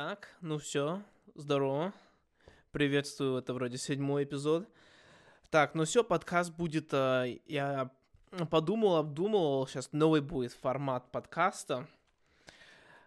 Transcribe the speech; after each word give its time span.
Так, 0.00 0.28
ну 0.42 0.58
все, 0.58 1.02
здорово. 1.34 1.92
Приветствую, 2.70 3.36
это 3.36 3.52
вроде 3.52 3.78
седьмой 3.78 4.22
эпизод. 4.22 4.68
Так, 5.50 5.74
ну 5.74 5.86
все, 5.86 6.04
подкаст 6.04 6.52
будет, 6.52 6.90
э, 6.92 7.40
я 7.46 7.90
подумал, 8.48 8.94
обдумывал, 8.94 9.66
сейчас 9.66 9.90
новый 9.90 10.20
будет 10.20 10.52
формат 10.52 11.10
подкаста. 11.10 11.88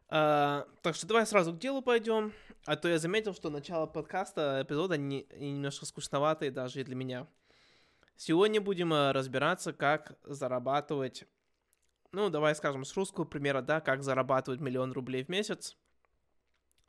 Э, 0.10 0.66
так 0.82 0.96
что 0.96 1.08
давай 1.08 1.26
сразу 1.26 1.54
к 1.54 1.60
делу 1.60 1.82
пойдем, 1.82 2.34
а 2.66 2.76
то 2.76 2.90
я 2.90 3.00
заметил, 3.00 3.34
что 3.34 3.50
начало 3.50 3.86
подкаста, 3.86 4.60
эпизода 4.62 4.98
не, 4.98 5.26
немножко 5.38 5.86
скучноватые 5.86 6.52
даже 6.52 6.82
и 6.82 6.84
для 6.84 6.98
меня. 6.98 7.26
Сегодня 8.18 8.60
будем 8.60 8.94
э, 8.94 9.14
разбираться, 9.14 9.72
как 9.72 10.18
зарабатывать, 10.26 11.24
ну, 12.12 12.30
давай 12.30 12.54
скажем, 12.54 12.84
с 12.84 12.94
русского 12.98 13.24
примера, 13.24 13.62
да, 13.62 13.80
как 13.80 14.04
зарабатывать 14.04 14.60
миллион 14.60 14.92
рублей 14.92 15.24
в 15.24 15.30
месяц– 15.30 15.78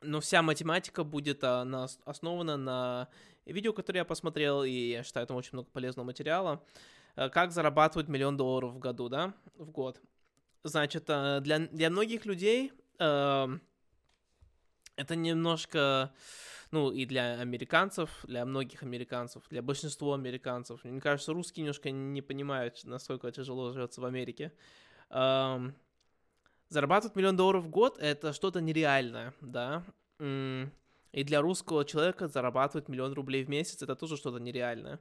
но 0.03 0.19
вся 0.19 0.41
математика 0.41 1.03
будет 1.03 1.43
а, 1.43 1.63
на, 1.63 1.87
основана 2.05 2.57
на 2.57 3.07
видео, 3.45 3.73
которое 3.73 3.99
я 3.99 4.05
посмотрел, 4.05 4.63
и 4.63 4.71
я 4.71 5.03
считаю, 5.03 5.27
там 5.27 5.37
очень 5.37 5.51
много 5.53 5.69
полезного 5.69 6.05
материала. 6.05 6.63
А, 7.15 7.29
как 7.29 7.51
зарабатывать 7.51 8.07
миллион 8.07 8.37
долларов 8.37 8.73
в 8.73 8.79
году, 8.79 9.09
да, 9.09 9.33
в 9.55 9.69
год. 9.69 10.01
Значит, 10.63 11.05
а, 11.07 11.39
для, 11.39 11.59
для 11.59 11.89
многих 11.89 12.25
людей 12.25 12.71
а, 12.99 13.49
это 14.95 15.15
немножко, 15.15 16.13
ну, 16.71 16.91
и 16.91 17.05
для 17.05 17.39
американцев, 17.39 18.09
для 18.23 18.45
многих 18.45 18.83
американцев, 18.83 19.43
для 19.49 19.61
большинства 19.61 20.15
американцев. 20.15 20.83
Мне 20.83 21.01
кажется, 21.01 21.33
русские 21.33 21.63
немножко 21.63 21.91
не 21.91 22.21
понимают, 22.21 22.81
насколько 22.83 23.31
тяжело 23.31 23.71
живется 23.71 24.01
в 24.01 24.05
Америке. 24.05 24.51
Зарабатывать 26.73 27.15
миллион 27.15 27.37
долларов 27.37 27.65
в 27.65 27.69
год— 27.69 27.99
это 27.99 28.33
что-то 28.33 28.59
нереальное, 28.59 29.35
да. 29.41 29.83
И 30.19 31.23
для 31.23 31.39
русского 31.39 31.85
человека 31.85 32.27
зарабатывать 32.27 32.87
миллион 32.87 33.13
рублей 33.13 33.43
в 33.43 33.49
месяц— 33.49 33.79
это 33.83 33.95
тоже 33.95 34.17
что-то 34.17 34.39
нереальное. 34.39 34.99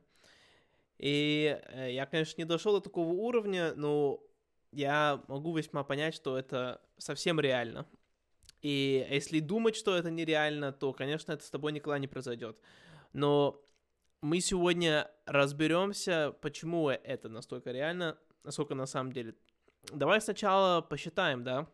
И 0.98 1.58
э, 1.68 1.92
я, 1.94 2.04
конечно, 2.04 2.38
не 2.38 2.44
дошел 2.44 2.74
до 2.74 2.80
такого 2.82 3.08
уровня, 3.14 3.72
но 3.74 4.22
я 4.70 5.22
могу 5.28 5.56
весьма 5.56 5.82
понять, 5.82 6.14
что 6.14 6.36
это 6.36 6.82
совсем 6.98 7.40
реально. 7.40 7.86
И 8.60 9.06
если 9.10 9.40
думать, 9.40 9.74
что 9.74 9.96
это 9.96 10.10
нереально, 10.10 10.72
то, 10.72 10.92
конечно, 10.92 11.32
это 11.32 11.42
с 11.42 11.50
тобой 11.50 11.72
никогда 11.72 11.98
не 11.98 12.06
произойдет. 12.06 12.58
Но 13.14 13.58
мы 14.20 14.40
сегодня 14.40 15.10
разберемся, 15.24 16.36
почему 16.42 16.90
это 16.90 17.30
настолько 17.30 17.72
реально, 17.72 18.18
насколько 18.44 18.74
на 18.74 18.84
самом 18.84 19.12
деле 19.12 19.34
Давай 19.90 20.20
сначала 20.20 20.80
посчитаем, 20.80 21.44
да? 21.44 21.66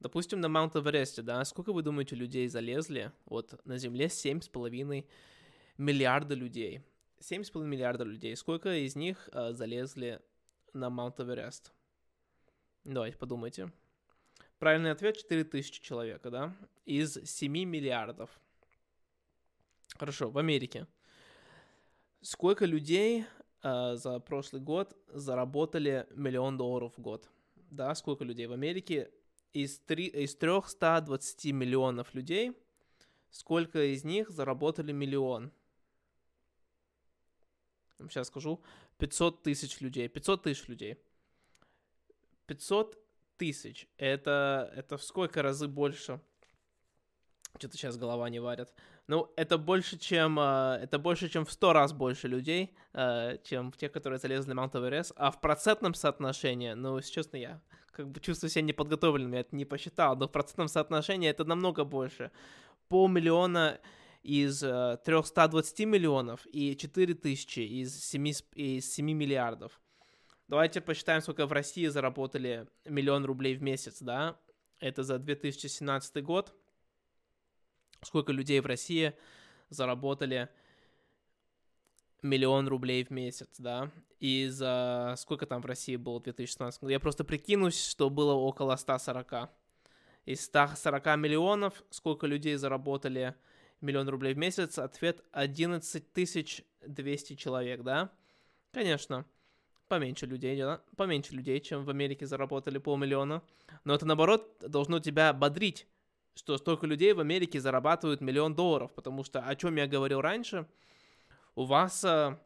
Допустим, 0.00 0.40
на 0.40 0.48
Маунт 0.48 0.74
Эвересте, 0.74 1.22
да, 1.22 1.44
сколько 1.44 1.72
вы 1.72 1.82
думаете 1.82 2.16
людей 2.16 2.48
залезли? 2.48 3.12
Вот 3.24 3.64
на 3.64 3.78
Земле 3.78 4.06
7,5 4.06 5.06
миллиарда 5.78 6.34
людей. 6.34 6.82
7,5 7.20 7.64
миллиарда 7.64 8.02
людей. 8.02 8.34
Сколько 8.36 8.74
из 8.84 8.96
них 8.96 9.28
э, 9.32 9.52
залезли 9.52 10.20
на 10.72 10.90
Маунт 10.90 11.20
Эверест? 11.20 11.72
Давайте 12.84 13.16
подумайте. 13.16 13.70
Правильный 14.58 14.90
ответ 14.90 15.16
4000 15.16 15.80
человека, 15.80 16.30
да? 16.30 16.52
Из 16.84 17.14
7 17.24 17.52
миллиардов. 17.52 18.30
Хорошо, 19.96 20.30
в 20.30 20.38
Америке. 20.38 20.88
Сколько 22.22 22.64
людей 22.64 23.24
э, 23.62 23.96
за 23.96 24.20
прошлый 24.20 24.62
год 24.62 24.96
заработали 25.08 26.06
миллион 26.14 26.56
долларов 26.56 26.92
в 26.96 27.00
год. 27.00 27.28
Да, 27.70 27.94
сколько 27.94 28.24
людей 28.24 28.46
в 28.46 28.52
Америке? 28.52 29.10
Из, 29.52 29.78
3, 29.80 30.06
из 30.06 30.34
320 30.36 31.52
миллионов 31.52 32.14
людей, 32.14 32.52
сколько 33.30 33.82
из 33.82 34.04
них 34.04 34.30
заработали 34.30 34.92
миллион? 34.92 35.52
Сейчас 38.08 38.28
скажу. 38.28 38.62
500 38.98 39.42
тысяч 39.42 39.80
людей. 39.80 40.08
500 40.08 40.42
тысяч 40.42 40.68
людей. 40.68 40.98
500 42.46 42.98
тысяч. 43.36 43.88
Это, 43.96 44.72
это 44.76 44.96
в 44.96 45.02
сколько 45.02 45.42
разы 45.42 45.68
больше? 45.68 46.20
Что-то 47.58 47.76
сейчас 47.76 47.96
голова 47.96 48.28
не 48.30 48.40
варит. 48.40 48.72
Ну, 49.08 49.32
это 49.36 49.58
больше, 49.58 49.98
чем, 49.98 50.38
э, 50.38 50.78
это 50.82 50.98
больше, 50.98 51.28
чем 51.28 51.44
в 51.44 51.52
сто 51.52 51.72
раз 51.72 51.92
больше 51.92 52.28
людей, 52.28 52.74
э, 52.92 53.38
чем 53.44 53.72
те, 53.72 53.88
которые 53.88 54.18
залезли 54.18 54.50
на 54.50 54.54
Маунт 54.54 54.76
Эверест. 54.76 55.12
А 55.16 55.30
в 55.30 55.40
процентном 55.40 55.94
соотношении, 55.94 56.72
ну, 56.74 57.00
честно, 57.00 57.36
я 57.36 57.60
как 57.90 58.08
бы 58.08 58.20
чувствую 58.20 58.50
себя 58.50 58.62
неподготовленным, 58.62 59.32
я 59.32 59.40
это 59.40 59.54
не 59.56 59.64
посчитал, 59.64 60.16
но 60.16 60.28
в 60.28 60.32
процентном 60.32 60.68
соотношении 60.68 61.28
это 61.28 61.44
намного 61.44 61.84
больше. 61.84 62.30
Полмиллиона 62.88 63.80
из 64.22 64.62
э, 64.62 64.98
320 65.04 65.80
миллионов 65.80 66.46
и 66.46 66.76
4 66.76 67.14
тысячи 67.14 67.60
из 67.60 68.04
7, 68.04 68.26
из 68.54 68.94
7 68.94 69.12
миллиардов. 69.12 69.80
Давайте 70.48 70.80
посчитаем, 70.80 71.22
сколько 71.22 71.46
в 71.46 71.52
России 71.52 71.86
заработали 71.86 72.68
миллион 72.84 73.24
рублей 73.24 73.56
в 73.56 73.62
месяц, 73.62 74.00
да? 74.00 74.38
Это 74.78 75.02
за 75.02 75.18
2017 75.18 76.22
год 76.22 76.54
сколько 78.02 78.32
людей 78.32 78.60
в 78.60 78.66
России 78.66 79.14
заработали 79.70 80.48
миллион 82.22 82.68
рублей 82.68 83.04
в 83.04 83.10
месяц, 83.10 83.48
да, 83.58 83.90
и 84.20 84.46
за 84.48 85.14
сколько 85.18 85.46
там 85.46 85.60
в 85.60 85.66
России 85.66 85.96
было 85.96 86.20
в 86.20 86.22
2016 86.22 86.80
году. 86.80 86.90
Я 86.90 87.00
просто 87.00 87.24
прикинусь, 87.24 87.84
что 87.84 88.10
было 88.10 88.32
около 88.32 88.76
140. 88.76 89.50
Из 90.24 90.44
140 90.44 91.04
миллионов 91.16 91.82
сколько 91.90 92.28
людей 92.28 92.54
заработали 92.54 93.34
миллион 93.80 94.08
рублей 94.08 94.34
в 94.34 94.38
месяц? 94.38 94.78
Ответ 94.78 95.24
11 95.32 96.04
200 96.86 97.34
человек, 97.34 97.82
да? 97.82 98.12
Конечно, 98.70 99.26
поменьше 99.88 100.26
людей, 100.26 100.56
да? 100.58 100.80
Поменьше 100.96 101.34
людей, 101.34 101.60
чем 101.60 101.84
в 101.84 101.90
Америке 101.90 102.26
заработали 102.26 102.78
полмиллиона. 102.78 103.42
Но 103.84 103.94
это, 103.94 104.06
наоборот, 104.06 104.56
должно 104.60 105.00
тебя 105.00 105.32
бодрить, 105.32 105.88
что 106.34 106.56
столько 106.56 106.86
людей 106.86 107.12
в 107.12 107.20
Америке 107.20 107.60
зарабатывают 107.60 108.20
миллион 108.20 108.54
долларов, 108.54 108.92
потому 108.94 109.24
что, 109.24 109.40
о 109.40 109.54
чем 109.54 109.76
я 109.76 109.86
говорил 109.86 110.20
раньше, 110.20 110.66
у 111.54 111.64
вас, 111.64 112.04
э, 112.04 112.36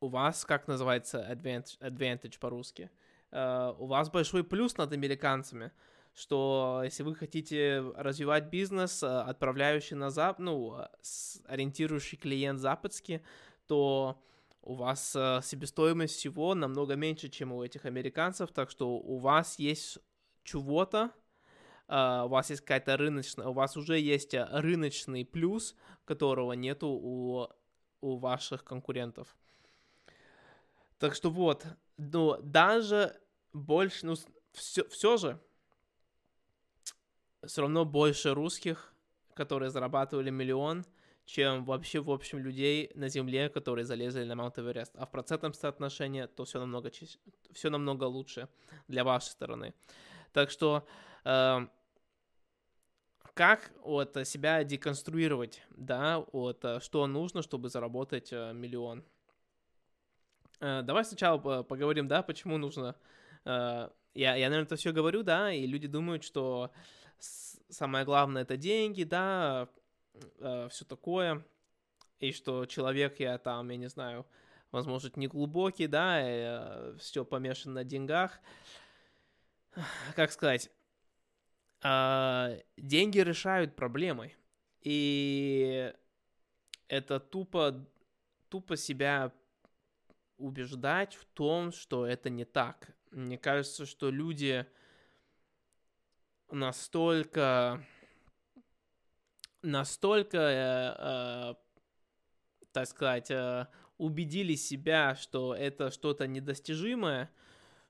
у 0.00 0.08
вас, 0.08 0.44
как 0.44 0.66
называется 0.66 1.26
advantage, 1.30 1.78
advantage 1.80 2.38
по-русски, 2.38 2.90
э, 3.30 3.74
у 3.78 3.86
вас 3.86 4.10
большой 4.10 4.44
плюс 4.44 4.76
над 4.78 4.92
американцами, 4.92 5.72
что 6.14 6.80
если 6.82 7.02
вы 7.02 7.14
хотите 7.14 7.80
развивать 7.94 8.48
бизнес, 8.48 9.02
э, 9.02 9.06
отправляющий 9.06 9.94
на 9.94 10.10
Запад, 10.10 10.38
ну, 10.38 10.78
ориентирующий 11.46 12.16
клиент 12.16 12.58
западский, 12.58 13.20
то 13.66 14.22
у 14.62 14.74
вас 14.74 15.10
себестоимость 15.10 16.16
всего 16.16 16.54
намного 16.54 16.96
меньше, 16.96 17.28
чем 17.28 17.52
у 17.52 17.62
этих 17.62 17.84
американцев, 17.84 18.50
так 18.50 18.70
что 18.70 18.96
у 18.96 19.18
вас 19.18 19.60
есть 19.60 19.98
чего-то, 20.42 21.12
у 21.88 22.28
вас 22.28 22.50
есть 22.50 22.62
какая-то 22.62 22.96
рыночная, 22.96 23.46
у 23.46 23.52
вас 23.52 23.76
уже 23.76 23.98
есть 23.98 24.34
э, 24.34 24.46
рыночный 24.50 25.24
плюс, 25.24 25.76
которого 26.04 26.52
нету 26.52 26.88
у, 26.88 27.48
у 28.00 28.16
ваших 28.16 28.64
конкурентов. 28.64 29.36
Так 30.98 31.14
что 31.14 31.30
вот, 31.30 31.64
ну, 31.96 32.38
даже 32.42 33.20
больше, 33.52 34.06
ну, 34.06 34.16
все, 34.52 34.88
все 34.88 35.16
же, 35.16 35.40
все 37.46 37.60
равно 37.60 37.84
больше 37.84 38.34
русских, 38.34 38.92
которые 39.34 39.70
зарабатывали 39.70 40.30
миллион, 40.30 40.84
чем 41.26 41.64
вообще, 41.64 42.00
в 42.00 42.10
общем, 42.10 42.38
людей 42.38 42.90
на 42.94 43.08
Земле, 43.08 43.48
которые 43.48 43.84
залезли 43.84 44.24
на 44.24 44.36
Маунт 44.36 44.58
Эверест. 44.58 44.92
А 44.96 45.06
в 45.06 45.10
процентном 45.10 45.54
соотношении 45.54 46.26
то 46.26 46.44
все 46.44 46.60
намного, 46.60 46.90
все 47.52 47.70
намного 47.70 48.04
лучше 48.04 48.48
для 48.88 49.04
вашей 49.04 49.30
стороны. 49.30 49.74
Так 50.32 50.50
что 50.50 50.86
э, 51.24 51.66
как 53.36 53.70
вот 53.82 54.16
себя 54.24 54.64
деконструировать, 54.64 55.62
да, 55.68 56.24
вот 56.32 56.64
что 56.80 57.06
нужно, 57.06 57.42
чтобы 57.42 57.68
заработать 57.68 58.32
э, 58.32 58.54
миллион. 58.54 59.04
Э, 60.60 60.80
давай 60.80 61.04
сначала 61.04 61.62
поговорим, 61.62 62.08
да, 62.08 62.22
почему 62.22 62.56
нужно. 62.56 62.96
Э, 63.44 63.90
я, 64.14 64.36
я, 64.36 64.48
наверное, 64.48 64.64
это 64.64 64.76
все 64.76 64.90
говорю, 64.90 65.22
да, 65.22 65.52
и 65.52 65.66
люди 65.66 65.86
думают, 65.86 66.24
что 66.24 66.72
самое 67.18 68.06
главное 68.06 68.40
это 68.40 68.56
деньги, 68.56 69.04
да, 69.04 69.68
все 70.70 70.86
такое, 70.86 71.44
и 72.20 72.32
что 72.32 72.64
человек, 72.64 73.20
я 73.20 73.36
там, 73.36 73.68
я 73.68 73.76
не 73.76 73.90
знаю, 73.90 74.24
возможно, 74.72 75.10
не 75.16 75.26
глубокий, 75.26 75.88
да, 75.88 76.94
все 76.98 77.22
помешан 77.22 77.74
на 77.74 77.84
деньгах. 77.84 78.40
Как 80.14 80.32
сказать, 80.32 80.70
а, 81.88 82.50
деньги 82.76 83.20
решают 83.20 83.76
проблемы. 83.76 84.34
И 84.80 85.94
это 86.88 87.20
тупо, 87.20 87.86
тупо 88.48 88.76
себя 88.76 89.32
убеждать 90.36 91.14
в 91.14 91.24
том, 91.26 91.70
что 91.70 92.04
это 92.04 92.28
не 92.28 92.44
так. 92.44 92.88
Мне 93.12 93.38
кажется, 93.38 93.86
что 93.86 94.10
люди 94.10 94.66
настолько, 96.50 97.84
настолько, 99.62 100.38
э, 100.38 100.96
э, 100.98 101.54
так 102.72 102.88
сказать, 102.88 103.30
э, 103.30 103.68
убедили 103.96 104.56
себя, 104.56 105.14
что 105.14 105.54
это 105.54 105.92
что-то 105.92 106.26
недостижимое, 106.26 107.30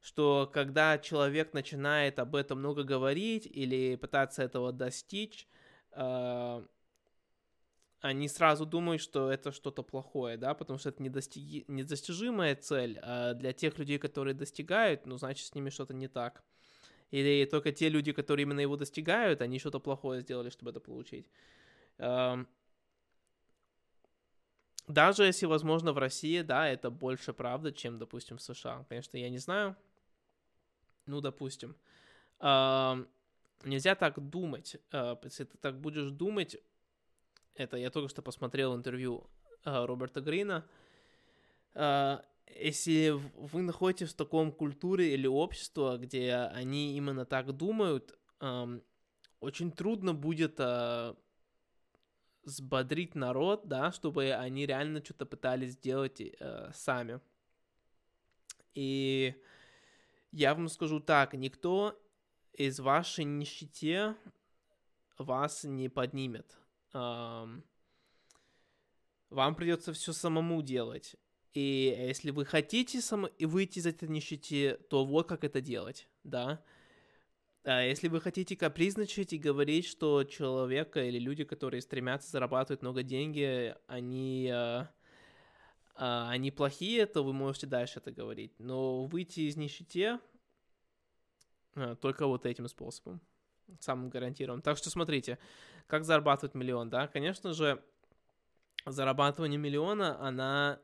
что 0.07 0.49
когда 0.55 0.99
человек 0.99 1.53
начинает 1.53 2.21
об 2.21 2.37
этом 2.37 2.61
много 2.61 2.85
говорить 2.85 3.45
или 3.45 3.97
пытаться 3.97 4.45
этого 4.45 4.71
достичь, 4.71 5.49
э, 5.91 6.65
они 8.03 8.29
сразу 8.29 8.67
думают, 8.67 9.03
что 9.03 9.33
это 9.33 9.51
что-то 9.51 9.83
плохое, 9.83 10.37
да, 10.37 10.55
потому 10.55 10.79
что 10.79 10.91
это 10.91 11.03
недостиги... 11.03 11.65
недостижимая 11.67 12.55
цель, 12.55 13.01
а 13.03 13.35
для 13.35 13.53
тех 13.53 13.79
людей, 13.79 13.99
которые 13.99 14.35
достигают, 14.35 15.07
ну, 15.07 15.19
значит, 15.19 15.49
с 15.49 15.55
ними 15.57 15.71
что-то 15.71 15.93
не 15.93 16.07
так. 16.07 16.45
Или 17.11 17.45
только 17.45 17.73
те 17.73 17.89
люди, 17.89 18.13
которые 18.13 18.45
именно 18.45 18.61
его 18.61 18.77
достигают, 18.77 19.41
они 19.41 19.59
что-то 19.59 19.81
плохое 19.81 20.21
сделали, 20.21 20.51
чтобы 20.51 20.71
это 20.71 20.79
получить. 20.79 21.29
Даже 24.87 25.25
если, 25.25 25.47
возможно, 25.47 25.93
в 25.93 25.99
России, 25.99 26.43
да, 26.43 26.69
это 26.69 26.91
больше 26.91 27.33
правда, 27.33 27.73
чем, 27.73 27.99
допустим, 27.99 28.37
в 28.37 28.43
США. 28.43 28.85
Конечно, 28.89 29.17
я 29.17 29.31
не 29.31 29.39
знаю. 29.39 29.75
Ну, 31.07 31.21
допустим. 31.21 31.77
Нельзя 33.65 33.95
так 33.95 34.21
думать. 34.21 34.77
А, 34.93 35.19
если 35.25 35.45
ты 35.45 35.57
так 35.59 35.81
будешь 35.81 36.11
думать, 36.11 36.57
это 37.55 37.77
я 37.77 37.91
только 37.91 38.09
что 38.09 38.23
посмотрел 38.23 38.77
интервью 38.77 39.29
Роберта 39.65 40.21
Грина. 40.21 40.65
А, 41.75 42.25
если 42.49 43.11
вы 43.11 43.63
находитесь 43.63 44.11
в 44.11 44.17
таком 44.17 44.53
культуре 44.53 45.15
или 45.15 45.27
обществе, 45.27 45.97
где 45.99 46.35
они 46.35 46.97
именно 46.97 47.25
так 47.25 47.57
думают, 47.57 48.17
очень 49.41 49.73
трудно 49.73 50.15
будет 50.15 50.61
взбодрить 52.45 53.17
народ, 53.17 53.67
да, 53.67 53.91
чтобы 53.91 54.33
они 54.33 54.67
реально 54.67 55.05
что-то 55.05 55.27
пытались 55.27 55.73
сделать 55.73 56.21
э, 56.21 56.71
сами. 56.73 57.21
И 58.75 59.35
я 60.37 60.55
вам 60.55 60.69
скажу 60.69 61.01
так, 61.01 61.33
никто 61.33 61.99
из 62.53 62.79
вашей 62.79 63.25
нищете 63.25 64.15
вас 65.17 65.65
не 65.65 65.89
поднимет. 65.89 66.59
Вам 66.93 67.63
придется 69.31 69.95
все 69.95 70.13
самому 70.13 70.61
делать. 70.61 71.17
И 71.55 71.97
если 72.07 72.33
вы 72.33 72.45
хотите 72.45 73.01
сам... 73.01 73.29
выйти 73.41 73.79
из 73.79 73.87
этой 73.87 74.11
нищеты, 74.11 74.77
то 74.91 75.07
вот 75.07 75.27
как 75.27 75.43
это 75.43 75.63
делать, 75.63 76.07
да. 76.23 76.63
А 77.65 77.83
если 77.83 78.09
вы 78.09 78.21
хотите 78.21 78.57
капризничать 78.57 79.33
и 79.33 79.39
говорить, 79.39 79.87
что 79.87 80.23
человека 80.25 81.03
или 81.03 81.19
люди, 81.19 81.45
которые 81.45 81.81
стремятся 81.81 82.31
зарабатывать 82.31 82.83
много 82.83 83.03
денег, 83.03 83.79
они, 83.87 84.51
э, 84.53 84.87
они 85.97 86.51
плохие, 86.51 87.07
то 87.07 87.23
вы 87.23 87.33
можете 87.33 87.67
дальше 87.67 87.99
это 87.99 88.13
говорить. 88.13 88.53
Но 88.59 89.07
выйти 89.07 89.41
из 89.41 89.57
нищеты 89.57 90.19
э, 91.75 91.97
только 92.01 92.27
вот 92.27 92.47
этим 92.47 92.69
способом, 92.69 93.21
самым 93.81 94.11
гарантированным. 94.11 94.63
Так 94.63 94.77
что 94.77 94.91
смотрите, 94.91 95.39
как 95.87 96.05
зарабатывать 96.05 96.55
миллион, 96.55 96.91
да? 96.91 97.09
Конечно 97.09 97.53
же, 97.53 97.83
зарабатывание 98.85 99.59
миллиона, 99.59 100.21
она 100.21 100.81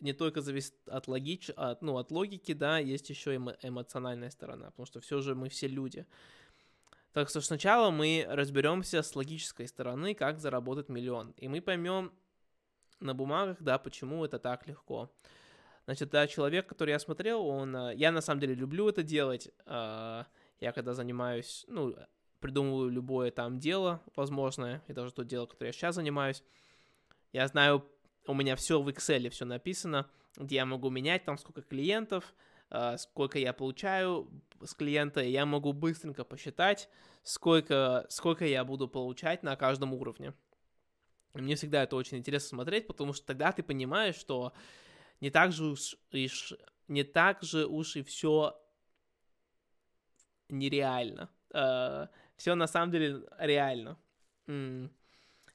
не 0.00 0.12
только 0.12 0.40
зависит 0.42 0.74
от, 0.86 1.08
логич... 1.08 1.50
от, 1.50 1.80
ну, 1.82 1.96
от 1.96 2.10
логики, 2.10 2.52
да, 2.52 2.78
есть 2.78 3.08
еще 3.10 3.34
и 3.34 3.36
эмо... 3.36 3.56
эмоциональная 3.62 4.30
сторона, 4.30 4.66
потому 4.66 4.86
что 4.86 5.00
все 5.00 5.20
же 5.20 5.34
мы 5.34 5.48
все 5.48 5.66
люди. 5.66 6.06
Так 7.12 7.28
что 7.28 7.40
сначала 7.40 7.90
мы 7.90 8.26
разберемся 8.28 9.02
с 9.02 9.14
логической 9.14 9.68
стороны, 9.68 10.14
как 10.14 10.40
заработать 10.40 10.88
миллион. 10.88 11.30
И 11.36 11.46
мы 11.48 11.60
поймем 11.60 12.12
на 13.00 13.14
бумагах, 13.14 13.58
да, 13.60 13.78
почему 13.78 14.24
это 14.24 14.38
так 14.38 14.66
легко. 14.66 15.10
Значит, 15.86 16.10
да, 16.10 16.26
человек, 16.26 16.66
который 16.66 16.90
я 16.90 16.98
смотрел, 16.98 17.46
он... 17.46 17.76
Э, 17.76 17.94
я 17.94 18.10
на 18.10 18.20
самом 18.20 18.40
деле 18.40 18.54
люблю 18.54 18.88
это 18.88 19.02
делать. 19.02 19.50
А, 19.66 20.26
я 20.60 20.72
когда 20.72 20.94
занимаюсь, 20.94 21.64
ну, 21.68 21.94
придумываю 22.40 22.90
любое 22.90 23.30
там 23.30 23.58
дело 23.58 24.02
возможное, 24.16 24.82
и 24.88 24.92
даже 24.92 25.12
то 25.12 25.24
дело, 25.24 25.46
которое 25.46 25.68
я 25.68 25.72
сейчас 25.72 25.94
занимаюсь, 25.94 26.42
я 27.32 27.46
знаю 27.48 27.84
у 28.26 28.34
меня 28.34 28.56
все 28.56 28.80
в 28.80 28.88
Excel, 28.88 29.28
все 29.28 29.44
написано, 29.44 30.08
где 30.36 30.56
я 30.56 30.66
могу 30.66 30.90
менять 30.90 31.24
там 31.24 31.36
сколько 31.36 31.62
клиентов, 31.62 32.34
а, 32.70 32.96
сколько 32.96 33.38
я 33.38 33.52
получаю 33.52 34.30
с 34.62 34.74
клиента, 34.74 35.20
и 35.20 35.30
я 35.30 35.44
могу 35.44 35.72
быстренько 35.72 36.24
посчитать, 36.24 36.88
сколько, 37.22 38.06
сколько 38.08 38.46
я 38.46 38.64
буду 38.64 38.88
получать 38.88 39.42
на 39.42 39.56
каждом 39.56 39.92
уровне. 39.92 40.32
Мне 41.34 41.56
всегда 41.56 41.82
это 41.82 41.96
очень 41.96 42.18
интересно 42.18 42.48
смотреть, 42.48 42.86
потому 42.86 43.12
что 43.12 43.26
тогда 43.26 43.52
ты 43.52 43.62
понимаешь, 43.62 44.14
что 44.14 44.52
не 45.20 45.30
так 45.30 45.52
же 45.52 45.64
уж, 45.64 45.96
и, 46.12 46.28
не 46.88 47.02
так 47.02 47.42
же 47.42 47.66
уж 47.66 47.96
и 47.96 48.02
все 48.02 48.56
нереально. 50.48 51.28
А, 51.52 52.08
все 52.36 52.54
на 52.54 52.66
самом 52.66 52.92
деле 52.92 53.22
реально. 53.38 53.98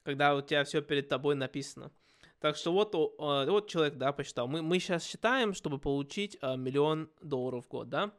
Когда 0.03 0.35
у 0.35 0.41
тебя 0.41 0.63
все 0.63 0.81
перед 0.81 1.07
тобой 1.07 1.35
написано. 1.35 1.91
Так 2.39 2.55
что 2.55 2.71
вот, 2.71 2.93
вот 2.93 3.69
человек, 3.69 3.95
да, 3.95 4.13
посчитал. 4.13 4.47
Мы, 4.47 4.61
мы 4.61 4.79
сейчас 4.79 5.03
считаем, 5.03 5.53
чтобы 5.53 5.77
получить 5.77 6.37
а, 6.41 6.55
миллион 6.55 7.09
долларов 7.21 7.65
в 7.65 7.69
год, 7.69 7.89
да. 7.89 8.13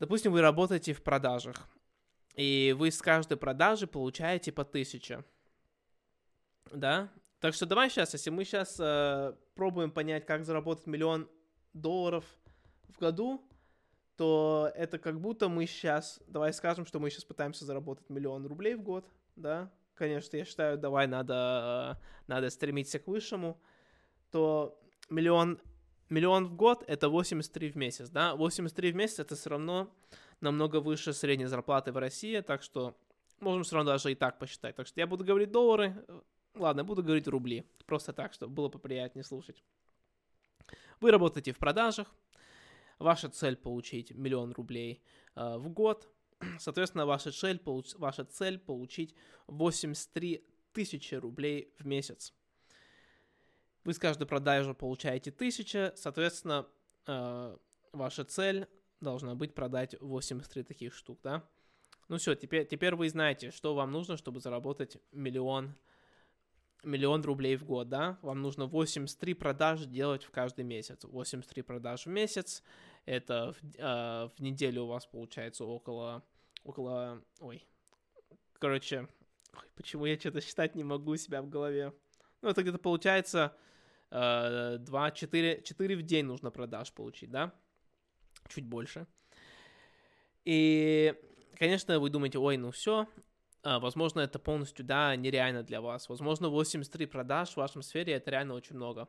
Допустим, 0.00 0.32
вы 0.32 0.40
работаете 0.40 0.92
в 0.94 1.02
продажах, 1.02 1.68
и 2.34 2.74
вы 2.76 2.90
с 2.90 3.00
каждой 3.00 3.36
продажи 3.36 3.86
получаете 3.86 4.50
по 4.50 4.64
тысяче, 4.64 5.24
да. 6.70 7.10
Так 7.40 7.54
что 7.54 7.66
давай 7.66 7.90
сейчас, 7.90 8.12
если 8.12 8.30
мы 8.30 8.44
сейчас 8.44 8.78
э, 8.78 9.34
пробуем 9.54 9.90
понять, 9.90 10.24
как 10.26 10.44
заработать 10.44 10.86
миллион 10.86 11.28
долларов 11.72 12.24
в 12.88 12.98
году, 13.00 13.42
то 14.16 14.70
это 14.76 14.98
как 14.98 15.20
будто 15.20 15.48
мы 15.48 15.66
сейчас, 15.66 16.20
давай 16.26 16.52
скажем, 16.52 16.86
что 16.86 17.00
мы 17.00 17.10
сейчас 17.10 17.24
пытаемся 17.24 17.64
заработать 17.64 18.08
миллион 18.10 18.46
рублей 18.46 18.74
в 18.74 18.82
год, 18.82 19.08
да, 19.34 19.72
конечно, 19.94 20.36
я 20.36 20.44
считаю, 20.44 20.78
давай 20.78 21.06
надо, 21.06 22.00
надо 22.26 22.50
стремиться 22.50 22.98
к 22.98 23.06
высшему, 23.06 23.60
то 24.30 24.80
миллион, 25.10 25.60
миллион 26.10 26.46
в 26.46 26.54
год— 26.54 26.84
это 26.86 27.08
83 27.08 27.70
в 27.70 27.76
месяц, 27.76 28.08
да? 28.08 28.36
83 28.36 28.92
в 28.92 28.94
месяц— 28.94 29.18
это 29.20 29.34
все 29.34 29.50
равно 29.50 29.92
намного 30.40 30.80
выше 30.80 31.12
средней 31.12 31.46
зарплаты 31.46 31.92
в 31.92 31.96
России, 31.96 32.40
так 32.40 32.62
что 32.62 32.96
можем 33.40 33.64
все 33.64 33.76
равно 33.76 33.92
даже 33.92 34.12
и 34.12 34.14
так 34.14 34.38
посчитать. 34.38 34.76
Так 34.76 34.86
что 34.86 35.00
я 35.00 35.06
буду 35.06 35.24
говорить 35.24 35.50
доллары, 35.50 36.04
ладно, 36.54 36.84
буду 36.84 37.02
говорить 37.02 37.28
рубли, 37.28 37.64
просто 37.86 38.12
так, 38.12 38.32
чтобы 38.32 38.54
было 38.54 38.68
поприятнее 38.68 39.24
слушать. 39.24 39.62
Вы 41.00 41.10
работаете 41.10 41.52
в 41.52 41.58
продажах, 41.58 42.14
ваша 42.98 43.28
цель 43.28 43.56
получить 43.56 44.12
миллион 44.12 44.52
рублей 44.52 45.02
э, 45.34 45.56
в 45.58 45.68
год— 45.68 46.08
Соответственно, 46.58 47.06
ваша 47.06 47.30
цель, 47.32 47.58
получ... 47.58 47.94
ваша 47.94 48.24
цель 48.24 48.58
получить 48.58 49.14
83 49.46 50.44
тысячи 50.72 51.14
рублей 51.14 51.72
в 51.78 51.86
месяц. 51.86 52.34
Вы 53.84 53.94
с 53.94 53.98
каждой 53.98 54.26
продажи 54.26 54.74
получаете 54.74 55.30
1000, 55.30 55.94
соответственно, 55.96 56.66
э, 57.06 57.56
ваша 57.92 58.24
цель 58.24 58.66
должна 59.00 59.34
быть 59.34 59.54
продать 59.54 59.96
83 60.00 60.62
таких 60.62 60.94
штук, 60.94 61.18
да? 61.22 61.44
Ну 62.08 62.18
все, 62.18 62.34
теперь, 62.34 62.66
теперь 62.66 62.94
вы 62.94 63.08
знаете, 63.08 63.50
что 63.50 63.74
вам 63.74 63.90
нужно, 63.90 64.16
чтобы 64.16 64.40
заработать 64.40 64.98
миллион, 65.12 65.74
миллион 66.82 67.22
рублей 67.22 67.56
в 67.56 67.64
год, 67.64 67.88
да? 67.88 68.18
Вам 68.22 68.42
нужно 68.42 68.66
83 68.66 69.34
продажи 69.34 69.86
делать 69.86 70.24
в 70.24 70.30
каждый 70.30 70.64
месяц. 70.64 71.04
83 71.04 71.62
продажи 71.62 72.08
в 72.08 72.12
месяц, 72.12 72.62
это 73.06 73.52
в, 73.52 73.78
э, 73.78 74.28
в 74.36 74.40
неделю 74.40 74.82
у 74.82 74.86
вас 74.86 75.06
получается 75.06 75.64
около 75.64 76.22
около... 76.64 77.22
Ой. 77.40 77.64
Короче, 78.54 79.08
ой, 79.56 79.68
почему 79.74 80.06
я 80.06 80.18
что-то 80.18 80.40
считать 80.40 80.74
не 80.74 80.84
могу 80.84 81.12
у 81.12 81.16
себя 81.16 81.42
в 81.42 81.48
голове? 81.48 81.92
Ну, 82.40 82.48
это 82.48 82.62
где-то 82.62 82.78
получается 82.78 83.56
э, 84.10 84.76
2, 84.78 85.10
4, 85.10 85.62
4 85.62 85.96
в 85.96 86.02
день 86.02 86.26
нужно 86.26 86.50
продаж 86.50 86.92
получить, 86.92 87.30
да? 87.30 87.52
Чуть 88.48 88.66
больше. 88.66 89.06
И, 90.44 91.14
конечно, 91.56 91.98
вы 92.00 92.10
думаете, 92.10 92.38
ой, 92.38 92.56
ну 92.56 92.70
все, 92.70 93.06
возможно, 93.62 94.20
это 94.20 94.38
полностью, 94.38 94.84
да, 94.84 95.14
нереально 95.16 95.62
для 95.62 95.80
вас. 95.80 96.08
Возможно, 96.08 96.48
83 96.48 97.06
продаж 97.06 97.50
в 97.50 97.56
вашем 97.56 97.82
сфере 97.82 98.14
это 98.14 98.30
реально 98.30 98.54
очень 98.54 98.76
много. 98.76 99.08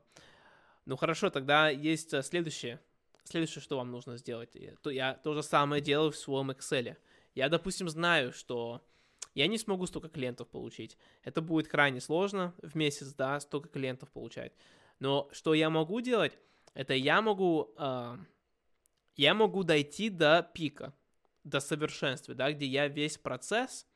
Ну 0.86 0.98
хорошо, 0.98 1.30
тогда 1.30 1.70
есть 1.70 2.14
э, 2.14 2.22
следующее. 2.22 2.80
Следующее, 3.24 3.62
что 3.62 3.78
вам 3.78 3.90
нужно 3.92 4.18
сделать. 4.18 4.56
Я 4.84 5.14
то 5.14 5.34
же 5.34 5.44
самое 5.44 5.82
делаю 5.82 6.12
в 6.12 6.18
своем 6.18 6.52
Excel. 6.52 6.98
Я, 7.36 7.50
допустим, 7.50 7.88
знаю, 7.88 8.34
что 8.34 8.82
я 9.34 9.48
не 9.48 9.58
смогу 9.58 9.88
столько 9.88 10.10
клиентов 10.10 10.50
получить. 10.50 10.98
Это 11.24 11.42
будет 11.42 11.68
крайне 11.68 12.02
сложно 12.02 12.54
в 12.62 12.76
месяц, 12.76 13.14
да, 13.14 13.40
столько 13.40 13.70
клиентов 13.70 14.12
получать. 14.12 14.54
Но 15.00 15.30
что 15.32 15.54
я 15.54 15.70
могу 15.70 16.02
делать, 16.02 16.38
это 16.74 16.94
я 16.94 17.22
могу, 17.22 17.74
э, 17.78 18.18
я 19.16 19.34
могу 19.34 19.64
дойти 19.64 20.10
до 20.10 20.48
пика. 20.54 20.94
до 21.44 21.60
совершенства, 21.60 22.34
да, 22.34 22.54
где 22.54 22.66
я 22.66 22.88
весь 22.88 23.18
процесс, 23.18 23.86
э, 23.86 23.93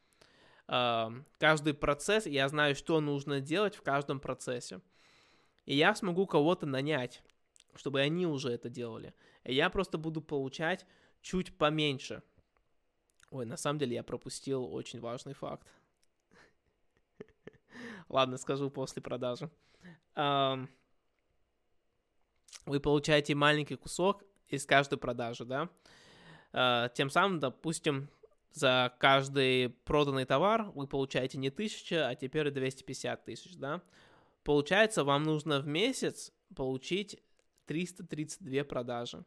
каждый 0.68 1.74
процесс, 1.74 2.26
я 2.26 2.48
знаю, 2.50 2.76
что 2.76 3.00
нужно 3.00 3.40
делать 3.40 3.76
в 3.76 3.82
каждом 3.82 4.20
процессе. 4.20 4.82
И 5.66 5.76
я 5.76 5.96
смогу 5.96 6.28
кого-то 6.28 6.66
нанять, 6.66 7.24
чтобы 7.76 8.02
они 8.02 8.26
уже 8.26 8.50
это 8.50 8.70
делали. 8.70 9.14
И 9.44 9.54
я 9.54 9.70
просто 9.70 9.98
буду 9.98 10.22
получать 10.22 10.86
чуть 11.22 11.58
поменьше. 11.58 12.22
Ой, 13.30 13.46
на 13.46 13.58
самом 13.58 13.80
деле 13.80 13.96
я 13.96 14.04
пропустил 14.04 14.64
очень 14.74 15.00
важный 15.00 15.34
факт. 15.34 15.68
Ладно, 18.10 18.38
скажу 18.38 18.70
после 18.70 19.02
продажи. 19.02 19.50
Вы 22.66 22.80
получаете 22.82 23.36
маленький 23.36 23.76
кусок 23.76 24.24
из 24.48 24.66
каждой 24.66 24.98
продажи, 24.98 25.46
да? 25.46 25.70
А, 26.52 26.90
тем 26.90 27.10
самым, 27.10 27.40
допустим, 27.40 28.10
за 28.52 28.94
каждый 29.00 29.70
проданный 29.70 30.26
товар 30.26 30.72
вы 30.74 30.88
получаете 30.88 31.38
не 31.38 31.50
1000, 31.50 32.08
а 32.08 32.16
теперь 32.16 32.50
250 32.52 33.26
тысяч, 33.26 33.56
да? 33.56 33.82
Получается, 34.44 35.04
вам 35.04 35.24
нужно 35.24 35.60
в 35.60 35.68
месяц 35.68 36.32
получить 36.56 37.22
332 37.66 38.64
продажи. 38.64 39.26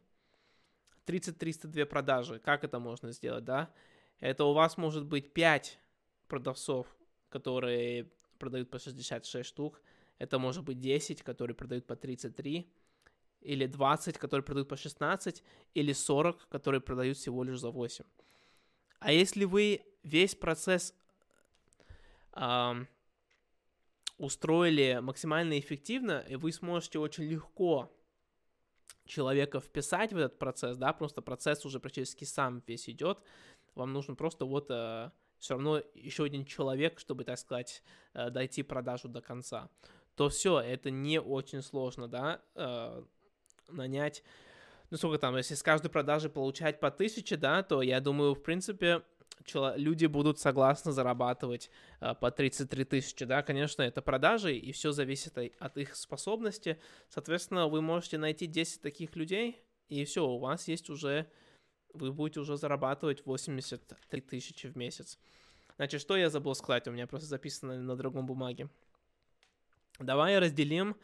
30-302 1.05 1.85
продажи. 1.85 2.39
Как 2.39 2.63
это 2.63 2.79
можно 2.79 3.11
сделать, 3.11 3.43
да? 3.43 3.73
Это 4.19 4.45
у 4.45 4.53
вас 4.53 4.77
может 4.77 5.05
быть 5.05 5.33
5 5.33 5.79
продавцов, 6.27 6.87
которые 7.29 8.11
продают 8.37 8.69
по 8.69 8.79
66 8.79 9.45
штук. 9.45 9.81
Это 10.19 10.39
может 10.39 10.63
быть 10.63 10.79
10, 10.79 11.23
которые 11.23 11.55
продают 11.55 11.85
по 11.87 11.95
33. 11.95 12.71
Или 13.41 13.65
20, 13.65 14.17
которые 14.17 14.43
продают 14.43 14.69
по 14.69 14.77
16. 14.77 15.43
Или 15.73 15.93
40, 15.93 16.47
которые 16.49 16.81
продают 16.81 17.17
всего 17.17 17.43
лишь 17.43 17.59
за 17.59 17.71
8. 17.71 18.05
А 19.01 19.11
если 19.11 19.45
вы 19.45 19.81
весь 20.03 20.35
процесс 20.35 20.93
э, 22.33 22.85
устроили 24.19 24.99
максимально 25.01 25.59
эффективно, 25.59 26.23
и 26.29 26.35
вы 26.35 26.51
сможете 26.51 26.99
очень 26.99 27.23
легко 27.23 27.91
человека 29.05 29.59
вписать 29.59 30.13
в 30.13 30.17
этот 30.17 30.37
процесс, 30.37 30.77
да, 30.77 30.93
просто 30.93 31.23
процесс 31.23 31.65
уже 31.65 31.79
практически 31.79 32.25
сам 32.25 32.63
весь 32.67 32.87
идет, 32.89 33.23
вам 33.73 33.91
нужно 33.91 34.13
просто 34.13 34.45
вот 34.45 34.67
э, 34.69 35.09
все 35.39 35.55
равно 35.55 35.81
еще 35.95 36.25
один 36.25 36.45
человек, 36.45 36.99
чтобы, 36.99 37.23
так 37.23 37.39
сказать, 37.39 37.81
э, 38.13 38.29
дойти 38.29 38.61
продажу 38.61 39.09
до 39.09 39.21
конца, 39.21 39.71
то 40.15 40.29
все, 40.29 40.59
это 40.59 40.91
не 40.91 41.19
очень 41.19 41.63
сложно, 41.63 42.07
да, 42.07 42.39
э, 42.53 43.03
нанять, 43.67 44.23
ну 44.91 44.97
сколько 44.97 45.17
там, 45.17 45.35
если 45.37 45.55
с 45.55 45.63
каждой 45.63 45.89
продажи 45.89 46.29
получать 46.29 46.79
по 46.79 46.91
тысяче, 46.91 47.37
да, 47.37 47.63
то 47.63 47.81
я 47.81 47.99
думаю, 47.99 48.35
в 48.35 48.43
принципе, 48.43 49.01
люди 49.75 50.05
будут 50.05 50.39
согласны 50.39 50.91
зарабатывать 50.91 51.69
э, 51.99 52.13
по 52.13 52.29
33 52.29 52.83
тысячи, 52.85 53.25
да, 53.25 53.41
конечно, 53.41 53.81
это 53.81 54.01
продажи, 54.01 54.55
и 54.55 54.71
все 54.71 54.91
зависит 54.91 55.37
от 55.37 55.77
их 55.77 55.95
способности, 55.95 56.79
соответственно, 57.09 57.67
вы 57.67 57.81
можете 57.81 58.17
найти 58.17 58.45
10 58.45 58.81
таких 58.81 59.15
людей, 59.15 59.63
и 59.89 60.05
все, 60.05 60.27
у 60.27 60.37
вас 60.37 60.67
есть 60.67 60.89
уже 60.89 61.27
вы 61.93 62.11
будете 62.11 62.39
уже 62.39 62.57
зарабатывать 62.57 63.25
83 63.25 64.21
тысячи 64.21 64.67
в 64.67 64.75
месяц. 64.75 65.19
Значит, 65.75 66.01
что 66.01 66.15
я 66.15 66.29
забыл 66.29 66.55
сказать, 66.55 66.87
у 66.87 66.91
меня 66.91 67.07
просто 67.07 67.27
записано 67.27 67.79
на 67.79 67.95
другом 67.95 68.25
бумаге. 68.25 68.69
Давай 69.99 70.37
разделим, 70.39 70.95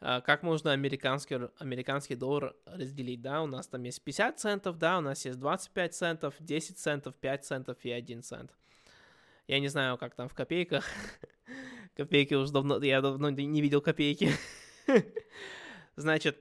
как 0.00 0.42
можно 0.42 0.72
американский, 0.72 1.38
американский 1.58 2.14
доллар 2.14 2.56
разделить, 2.64 3.20
да, 3.20 3.42
у 3.42 3.46
нас 3.46 3.68
там 3.68 3.82
есть 3.82 4.02
50 4.02 4.40
центов, 4.40 4.78
да, 4.78 4.98
у 4.98 5.00
нас 5.02 5.24
есть 5.24 5.38
25 5.38 5.94
центов, 5.94 6.34
10 6.38 6.78
центов, 6.78 7.14
5 7.16 7.44
центов 7.44 7.76
и 7.82 7.90
1 7.90 8.22
цент. 8.22 8.54
Я 9.46 9.60
не 9.60 9.68
знаю, 9.68 9.98
как 9.98 10.14
там 10.14 10.28
в 10.28 10.34
копейках. 10.34 10.84
Копейки 11.96 12.34
уже 12.34 12.52
давно, 12.52 12.82
я 12.82 13.00
давно 13.00 13.30
не 13.30 13.60
видел 13.60 13.80
копейки. 13.82 14.30
Значит, 15.96 16.38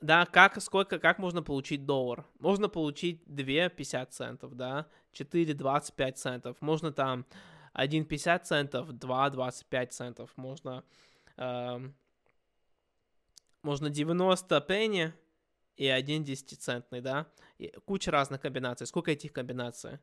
да, 0.00 0.26
как, 0.26 0.60
сколько, 0.60 0.98
как 0.98 1.18
можно 1.18 1.42
получить 1.42 1.84
доллар? 1.86 2.26
Можно 2.38 2.68
получить 2.68 3.22
2 3.26 3.68
50 3.68 4.12
центов, 4.12 4.54
да, 4.54 4.86
4 5.12 5.54
25 5.54 6.18
центов, 6.18 6.56
можно 6.60 6.92
там 6.92 7.26
1 7.72 8.04
50 8.04 8.46
центов, 8.46 8.92
2 8.92 9.30
25 9.30 9.92
центов, 9.92 10.30
можно, 10.36 10.84
э, 11.36 11.90
можно 13.66 13.90
90 13.90 14.60
пенни 14.60 15.12
и 15.76 15.88
1 15.88 16.24
10 16.24 16.60
центный, 16.60 17.00
да, 17.00 17.26
и 17.58 17.72
куча 17.84 18.10
разных 18.10 18.40
комбинаций. 18.40 18.86
Сколько 18.86 19.10
этих 19.10 19.32
комбинаций? 19.32 19.98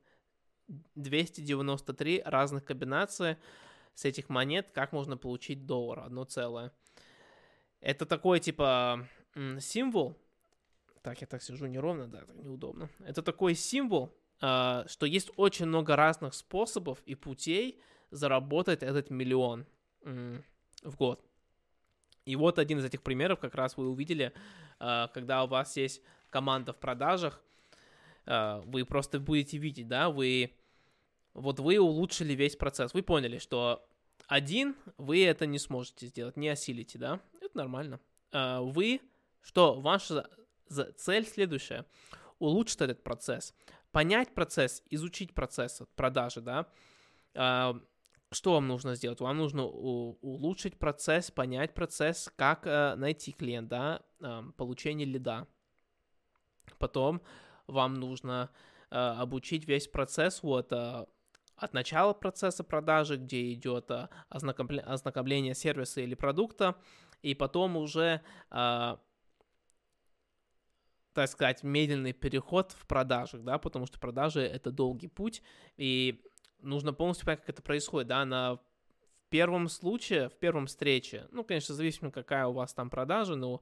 293 0.96 2.22
разных 2.26 2.66
комбинаций 2.66 3.38
с 3.96 4.06
этих 4.06 4.30
монет, 4.30 4.72
как 4.72 4.92
можно 4.92 5.18
получить 5.18 5.66
доллар, 5.66 6.00
одно 6.00 6.26
целое. 6.26 6.72
Это 7.80 8.06
такой, 8.06 8.40
типа, 8.40 9.08
символ, 9.60 10.18
так, 11.02 11.22
я 11.22 11.28
так 11.28 11.42
сижу 11.42 11.68
неровно, 11.68 12.08
да, 12.08 12.20
так 12.20 12.36
неудобно. 12.36 12.90
Это 13.00 13.22
такой 13.22 13.56
символ, 13.56 14.10
э, 14.42 14.84
что 14.88 15.06
есть 15.06 15.32
очень 15.38 15.68
много 15.68 15.96
разных 15.96 16.34
способов 16.34 17.02
и 17.06 17.16
путей 17.16 17.82
заработать 18.12 18.84
этот 18.84 19.10
миллион 19.10 19.66
в 20.04 20.98
год. 20.98 21.26
И 22.26 22.36
вот 22.36 22.60
один 22.60 22.80
из 22.80 22.86
этих 22.86 23.02
примеров 23.02 23.40
как 23.40 23.56
раз 23.56 23.78
вы 23.78 23.90
увидели, 23.90 24.34
э, 24.80 25.08
когда 25.14 25.44
у 25.44 25.48
вас 25.48 25.76
есть 25.78 26.02
команда 26.30 26.74
в 26.74 26.78
продажах, 26.78 27.42
э, 28.26 28.62
вы 28.66 28.86
просто 28.86 29.20
будете 29.20 29.58
видеть, 29.58 29.88
да, 29.88 30.10
вы 30.10 30.54
вот 31.34 31.60
вы 31.60 31.80
улучшили 31.80 32.34
весь 32.34 32.56
процесс, 32.56 32.94
вы 32.94 33.04
поняли, 33.04 33.40
что 33.40 33.86
один 34.28 34.76
вы 34.98 35.26
это 35.26 35.46
не 35.46 35.60
сможете 35.60 36.08
сделать, 36.08 36.38
не 36.38 36.50
осилите, 36.50 36.98
да, 36.98 37.20
это 37.42 37.58
нормально. 37.58 38.00
Э, 38.32 38.60
вы 38.62 39.02
что 39.42 39.80
ваша 39.80 40.30
цель 40.98 41.28
следующая. 41.28 41.86
Улучшить 42.40 42.82
этот 42.82 43.04
процесс. 43.04 43.54
Понять 43.92 44.34
процесс, 44.34 44.82
изучить 44.90 45.34
процесс 45.34 45.82
продажи, 45.96 46.42
да. 46.42 46.68
Что 48.34 48.54
вам 48.54 48.68
нужно 48.68 48.96
сделать? 48.96 49.22
Вам 49.22 49.38
нужно 49.38 49.64
улучшить 49.66 50.80
процесс, 50.80 51.30
понять 51.30 51.74
процесс, 51.74 52.32
как 52.36 52.66
э, 52.66 52.96
найти 52.96 53.32
клиента, 53.32 54.04
да, 54.20 54.44
получение 54.58 55.06
лида. 55.06 55.48
Потом 56.80 57.22
вам 57.68 57.94
нужно 57.94 58.50
э, 58.90 58.96
обучить 58.96 59.68
весь 59.68 59.88
процесс 59.88 60.42
вот 60.42 60.72
э, 60.72 61.06
от 61.56 61.74
начала 61.74 62.14
процесса 62.14 62.64
продажи, 62.64 63.18
где 63.18 63.54
идет 63.54 63.92
ознакомление 64.30 65.54
сервиса 65.54 66.02
или 66.02 66.16
продукта, 66.16 66.76
и 67.22 67.36
потом 67.36 67.78
уже 67.78 68.22
так 71.14 71.30
сказать, 71.30 71.62
медленный 71.62 72.12
переход 72.12 72.72
в 72.72 72.88
продажах, 72.88 73.44
да, 73.44 73.60
потому 73.60 73.86
что 73.86 74.00
продажи— 74.00 74.42
это 74.42 74.72
долгий 74.72 75.08
путь, 75.08 75.44
и 75.78 76.24
нужно 76.64 76.94
полностью 76.94 77.26
понять, 77.26 77.42
как 77.42 77.50
это 77.50 77.62
происходит, 77.62 78.08
да, 78.08 78.26
на 78.26 78.56
в 78.56 79.30
первом 79.30 79.68
случае, 79.68 80.30
в 80.30 80.36
первом 80.36 80.68
встрече, 80.68 81.28
ну, 81.32 81.44
конечно, 81.44 81.74
зависит, 81.74 82.02
какая 82.14 82.46
у 82.46 82.54
вас 82.54 82.74
там 82.74 82.90
продажа, 82.90 83.36
но 83.36 83.62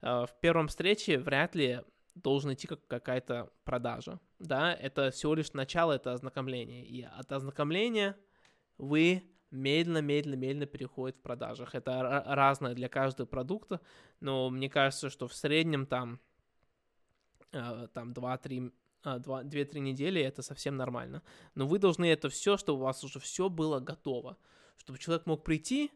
э, 0.00 0.06
в 0.06 0.30
первом 0.40 0.68
встрече 0.68 1.18
вряд 1.18 1.54
ли 1.54 1.82
должен 2.14 2.52
идти 2.54 2.66
как 2.66 2.86
какая-то 2.86 3.50
продажа, 3.64 4.20
да, 4.38 4.72
это 4.72 5.10
всего 5.10 5.34
лишь 5.34 5.52
начало, 5.52 5.92
это 5.92 6.12
ознакомление, 6.12 6.84
и 6.84 7.02
от 7.02 7.30
ознакомления 7.30 8.16
вы 8.78 9.22
медленно, 9.50 9.98
медленно, 9.98 10.36
медленно 10.36 10.66
переходит 10.66 11.18
в 11.18 11.20
продажах. 11.20 11.74
Это 11.74 12.24
разное 12.26 12.74
для 12.74 12.88
каждого 12.88 13.26
продукта, 13.26 13.80
но 14.20 14.48
мне 14.48 14.70
кажется, 14.70 15.10
что 15.10 15.28
в 15.28 15.34
среднем 15.34 15.84
там 15.84 16.20
Э, 17.52 17.86
там 17.92 18.12
2-3 18.12 18.72
2-3 19.04 19.78
недели, 19.80 20.20
это 20.20 20.42
совсем 20.42 20.76
нормально. 20.76 21.22
Но 21.54 21.66
вы 21.66 21.78
должны 21.78 22.06
это 22.06 22.28
все, 22.28 22.56
чтобы 22.56 22.80
у 22.80 22.84
вас 22.84 23.04
уже 23.04 23.18
все 23.20 23.48
было 23.48 23.80
готово. 23.80 24.36
Чтобы 24.78 24.98
человек 24.98 25.26
мог 25.26 25.44
прийти, 25.44 25.90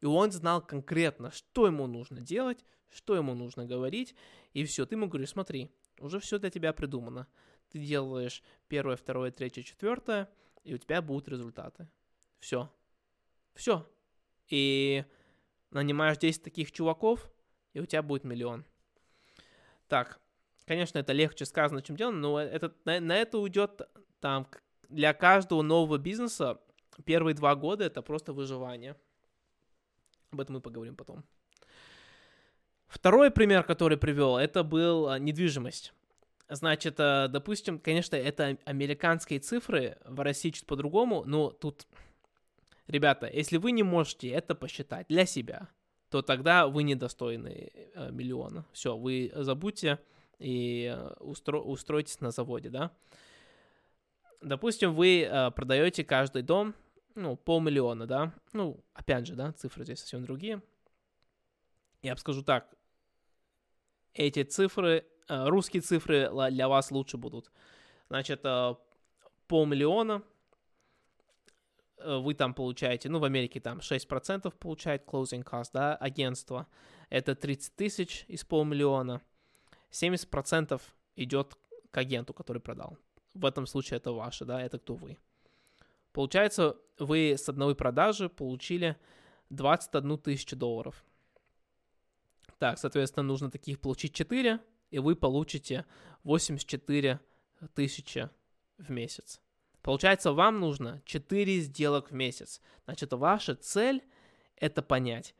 и 0.00 0.06
он 0.06 0.32
знал 0.32 0.60
конкретно, 0.64 1.30
что 1.30 1.66
ему 1.66 1.86
нужно 1.86 2.20
делать, 2.20 2.64
что 2.90 3.14
ему 3.14 3.34
нужно 3.34 3.66
говорить, 3.66 4.14
и 4.52 4.64
все. 4.64 4.86
Ты 4.86 4.96
ему 4.96 5.08
говоришь, 5.08 5.30
смотри, 5.30 5.70
уже 5.98 6.18
все 6.20 6.38
для 6.38 6.50
тебя 6.50 6.72
придумано. 6.72 7.26
Ты 7.70 7.78
делаешь 7.78 8.42
первое, 8.68 8.96
второе, 8.96 9.30
третье, 9.30 9.62
четвертое, 9.62 10.28
и 10.64 10.74
у 10.74 10.78
тебя 10.78 11.00
будут 11.02 11.28
результаты. 11.28 11.88
Все. 12.38 12.70
Все. 13.54 13.88
И 14.48 15.04
нанимаешь 15.70 16.18
10 16.18 16.42
таких 16.42 16.72
чуваков, 16.72 17.30
и 17.72 17.80
у 17.80 17.86
тебя 17.86 18.02
будет 18.02 18.24
миллион. 18.24 18.64
Так, 19.86 20.20
Конечно, 20.70 20.98
это 20.98 21.12
легче 21.12 21.46
сказано, 21.46 21.82
чем 21.82 21.96
делано, 21.96 22.18
но 22.18 22.38
это, 22.38 22.72
на, 22.84 23.00
на 23.00 23.16
это 23.16 23.38
уйдет 23.38 23.80
там 24.20 24.46
для 24.88 25.12
каждого 25.12 25.62
нового 25.62 25.98
бизнеса 25.98 26.60
первые 27.04 27.34
два 27.34 27.56
года 27.56 27.82
это 27.82 28.02
просто 28.02 28.32
выживание. 28.32 28.94
Об 30.30 30.40
этом 30.40 30.54
мы 30.54 30.60
поговорим 30.60 30.94
потом. 30.94 31.24
Второй 32.86 33.32
пример, 33.32 33.64
который 33.64 33.98
привел, 33.98 34.36
это 34.36 34.62
был 34.62 35.08
а, 35.08 35.18
недвижимость. 35.18 35.92
Значит, 36.48 37.00
э, 37.00 37.26
допустим, 37.28 37.80
конечно, 37.80 38.14
это 38.14 38.56
американские 38.64 39.40
цифры, 39.40 39.98
в 40.04 40.20
России 40.20 40.50
чуть 40.50 40.66
по-другому, 40.66 41.24
но 41.26 41.50
тут, 41.50 41.88
ребята, 42.86 43.26
если 43.26 43.56
вы 43.56 43.72
не 43.72 43.82
можете 43.82 44.28
это 44.28 44.54
посчитать 44.54 45.08
для 45.08 45.26
себя, 45.26 45.66
то 46.10 46.22
тогда 46.22 46.68
вы 46.68 46.84
недостойны 46.84 47.72
э, 47.74 48.12
миллиона. 48.12 48.64
Все, 48.72 48.96
вы 48.96 49.32
забудьте 49.34 49.98
и 50.40 50.92
э, 50.92 51.14
устро- 51.20 51.60
устройтесь 51.60 52.20
на 52.20 52.30
заводе, 52.30 52.70
да. 52.70 52.90
Допустим, 54.40 54.94
вы 54.94 55.22
э, 55.22 55.50
продаете 55.50 56.02
каждый 56.02 56.42
дом, 56.42 56.74
ну, 57.14 57.36
полмиллиона, 57.36 58.06
да. 58.06 58.32
Ну, 58.52 58.82
опять 58.94 59.26
же, 59.26 59.34
да, 59.34 59.52
цифры 59.52 59.84
здесь 59.84 60.00
совсем 60.00 60.24
другие. 60.24 60.62
Я 62.02 62.14
бы 62.14 62.20
скажу 62.20 62.42
так, 62.42 62.74
эти 64.14 64.42
цифры, 64.42 65.06
э, 65.28 65.48
русские 65.48 65.82
цифры 65.82 66.30
для 66.50 66.68
вас 66.68 66.90
лучше 66.90 67.18
будут. 67.18 67.52
Значит, 68.08 68.40
э, 68.44 68.74
полмиллиона 69.46 70.22
э, 71.98 72.16
вы 72.16 72.34
там 72.34 72.54
получаете, 72.54 73.10
ну, 73.10 73.18
в 73.18 73.24
Америке 73.24 73.60
там 73.60 73.80
6% 73.80 74.56
получает 74.56 75.04
closing 75.04 75.44
cost, 75.44 75.70
да, 75.74 75.96
агентство. 75.96 76.66
Это 77.10 77.34
30 77.34 77.76
тысяч 77.76 78.24
из 78.26 78.44
полмиллиона. 78.44 79.20
70% 79.90 80.80
идет 81.16 81.56
к 81.90 81.98
агенту, 81.98 82.32
который 82.32 82.60
продал. 82.60 82.96
В 83.34 83.44
этом 83.44 83.66
случае 83.66 83.98
это 83.98 84.12
ваше, 84.12 84.44
да, 84.44 84.60
это 84.60 84.78
кто 84.78 84.94
вы. 84.94 85.18
Получается, 86.12 86.76
вы 86.98 87.32
с 87.32 87.48
одной 87.48 87.74
продажи 87.74 88.28
получили 88.28 88.96
21 89.50 90.18
тысячу 90.18 90.56
долларов. 90.56 91.04
Так, 92.58 92.78
соответственно, 92.78 93.24
нужно 93.24 93.50
таких 93.50 93.80
получить 93.80 94.14
4, 94.14 94.60
и 94.90 94.98
вы 94.98 95.16
получите 95.16 95.86
84 96.24 97.20
тысячи 97.74 98.28
в 98.78 98.90
месяц. 98.90 99.40
Получается, 99.82 100.32
вам 100.32 100.60
нужно 100.60 101.00
4 101.04 101.60
сделок 101.60 102.10
в 102.10 102.14
месяц. 102.14 102.60
Значит, 102.84 103.12
ваша 103.12 103.54
цель 103.54 104.02
это 104.56 104.82
понять, 104.82 105.34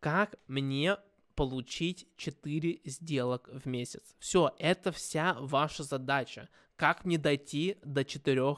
как 0.00 0.36
мне 0.46 0.96
получить 1.40 2.06
4 2.16 2.80
сделок 2.84 3.48
в 3.50 3.66
месяц. 3.66 4.14
Все, 4.18 4.54
это 4.58 4.92
вся 4.92 5.34
ваша 5.40 5.84
задача. 5.84 6.50
Как 6.76 7.06
мне 7.06 7.16
дойти 7.16 7.78
до 7.82 8.04
4 8.04 8.56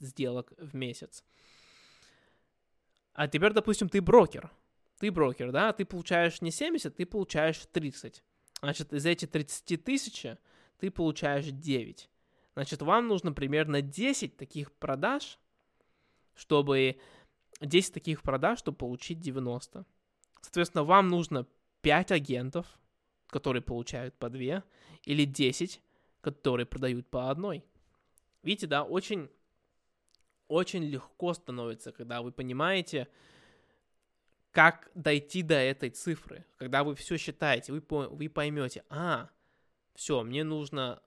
сделок 0.00 0.52
в 0.58 0.74
месяц. 0.74 1.24
А 3.12 3.28
теперь, 3.28 3.52
допустим, 3.52 3.88
ты 3.88 4.00
брокер 4.00 4.50
ты 4.98 5.10
брокер, 5.10 5.52
да, 5.52 5.72
ты 5.72 5.84
получаешь 5.84 6.40
не 6.40 6.50
70, 6.50 6.96
ты 6.96 7.06
получаешь 7.06 7.60
30. 7.70 8.22
Значит, 8.62 8.92
из 8.92 9.06
этих 9.06 9.30
30 9.30 9.84
тысяч 9.84 10.26
ты 10.78 10.90
получаешь 10.90 11.46
9. 11.46 12.10
Значит, 12.54 12.82
вам 12.82 13.06
нужно 13.06 13.32
примерно 13.32 13.82
10 13.82 14.36
таких 14.36 14.72
продаж, 14.72 15.38
чтобы 16.34 16.98
10 17.60 17.92
таких 17.94 18.22
продаж, 18.22 18.58
чтобы 18.58 18.78
получить 18.78 19.20
90. 19.20 19.84
Соответственно, 20.40 20.84
вам 20.84 21.08
нужно 21.08 21.46
5 21.86 22.10
агентов, 22.10 22.66
которые 23.28 23.62
получают 23.62 24.18
по 24.18 24.28
2, 24.28 24.64
или 25.04 25.24
10, 25.24 25.80
которые 26.20 26.66
продают 26.66 27.08
по 27.08 27.30
одной. 27.30 27.64
Видите, 28.42 28.66
да, 28.66 28.82
очень, 28.82 29.30
очень 30.48 30.82
легко 30.82 31.32
становится, 31.32 31.92
когда 31.92 32.22
вы 32.22 32.32
понимаете, 32.32 33.06
как 34.50 34.90
дойти 34.96 35.42
до 35.42 35.54
этой 35.54 35.90
цифры. 35.90 36.44
Когда 36.56 36.82
вы 36.82 36.96
все 36.96 37.18
считаете, 37.18 37.72
вы, 37.72 37.80
вы 37.88 38.28
поймете, 38.30 38.82
а, 38.88 39.30
все, 39.94 40.24
мне 40.24 40.42
нужно 40.42 41.00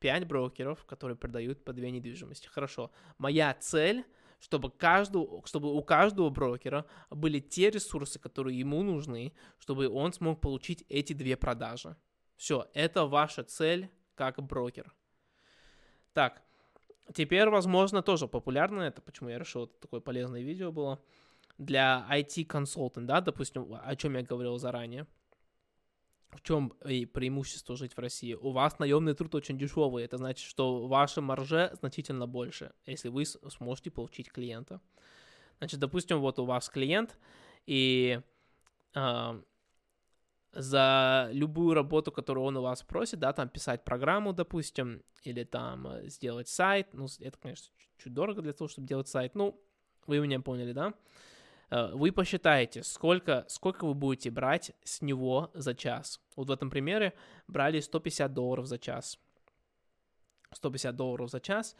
5 0.00 0.26
брокеров, 0.26 0.84
которые 0.84 1.16
продают 1.16 1.64
по 1.64 1.72
две 1.72 1.90
недвижимости. 1.90 2.46
Хорошо. 2.48 2.90
Моя 3.16 3.54
цель, 3.54 4.04
чтобы, 4.40 4.70
каждую, 4.70 5.42
чтобы 5.44 5.72
у 5.72 5.82
каждого 5.82 6.30
брокера 6.30 6.86
были 7.10 7.38
те 7.38 7.70
ресурсы, 7.70 8.18
которые 8.18 8.58
ему 8.58 8.82
нужны, 8.82 9.32
чтобы 9.58 9.88
он 9.88 10.12
смог 10.12 10.40
получить 10.40 10.84
эти 10.88 11.12
две 11.12 11.36
продажи. 11.36 11.96
Все, 12.36 12.68
это 12.74 13.04
ваша 13.04 13.44
цель 13.44 13.90
как 14.14 14.42
брокер. 14.42 14.92
Так, 16.14 16.42
теперь, 17.14 17.48
возможно, 17.50 18.02
тоже 18.02 18.26
популярно 18.26 18.82
это, 18.82 19.02
почему 19.02 19.28
я 19.28 19.38
решил, 19.38 19.64
это 19.64 19.74
такое 19.80 20.00
полезное 20.00 20.42
видео 20.42 20.72
было 20.72 21.00
для 21.58 22.06
IT-консультанта, 22.10 23.06
да, 23.06 23.20
допустим, 23.20 23.78
о 23.82 23.94
чем 23.94 24.16
я 24.16 24.22
говорил 24.22 24.56
заранее, 24.56 25.06
в 26.30 26.42
чем 26.42 26.70
преимущество 26.70 27.76
жить 27.76 27.96
в 27.96 27.98
России? 27.98 28.34
У 28.34 28.50
вас 28.50 28.78
наемный 28.78 29.14
труд 29.14 29.34
очень 29.34 29.58
дешевый. 29.58 30.04
Это 30.04 30.16
значит, 30.16 30.46
что 30.46 30.86
ваша 30.86 31.20
марже 31.20 31.70
значительно 31.80 32.26
больше, 32.26 32.72
если 32.86 33.08
вы 33.08 33.24
сможете 33.26 33.90
получить 33.90 34.30
клиента. 34.30 34.80
Значит, 35.58 35.80
допустим, 35.80 36.20
вот 36.20 36.38
у 36.38 36.44
вас 36.44 36.68
клиент, 36.68 37.18
и 37.66 38.20
э, 38.94 39.42
за 40.52 41.28
любую 41.32 41.74
работу, 41.74 42.10
которую 42.10 42.44
он 42.46 42.56
у 42.56 42.62
вас 42.62 42.82
просит, 42.82 43.18
да, 43.18 43.32
там 43.32 43.48
писать 43.48 43.84
программу, 43.84 44.32
допустим, 44.32 45.02
или 45.22 45.44
там 45.44 45.86
э, 45.86 46.08
сделать 46.08 46.48
сайт, 46.48 46.88
ну, 46.94 47.06
это, 47.20 47.38
конечно, 47.38 47.72
чуть 47.98 48.14
дорого 48.14 48.40
для 48.40 48.52
того, 48.52 48.68
чтобы 48.68 48.88
делать 48.88 49.08
сайт, 49.08 49.34
ну, 49.34 49.60
вы 50.06 50.20
меня 50.20 50.40
поняли, 50.40 50.72
да? 50.72 50.88
Э, 50.88 50.92
вы 51.70 52.12
посчитаете, 52.12 52.82
сколько, 52.82 53.44
сколько 53.48 53.86
вы 53.86 53.94
будете 53.94 54.30
брать 54.30 54.72
с 54.82 55.02
него 55.02 55.50
за 55.54 55.74
час. 55.74 56.20
Вот 56.36 56.48
в 56.48 56.50
этом 56.50 56.70
примере 56.70 57.14
брали 57.46 57.80
150 57.80 58.32
долларов 58.32 58.66
за 58.66 58.78
час. 58.78 59.18
150 60.52 60.96
долларов 60.96 61.30
за 61.30 61.40
час. 61.40 61.76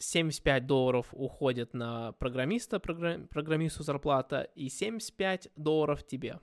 75 0.00 0.66
долларов 0.66 1.08
уходит 1.12 1.74
на 1.74 2.12
программиста, 2.12 2.80
программ, 2.80 3.26
программисту 3.28 3.82
зарплата, 3.82 4.48
и 4.54 4.70
75 4.70 5.50
долларов 5.56 6.02
тебе, 6.06 6.40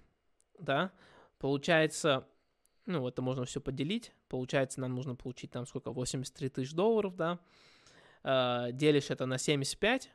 да, 0.60 0.92
получается, 1.40 2.28
ну, 2.86 3.08
это 3.08 3.24
можно 3.24 3.46
все 3.46 3.60
поделить, 3.60 4.14
получается, 4.30 4.80
нам 4.80 4.94
нужно 4.94 5.16
получить 5.16 5.52
там 5.52 5.66
сколько, 5.66 5.92
83 5.92 6.50
тысяч 6.50 6.74
долларов, 6.74 7.16
да, 7.16 7.40
э, 8.24 8.72
делишь 8.74 9.10
это 9.10 9.26
на 9.26 9.40
75, 9.40 10.12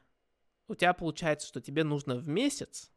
у 0.69 0.75
тебя 0.75 0.93
получается, 0.93 1.47
что 1.47 1.61
тебе 1.61 1.85
нужно 1.85 2.17
в 2.17 2.29
месяц 2.29 2.91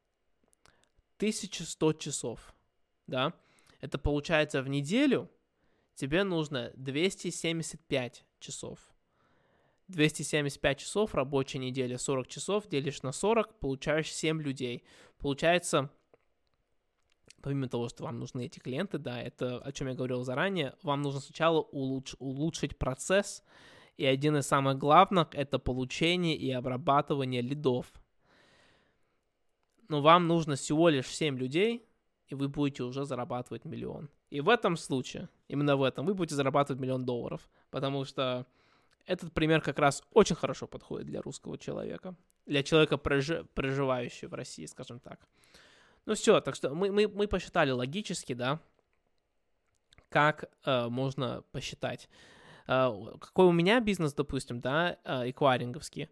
1100 1.17 1.93
часов, 1.93 2.54
да? 3.08 3.34
Это 3.82 3.97
получается 3.97 4.62
в 4.62 4.69
неделю 4.69 5.30
тебе 5.95 6.23
нужно 6.23 6.71
275 6.75 8.25
часов. 8.39 8.80
275 9.88 10.80
часов, 10.80 11.13
рабочая 11.13 11.60
неделя 11.60 11.97
40 11.97 12.28
часов, 12.28 12.67
делишь 12.67 13.04
на 13.04 13.12
40, 13.12 13.60
получаешь 13.60 14.12
7 14.12 14.41
людей. 14.41 14.84
Получается, 15.19 15.91
помимо 17.41 17.69
того, 17.69 17.89
что 17.89 18.04
вам 18.04 18.19
нужны 18.19 18.45
эти 18.45 18.60
клиенты, 18.60 18.97
да, 18.97 19.21
это 19.21 19.60
о 19.60 19.71
чем 19.71 19.88
я 19.88 19.93
говорил 19.93 20.23
заранее, 20.23 20.75
вам 20.82 21.04
нужно 21.04 21.21
сначала 21.21 21.62
улуч- 21.71 22.15
улучшить 22.17 22.78
процесс, 22.78 23.43
и 23.97 24.05
один 24.05 24.38
из 24.38 24.47
самых 24.47 24.77
главных— 24.77 25.29
это 25.34 25.60
получение 25.60 26.36
и 26.36 26.51
обрабатывание 26.51 27.41
лидов. 27.41 27.91
Но 29.88 30.01
вам 30.01 30.27
нужно 30.27 30.55
всего 30.55 30.89
лишь 30.89 31.08
7 31.08 31.38
людей, 31.38 31.86
и 32.27 32.36
вы 32.36 32.49
будете 32.49 32.84
уже 32.84 33.05
зарабатывать 33.05 33.65
миллион. 33.65 34.10
И 34.29 34.41
в 34.41 34.49
этом 34.49 34.75
случае, 34.77 35.29
именно 35.47 35.77
в 35.77 35.84
этом, 35.84 36.05
вы 36.05 36.13
будете 36.13 36.36
зарабатывать 36.36 36.81
миллион 36.81 37.05
долларов, 37.05 37.49
потому 37.69 38.03
что 38.05 38.45
этот 39.05 39.31
пример 39.31 39.62
как 39.62 39.79
раз 39.79 40.03
очень 40.12 40.36
хорошо 40.36 40.67
подходит 40.67 41.08
для 41.08 41.21
русского 41.21 41.58
человека, 41.58 42.15
для 42.45 42.63
человека, 42.63 42.97
проживающего 42.97 44.29
в 44.29 44.34
России, 44.34 44.65
скажем 44.65 44.99
так. 44.99 45.19
Ну 46.05 46.15
все, 46.15 46.41
так 46.41 46.55
что 46.55 46.73
мы, 46.73 46.91
мы, 46.91 47.08
мы 47.08 47.27
посчитали 47.27 47.71
логически, 47.71 48.34
да, 48.34 48.60
как 50.10 50.49
э, 50.65 50.88
можно 50.88 51.43
посчитать. 51.51 52.10
А, 52.67 52.91
какой 53.19 53.45
у 53.45 53.51
меня 53.51 53.80
бизнес, 53.80 54.13
допустим, 54.13 54.60
да, 54.60 54.97
а, 55.04 55.30
эквайринговский, 55.30 56.10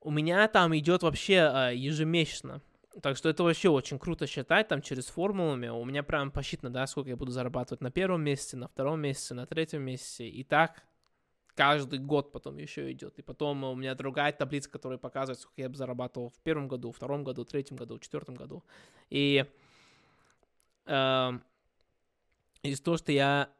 у 0.00 0.10
меня 0.10 0.46
там 0.48 0.76
идет 0.76 1.02
вообще 1.02 1.38
а, 1.40 1.70
ежемесячно. 1.70 2.62
Так 3.02 3.16
что 3.16 3.28
это 3.28 3.42
вообще 3.42 3.70
очень 3.70 3.98
круто 3.98 4.26
считать 4.26 4.68
там 4.68 4.80
через 4.80 5.06
формулами. 5.06 5.68
У 5.68 5.84
меня 5.84 6.02
прям 6.02 6.30
посчитано, 6.30 6.70
да, 6.70 6.86
сколько 6.86 7.10
я 7.10 7.16
буду 7.16 7.32
зарабатывать 7.32 7.80
на 7.80 7.90
первом 7.90 8.22
месяце, 8.22 8.56
на 8.56 8.68
втором 8.68 9.00
месяце, 9.00 9.34
на 9.34 9.46
третьем 9.46 9.82
месяце. 9.82 10.28
И 10.28 10.44
так 10.44 10.84
каждый 11.56 11.98
год 11.98 12.30
потом 12.30 12.58
еще 12.58 12.90
идет. 12.92 13.18
И 13.18 13.22
потом 13.22 13.64
у 13.64 13.74
меня 13.74 13.94
другая 13.94 14.32
таблица, 14.32 14.70
которая 14.70 14.98
показывает, 14.98 15.40
сколько 15.40 15.60
я 15.60 15.68
бы 15.68 15.76
зарабатывал 15.76 16.30
в 16.30 16.40
первом 16.42 16.68
году, 16.68 16.92
в 16.92 16.96
втором 16.96 17.24
году, 17.24 17.44
в 17.44 17.48
третьем 17.48 17.76
году, 17.76 17.96
в 17.96 18.00
четвертом 18.00 18.36
году. 18.36 18.62
И 19.10 19.44
э, 20.86 21.30
из 22.62 22.80
того, 22.80 22.96
что 22.96 23.12
я 23.12 23.50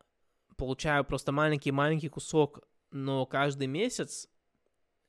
получаю 0.64 1.04
просто 1.04 1.30
маленький-маленький 1.30 2.08
кусок, 2.08 2.60
но 2.90 3.26
каждый 3.26 3.66
месяц, 3.66 4.30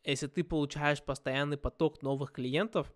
если 0.03 0.27
ты 0.27 0.43
получаешь 0.43 1.01
постоянный 1.01 1.55
поток 1.55 2.01
новых 2.01 2.33
клиентов, 2.33 2.91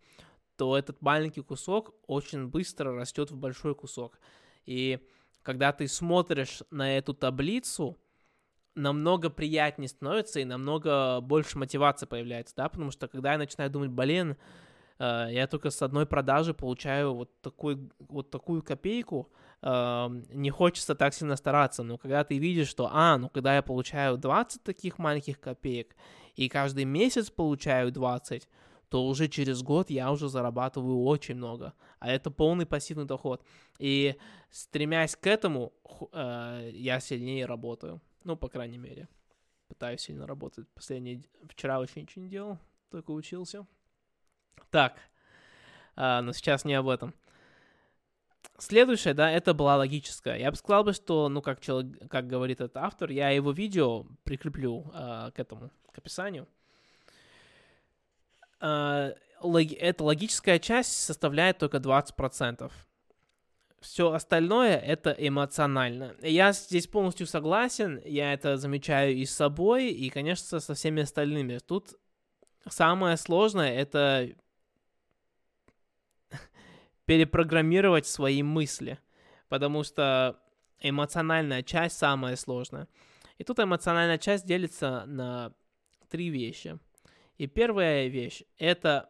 то 0.57 0.77
этот 0.77 1.01
маленький 1.01 1.41
кусок 1.41 1.95
очень 2.05 2.47
быстро 2.47 2.93
растет 2.93 3.31
в 3.31 3.37
большой 3.37 3.75
кусок. 3.75 4.19
И 4.65 4.99
когда 5.41 5.71
ты 5.71 5.87
смотришь 5.87 6.61
на 6.69 6.97
эту 6.97 7.13
таблицу, 7.13 7.97
намного 8.75 9.29
приятнее 9.29 9.87
становится 9.87 10.41
и 10.41 10.45
намного 10.45 11.21
больше 11.21 11.57
мотивации 11.57 12.07
появляется, 12.07 12.55
да, 12.57 12.67
потому 12.67 12.91
что 12.91 13.07
когда 13.07 13.31
я 13.31 13.37
начинаю 13.37 13.69
думать, 13.69 13.89
блин, 13.89 14.35
э, 14.99 15.27
я 15.31 15.47
только 15.47 15.69
с 15.69 15.81
одной 15.81 16.05
продажи 16.05 16.53
получаю 16.53 17.13
вот, 17.13 17.39
такой, 17.39 17.89
вот 17.99 18.31
такую 18.31 18.63
копейку, 18.63 19.31
э, 19.61 20.07
не 20.33 20.49
хочется 20.49 20.95
так 20.95 21.13
сильно 21.13 21.35
стараться, 21.35 21.83
но 21.83 21.97
когда 21.97 22.23
ты 22.23 22.37
видишь, 22.37 22.67
что, 22.67 22.89
а, 22.91 23.17
ну 23.17 23.29
когда 23.29 23.55
я 23.55 23.61
получаю 23.61 24.17
20 24.17 24.63
таких 24.63 24.97
маленьких 24.97 25.39
копеек 25.39 25.95
и 26.35 26.49
каждый 26.49 26.85
месяц 26.85 27.29
получаю 27.29 27.91
20, 27.91 28.47
то 28.89 29.05
уже 29.05 29.27
через 29.27 29.61
год 29.61 29.89
я 29.89 30.11
уже 30.11 30.29
зарабатываю 30.29 31.03
очень 31.03 31.35
много. 31.35 31.73
А 31.99 32.09
это 32.09 32.31
полный 32.31 32.65
пассивный 32.65 33.05
доход. 33.05 33.43
И 33.77 34.15
стремясь 34.49 35.15
к 35.15 35.27
этому, 35.27 35.73
э, 36.11 36.71
я 36.73 36.99
сильнее 36.99 37.45
работаю. 37.45 38.01
Ну, 38.23 38.35
по 38.35 38.49
крайней 38.49 38.79
мере. 38.79 39.07
Пытаюсь 39.67 40.01
сильно 40.01 40.25
работать. 40.25 40.67
Последние... 40.69 41.23
Вчера 41.47 41.77
вообще 41.79 42.01
ничего 42.01 42.23
не 42.23 42.29
делал, 42.29 42.57
только 42.89 43.11
учился. 43.11 43.67
Так, 44.71 44.97
а, 45.95 46.21
но 46.21 46.33
сейчас 46.33 46.65
не 46.65 46.73
об 46.73 46.87
этом. 46.87 47.13
Следующее, 48.59 49.13
да, 49.13 49.31
это 49.31 49.53
была 49.53 49.77
логическая. 49.77 50.37
Я 50.37 50.51
бы 50.51 50.57
сказал 50.57 50.83
бы, 50.83 50.93
что, 50.93 51.29
ну, 51.29 51.41
как, 51.41 51.61
человек, 51.61 52.09
как 52.09 52.27
говорит 52.27 52.59
этот 52.59 52.77
автор, 52.77 53.09
я 53.09 53.29
его 53.29 53.51
видео 53.51 54.05
прикреплю 54.23 54.91
а, 54.93 55.31
к 55.31 55.39
этому, 55.39 55.71
к 55.91 55.97
описанию. 55.97 56.47
А, 58.59 59.13
лог, 59.41 59.71
эта 59.71 60.03
логическая 60.03 60.59
часть 60.59 60.91
составляет 60.91 61.57
только 61.57 61.77
20% 61.77 62.71
все 63.81 64.11
остальное 64.11 64.77
это 64.77 65.11
эмоционально. 65.11 66.15
Я 66.21 66.51
здесь 66.51 66.87
полностью 66.87 67.27
согласен, 67.27 68.01
я 68.05 68.33
это 68.33 68.57
замечаю 68.57 69.15
и 69.15 69.25
с 69.25 69.35
собой, 69.35 69.89
и, 69.89 70.09
конечно, 70.09 70.59
со 70.59 70.73
всеми 70.73 71.03
остальными. 71.03 71.59
Тут 71.59 71.95
самое 72.67 73.17
сложное 73.17 73.73
это 73.73 74.29
перепрограммировать 77.09 78.05
свои 78.05 78.43
мысли, 78.43 78.99
потому 79.47 79.83
что 79.83 80.39
эмоциональная 80.79 81.63
часть 81.63 81.97
самая 81.97 82.35
сложная. 82.35 82.87
И 83.39 83.43
тут 83.43 83.59
эмоциональная 83.59 84.19
часть 84.19 84.45
делится 84.45 85.05
на 85.07 85.51
три 86.09 86.29
вещи. 86.29 86.77
И 87.39 87.47
первая 87.47 88.05
вещь— 88.09 88.43
это 88.59 89.09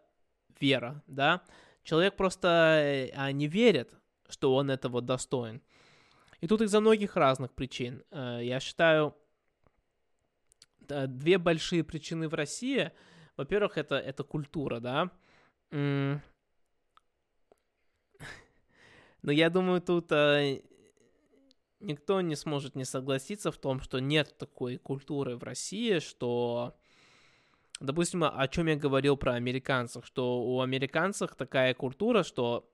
вера, 0.61 1.03
да. 1.07 1.41
Человек 1.83 2.15
просто 2.15 3.09
а, 3.15 3.31
не 3.33 3.47
верит 3.47 3.93
что 4.29 4.55
он 4.55 4.69
этого 4.69 5.01
достоин. 5.01 5.61
И 6.39 6.47
тут 6.47 6.61
из-за 6.61 6.79
многих 6.79 7.15
разных 7.15 7.51
причин. 7.51 8.03
Э, 8.11 8.39
я 8.41 8.59
считаю, 8.59 9.15
две 10.79 11.37
большие 11.37 11.83
причины 11.83 12.29
в 12.29 12.33
России. 12.33 12.91
Во-первых, 13.37 13.77
это, 13.77 13.95
это 13.95 14.23
культура, 14.23 14.79
да. 14.79 15.11
Но 19.21 19.31
я 19.31 19.49
думаю, 19.49 19.81
тут 19.81 20.11
э, 20.11 20.61
никто 21.79 22.21
не 22.21 22.35
сможет 22.35 22.75
не 22.75 22.85
согласиться 22.85 23.51
в 23.51 23.57
том, 23.57 23.81
что 23.81 23.99
нет 23.99 24.37
такой 24.37 24.77
культуры 24.77 25.35
в 25.35 25.43
России, 25.43 25.99
что, 25.99 26.75
допустим, 27.79 28.23
о 28.23 28.47
чем 28.47 28.67
я 28.67 28.75
говорил 28.75 29.17
про 29.17 29.33
американцев, 29.33 30.05
что 30.05 30.41
у 30.41 30.61
американцев 30.61 31.35
такая 31.35 31.73
культура, 31.73 32.23
что 32.23 32.69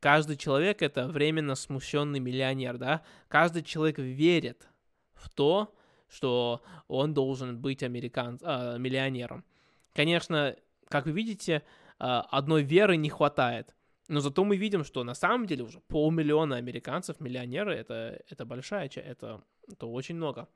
каждый 0.00 0.36
человек 0.36 0.82
это 0.82 1.06
временно 1.08 1.54
смущенный 1.54 2.20
миллионер, 2.20 2.78
да? 2.78 3.02
Каждый 3.28 3.62
человек 3.62 3.98
верит 3.98 4.68
в 5.14 5.28
то, 5.30 5.74
что 6.08 6.62
он 6.88 7.14
должен 7.14 7.60
быть 7.60 7.82
американ... 7.82 8.38
э, 8.42 8.78
миллионером. 8.78 9.44
Конечно, 9.92 10.56
как 10.88 11.06
вы 11.06 11.12
видите, 11.12 11.54
э, 11.54 11.62
одной 11.98 12.62
веры 12.62 12.96
не 12.96 13.10
хватает. 13.10 13.75
Но 14.08 14.20
зато 14.20 14.44
мы 14.44 14.56
видим, 14.56 14.84
что 14.84 15.04
на 15.04 15.14
самом 15.14 15.46
деле 15.46 15.64
уже 15.64 15.80
полмиллиона 15.80 16.56
американцев 16.56 17.20
миллионеры 17.20 17.74
это, 17.74 18.22
это 18.28 18.44
большая 18.44 18.88
часть, 18.88 19.08
это, 19.08 19.42
это 19.68 19.86
очень 19.86 20.14
много. 20.14 20.48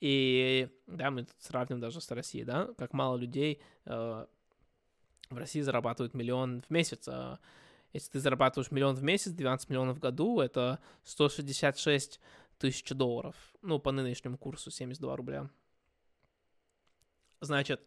И 0.00 0.68
да, 0.86 1.10
мы 1.10 1.26
сравним 1.38 1.78
даже 1.78 2.00
с 2.00 2.10
Россией, 2.10 2.44
да, 2.44 2.70
как 2.78 2.92
мало 2.92 3.16
людей 3.16 3.60
э, 3.84 4.26
в 5.30 5.36
России 5.36 5.60
зарабатывают 5.60 6.14
миллион 6.14 6.62
в 6.62 6.70
месяц. 6.70 7.06
Э, 7.06 7.36
если 7.92 8.12
ты 8.12 8.20
зарабатываешь 8.20 8.70
миллион 8.70 8.96
в 8.96 9.02
месяц, 9.02 9.32
12 9.32 9.68
миллионов 9.68 9.98
в 9.98 10.00
году, 10.00 10.40
это 10.40 10.80
166 11.04 12.20
тысяч 12.58 12.88
долларов. 12.90 13.36
Ну, 13.62 13.78
по 13.78 13.92
нынешнему 13.92 14.38
курсу 14.38 14.70
72 14.70 15.16
рубля. 15.16 15.50
Значит, 17.40 17.80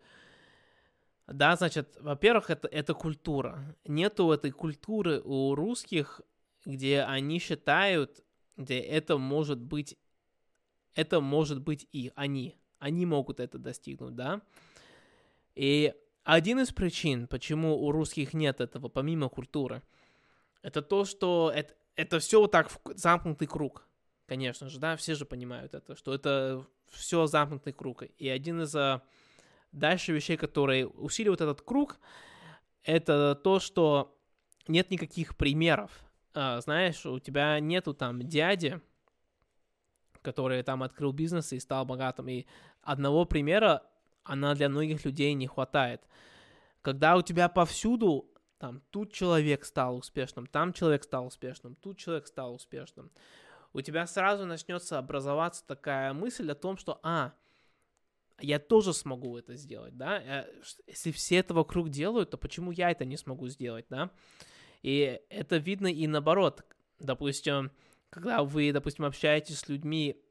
да, 1.28 1.56
значит, 1.56 1.98
во-первых, 2.02 2.50
это, 2.50 2.68
это 2.68 2.94
культура. 2.94 3.76
Нету 3.86 4.32
этой 4.32 4.52
культуры 4.52 5.22
у 5.24 5.56
русских, 5.56 6.22
где 6.66 7.02
они 7.02 7.40
считают, 7.40 8.24
где 8.58 8.80
это 8.80 9.18
может 9.18 9.60
быть, 9.60 9.98
это 10.96 11.22
может 11.22 11.62
быть 11.62 11.88
и 11.92 12.12
они. 12.16 12.56
Они 12.80 13.06
могут 13.06 13.40
это 13.40 13.58
достигнуть, 13.58 14.16
да. 14.16 14.42
И 15.56 15.94
один 16.24 16.60
из 16.60 16.72
причин, 16.72 17.28
почему 17.28 17.78
у 17.78 17.92
русских 17.92 18.34
нет 18.34 18.60
этого, 18.60 18.90
помимо 18.90 19.30
культуры, 19.30 19.82
это 20.62 20.82
то, 20.82 21.06
что 21.06 21.52
это, 21.54 21.74
это 21.96 22.20
все 22.20 22.42
вот 22.42 22.52
так 22.52 22.70
замкнутый 22.96 23.48
круг. 23.48 23.88
Конечно 24.26 24.70
же, 24.70 24.80
да, 24.80 24.96
все 24.98 25.16
же 25.16 25.26
понимают 25.26 25.74
это, 25.74 25.96
что 25.96 26.14
это 26.14 26.66
все 26.90 27.28
замкнутый 27.28 27.74
круг. 27.74 28.04
И 28.18 28.30
один 28.30 28.62
из 28.62 28.76
а, 28.76 29.02
дальше 29.74 30.14
вещей, 30.14 30.38
которые 30.38 30.88
усиливают 30.88 31.42
этот 31.42 31.62
круг, 31.62 32.00
это 32.84 33.36
то, 33.36 33.60
что 33.60 34.18
нет 34.68 34.92
никаких 34.92 35.36
примеров. 35.36 35.92
А, 36.34 36.62
знаешь, 36.62 37.06
у 37.06 37.20
тебя 37.20 37.60
нету 37.60 37.94
там 37.94 38.22
дяди, 38.22 38.80
который 40.22 40.64
там 40.64 40.84
открыл 40.84 41.12
бизнес 41.12 41.52
и 41.54 41.60
стал 41.60 41.86
богатым, 41.86 42.30
и 42.30 42.46
одного 42.82 43.26
примера 43.26 43.84
она 44.24 44.56
для 44.56 44.70
многих 44.70 45.04
людей 45.04 45.34
не 45.34 45.48
хватает. 45.48 46.02
Когда 46.82 47.18
у 47.18 47.22
тебя 47.22 47.50
повсюду 47.50 48.30
там 48.58 48.82
тут 48.92 49.12
человек 49.12 49.66
стал 49.66 49.98
успешным, 49.98 50.48
там 50.48 50.72
человек 50.72 51.04
стал 51.04 51.28
успешным, 51.28 51.76
тут 51.76 51.98
человек 51.98 52.28
стал 52.28 52.54
успешным, 52.54 53.12
у 53.74 53.82
тебя 53.82 54.08
сразу 54.08 54.46
начнется 54.46 54.98
образоваться 54.98 55.68
такая 55.68 56.14
мысль 56.14 56.50
о 56.50 56.56
том, 56.56 56.78
что, 56.78 56.98
а, 57.04 57.34
я 58.46 58.60
тоже 58.60 58.94
смогу 58.94 59.38
это 59.38 59.56
сделать, 59.56 59.98
да, 59.98 60.22
э, 60.22 60.46
если 60.88 61.12
все 61.12 61.38
это 61.38 61.54
вокруг 61.54 61.90
делают, 61.90 62.32
то 62.32 62.38
почему 62.38 62.72
я 62.72 62.92
это 62.92 63.06
не 63.06 63.18
смогу 63.18 63.48
сделать, 63.48 63.86
да, 63.90 64.12
и 64.82 65.22
это 65.30 65.58
видно 65.58 65.88
и 65.88 66.06
наоборот, 66.08 66.66
допустим, 67.00 67.72
когда 68.10 68.44
вы, 68.44 68.72
допустим, 68.72 69.06
общаетесь 69.06 69.60
с 69.60 69.70
людьми, 69.70 70.22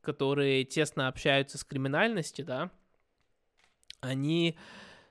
которые 0.00 0.64
тесно 0.64 1.08
общаются 1.08 1.58
с 1.58 1.64
криминальностью, 1.64 2.44
да, 2.44 2.70
они 4.00 4.56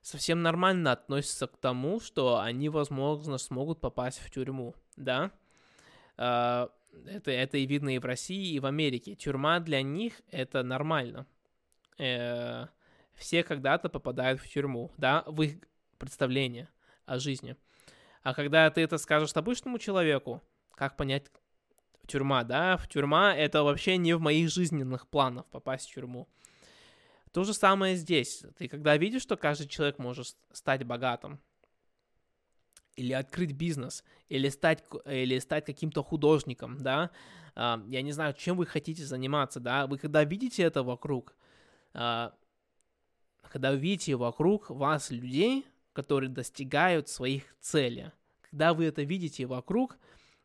совсем 0.01 0.41
нормально 0.41 0.93
относятся 0.93 1.47
к 1.47 1.57
тому, 1.57 1.99
что 1.99 2.39
они, 2.39 2.69
возможно, 2.69 3.37
смогут 3.37 3.81
попасть 3.81 4.19
в 4.19 4.31
тюрьму, 4.31 4.75
да. 4.95 5.31
А, 6.17 6.71
это, 7.05 7.31
это 7.31 7.57
и 7.57 7.65
видно 7.65 7.95
и 7.95 7.99
в 7.99 8.05
России, 8.05 8.53
и 8.53 8.59
в 8.59 8.65
Америке. 8.65 9.15
Тюрьма 9.15 9.59
для 9.59 9.81
них 9.81 10.21
это 10.31 10.63
нормально. 10.63 11.27
Э, 11.97 12.67
все 13.13 13.43
когда-то 13.43 13.89
попадают 13.89 14.39
в 14.39 14.47
тюрьму, 14.47 14.91
да, 14.97 15.23
в 15.25 15.41
их 15.41 15.57
представление 15.97 16.69
о 17.05 17.19
жизни. 17.19 17.55
А 18.21 18.33
когда 18.33 18.69
ты 18.69 18.81
это 18.81 18.97
скажешь 18.97 19.35
обычному 19.35 19.79
человеку, 19.79 20.43
как 20.75 20.95
понять 20.95 21.31
тюрьма, 22.05 22.43
да, 22.43 22.77
в 22.77 22.87
тюрьма 22.87 23.35
это 23.35 23.63
вообще 23.63 23.97
не 23.97 24.13
в 24.13 24.21
моих 24.21 24.49
жизненных 24.49 25.07
планах 25.07 25.45
попасть 25.47 25.89
в 25.89 25.93
тюрьму. 25.93 26.27
То 27.31 27.43
же 27.43 27.53
самое 27.53 27.95
здесь. 27.95 28.43
Ты 28.57 28.67
когда 28.67 28.97
видишь, 28.97 29.21
что 29.21 29.37
каждый 29.37 29.67
человек 29.67 29.99
может 29.99 30.35
стать 30.51 30.83
богатым, 30.83 31.39
или 32.95 33.13
открыть 33.13 33.51
бизнес, 33.51 34.03
или 34.27 34.49
стать, 34.49 34.83
или 35.05 35.37
стать 35.39 35.65
каким-то 35.65 36.03
художником, 36.03 36.77
да, 36.79 37.11
uh, 37.55 37.83
я 37.89 38.01
не 38.01 38.11
знаю, 38.11 38.33
чем 38.33 38.57
вы 38.57 38.65
хотите 38.65 39.05
заниматься, 39.05 39.59
да, 39.59 39.85
вы 39.85 39.99
когда 39.99 40.23
видите 40.23 40.63
это 40.63 40.81
вокруг, 40.81 41.35
когда 41.97 43.71
вы 43.71 43.77
видите 43.77 44.15
вокруг 44.15 44.69
вас 44.69 45.09
людей, 45.09 45.65
которые 45.93 46.29
достигают 46.29 47.09
своих 47.09 47.55
целей, 47.59 48.11
когда 48.41 48.73
вы 48.73 48.85
это 48.85 49.03
видите 49.03 49.45
вокруг, 49.45 49.97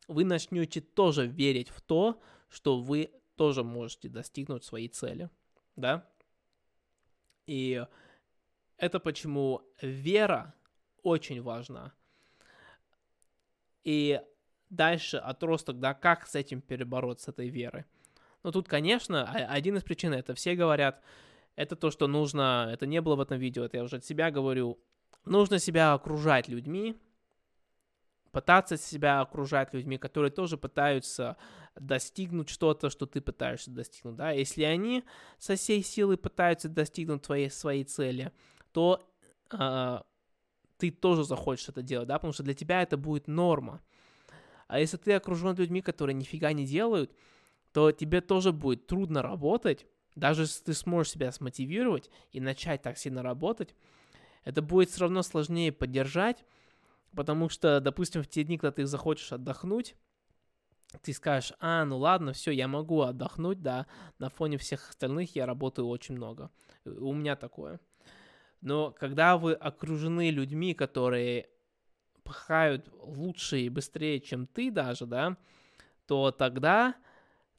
вы 0.09 0.25
начнете 0.25 0.81
тоже 0.81 1.27
верить 1.27 1.69
в 1.69 1.81
то, 1.81 2.21
что 2.49 2.81
вы 2.81 3.13
тоже 3.37 3.63
можете 3.63 4.09
достигнуть 4.09 4.65
своей 4.65 4.89
цели, 4.89 5.31
да. 5.77 6.09
И 7.47 7.85
это 8.77 8.99
почему 9.01 9.63
вера 9.81 10.55
очень 11.03 11.43
важна. 11.43 11.93
И 13.85 14.21
дальше 14.71 15.19
отросток, 15.19 15.81
да, 15.81 15.93
как 15.93 16.27
с 16.27 16.35
этим 16.35 16.61
перебороться, 16.61 17.27
с 17.27 17.29
этой 17.29 17.49
верой. 17.49 17.85
Но 18.43 18.53
тут, 18.53 18.69
конечно, 18.69 19.29
один 19.31 19.77
из 19.77 19.85
причин 19.85 20.13
это 20.13 20.35
все 20.35 20.55
говорят, 20.55 21.03
это 21.57 21.77
то, 21.77 21.91
что 21.91 22.07
нужно, 22.07 22.69
это 22.73 22.87
не 22.87 23.01
было 23.01 23.17
в 23.17 23.21
этом 23.21 23.39
видео, 23.39 23.65
это 23.65 23.77
я 23.77 23.83
уже 23.83 23.97
от 23.97 24.05
себя 24.05 24.31
говорю, 24.31 24.79
нужно 25.25 25.59
себя 25.59 25.93
окружать 25.93 26.49
людьми, 26.49 26.97
пытаться 28.31 28.77
себя 28.77 29.21
окружать 29.21 29.75
людьми, 29.75 29.99
которые 29.99 30.31
тоже 30.31 30.57
пытаются 30.57 31.37
достигнуть 31.77 32.49
что-то, 32.49 32.91
что 32.91 33.07
ты 33.07 33.21
пытаешься 33.21 33.71
достигнуть, 33.71 34.17
да, 34.17 34.31
если 34.31 34.63
они 34.63 35.05
со 35.39 35.57
всей 35.57 35.83
силы 35.83 36.17
пытаются 36.17 36.69
достигнуть 36.69 37.23
твоей, 37.23 37.51
своей 37.51 37.85
цели, 37.85 38.33
то 38.73 39.07
э, 39.51 39.99
ты 40.79 40.91
тоже 40.91 41.25
захочешь 41.25 41.69
это 41.69 41.83
делать, 41.83 42.09
да, 42.09 42.15
потому 42.15 42.33
что 42.33 42.43
для 42.43 42.55
тебя 42.55 42.83
это 42.83 42.97
будет 42.97 43.29
норма. 43.29 43.81
А 44.69 44.81
если 44.81 44.97
ты 44.97 45.13
окружен 45.13 45.55
людьми, 45.55 45.83
которые 45.83 46.15
нифига 46.15 46.53
не 46.53 46.65
делают, 46.65 47.13
то 47.73 47.93
тебе 47.93 48.21
тоже 48.21 48.53
будет 48.53 48.87
трудно 48.87 49.23
работать, 49.23 49.87
даже 50.15 50.43
если 50.43 50.65
ты 50.65 50.75
сможешь 50.75 51.13
себя 51.13 51.33
смотивировать 51.33 52.11
и 52.31 52.41
начать 52.41 52.83
так 52.83 52.99
сильно 52.99 53.23
работать, 53.23 53.75
это 54.45 54.63
будет 54.63 54.91
все 54.91 55.03
равно 55.03 55.23
сложнее 55.23 55.73
поддержать, 55.73 56.45
потому 57.15 57.49
что, 57.49 57.81
допустим, 57.81 58.23
в 58.23 58.29
те 58.29 58.45
дни, 58.45 58.59
когда 58.59 58.73
ты 58.73 58.87
захочешь 58.87 59.33
отдохнуть, 59.33 59.95
ты 61.01 61.13
скажешь, 61.13 61.53
а, 61.59 61.85
ну 61.85 61.99
ладно, 61.99 62.33
все, 62.33 62.51
я 62.51 62.69
могу 62.69 63.01
отдохнуть, 63.01 63.63
да, 63.63 63.87
на 64.19 64.29
фоне 64.29 64.59
всех 64.59 64.91
остальных 64.91 65.35
я 65.35 65.47
работаю 65.47 65.89
очень 65.89 66.17
много. 66.17 66.51
У 66.85 67.15
меня 67.15 67.37
такое. 67.37 67.81
Но 68.61 68.93
когда 68.93 69.39
вы 69.39 69.55
окружены 69.55 70.31
людьми, 70.31 70.75
которые 70.75 71.49
пахают 72.23 72.89
лучше 73.01 73.61
и 73.61 73.69
быстрее, 73.69 74.21
чем 74.21 74.47
ты 74.47 74.71
даже, 74.71 75.07
да, 75.07 75.37
то 76.07 76.31
тогда 76.31 76.95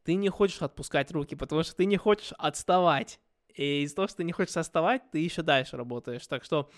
ты 0.04 0.16
не 0.16 0.30
хочешь 0.30 0.62
отпускать 0.62 1.12
руки, 1.12 1.36
потому 1.36 1.64
что 1.64 1.76
ты 1.76 1.86
не 1.86 1.98
хочешь 1.98 2.34
отставать. 2.38 3.20
И 3.54 3.84
из-за 3.84 3.96
того, 3.96 4.08
что 4.08 4.18
ты 4.18 4.24
не 4.24 4.32
хочешь 4.32 4.58
отставать, 4.58 5.10
ты 5.12 5.20
еще 5.20 5.42
дальше 5.42 5.78
работаешь. 5.78 6.26
Так 6.28 6.44
что 6.44 6.70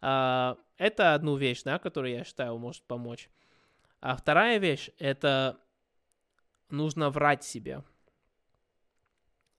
э, 0.00 0.54
это 0.78 1.14
одну 1.14 1.36
вещь, 1.36 1.62
да, 1.62 1.78
которую 1.78 2.14
я 2.14 2.24
считаю 2.24 2.58
может 2.58 2.82
помочь. 2.84 3.28
А 4.00 4.16
вторая 4.16 4.58
вещь 4.58 4.90
это 4.98 5.60
нужно 6.70 7.10
врать 7.10 7.44
себе. 7.44 7.84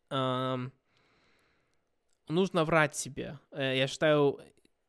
Э, 0.09 0.57
нужно 2.27 2.65
врать 2.65 2.95
себе. 2.95 3.39
Э, 3.51 3.77
я 3.77 3.87
считаю, 3.87 4.39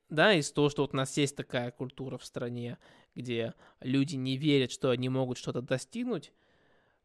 да, 0.08 0.32
из 0.32 0.50
того, 0.50 0.70
что 0.70 0.82
вот 0.82 0.94
у 0.94 0.96
нас 0.96 1.16
есть 1.16 1.36
такая 1.36 1.70
культура 1.70 2.18
в 2.18 2.24
стране, 2.24 2.78
где 3.14 3.54
люди 3.80 4.16
не 4.16 4.36
верят, 4.38 4.72
что 4.72 4.90
они 4.90 5.08
могут 5.08 5.38
что-то 5.38 5.60
достигнуть, 5.60 6.32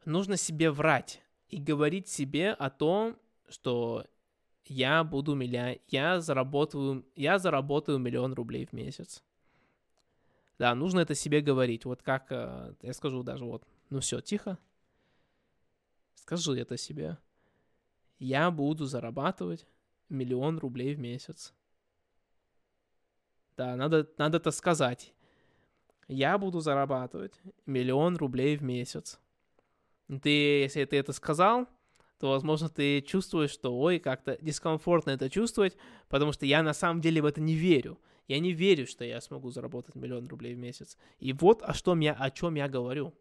нужно 0.04 0.36
себе 0.36 0.70
врать 0.70 1.22
и 1.48 1.58
говорить 1.58 2.08
себе 2.08 2.52
о 2.52 2.70
том, 2.70 3.16
что 3.48 4.04
я 4.64 5.02
буду 5.04 5.34
миллион, 5.34 5.78
я 5.88 6.20
заработаю, 6.20 7.06
я 7.16 7.38
заработаю 7.38 7.98
миллион 7.98 8.34
рублей 8.34 8.66
в 8.66 8.72
месяц. 8.72 9.22
Да, 10.58 10.74
нужно 10.74 11.00
это 11.00 11.14
себе 11.14 11.40
говорить. 11.40 11.84
Вот 11.84 12.02
как, 12.02 12.26
э, 12.30 12.74
я 12.82 12.92
скажу 12.92 13.22
даже 13.22 13.44
вот, 13.44 13.64
ну 13.90 14.00
все, 14.00 14.20
тихо. 14.20 14.58
Скажи 16.14 16.58
это 16.58 16.76
себе. 16.76 17.16
Я 18.18 18.50
буду 18.50 18.84
зарабатывать 18.84 19.66
миллион 20.08 20.58
рублей 20.58 20.94
в 20.94 20.98
месяц. 20.98 21.54
Да, 23.56 23.76
надо, 23.76 24.08
надо 24.18 24.38
это 24.38 24.50
сказать. 24.50 25.14
Я 26.08 26.38
буду 26.38 26.60
зарабатывать 26.60 27.40
миллион 27.66 28.16
рублей 28.16 28.56
в 28.56 28.62
месяц. 28.62 29.20
Ты, 30.08 30.30
если 30.62 30.84
ты 30.84 30.96
это 30.96 31.12
сказал, 31.12 31.68
то, 32.18 32.30
возможно, 32.30 32.68
ты 32.68 33.00
чувствуешь, 33.02 33.50
что, 33.50 33.78
ой, 33.78 33.98
как-то 33.98 34.36
дискомфортно 34.40 35.10
это 35.10 35.30
чувствовать, 35.30 35.76
потому 36.08 36.32
что 36.32 36.46
я 36.46 36.62
на 36.62 36.74
самом 36.74 37.00
деле 37.00 37.22
в 37.22 37.26
это 37.26 37.40
не 37.40 37.54
верю. 37.54 37.98
Я 38.26 38.40
не 38.40 38.52
верю, 38.52 38.86
что 38.86 39.04
я 39.04 39.20
смогу 39.20 39.50
заработать 39.50 39.94
миллион 39.94 40.28
рублей 40.28 40.54
в 40.54 40.58
месяц. 40.58 40.98
И 41.18 41.32
вот 41.32 41.62
о, 41.62 41.72
что 41.72 41.96
я, 41.96 42.12
о 42.12 42.30
чем 42.30 42.56
я 42.56 42.68
говорю. 42.68 43.14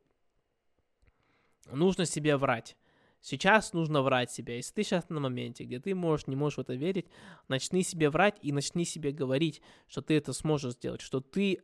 Нужно 1.72 2.06
себе 2.06 2.38
врать. 2.38 2.76
Сейчас 3.22 3.74
нужно 3.74 4.02
врать 4.02 4.32
себе. 4.32 4.58
Если 4.58 4.74
ты 4.74 4.84
сейчас 4.84 5.10
на 5.10 5.20
моменте, 5.20 5.64
где 5.64 5.80
ты 5.80 5.96
можешь, 5.96 6.28
не 6.28 6.36
можешь 6.36 6.58
в 6.58 6.62
это 6.62 6.74
верить, 6.76 7.08
начни 7.48 7.84
себе 7.84 8.10
врать 8.10 8.38
и 8.42 8.52
начни 8.52 8.86
себе 8.86 9.12
говорить, 9.12 9.62
что 9.88 10.02
ты 10.02 10.16
это 10.16 10.34
сможешь 10.34 10.74
сделать, 10.74 11.02
что 11.02 11.20
ты, 11.20 11.62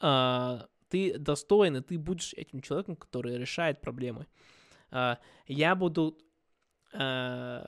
э, 0.00 0.58
ты 0.88 1.18
достоин, 1.18 1.76
и 1.76 1.80
ты 1.80 1.98
будешь 1.98 2.34
этим 2.34 2.60
человеком, 2.60 2.96
который 2.96 3.38
решает 3.38 3.80
проблемы. 3.80 4.26
Э, 4.90 5.16
я 5.46 5.74
буду... 5.74 6.18
Э, 6.92 7.64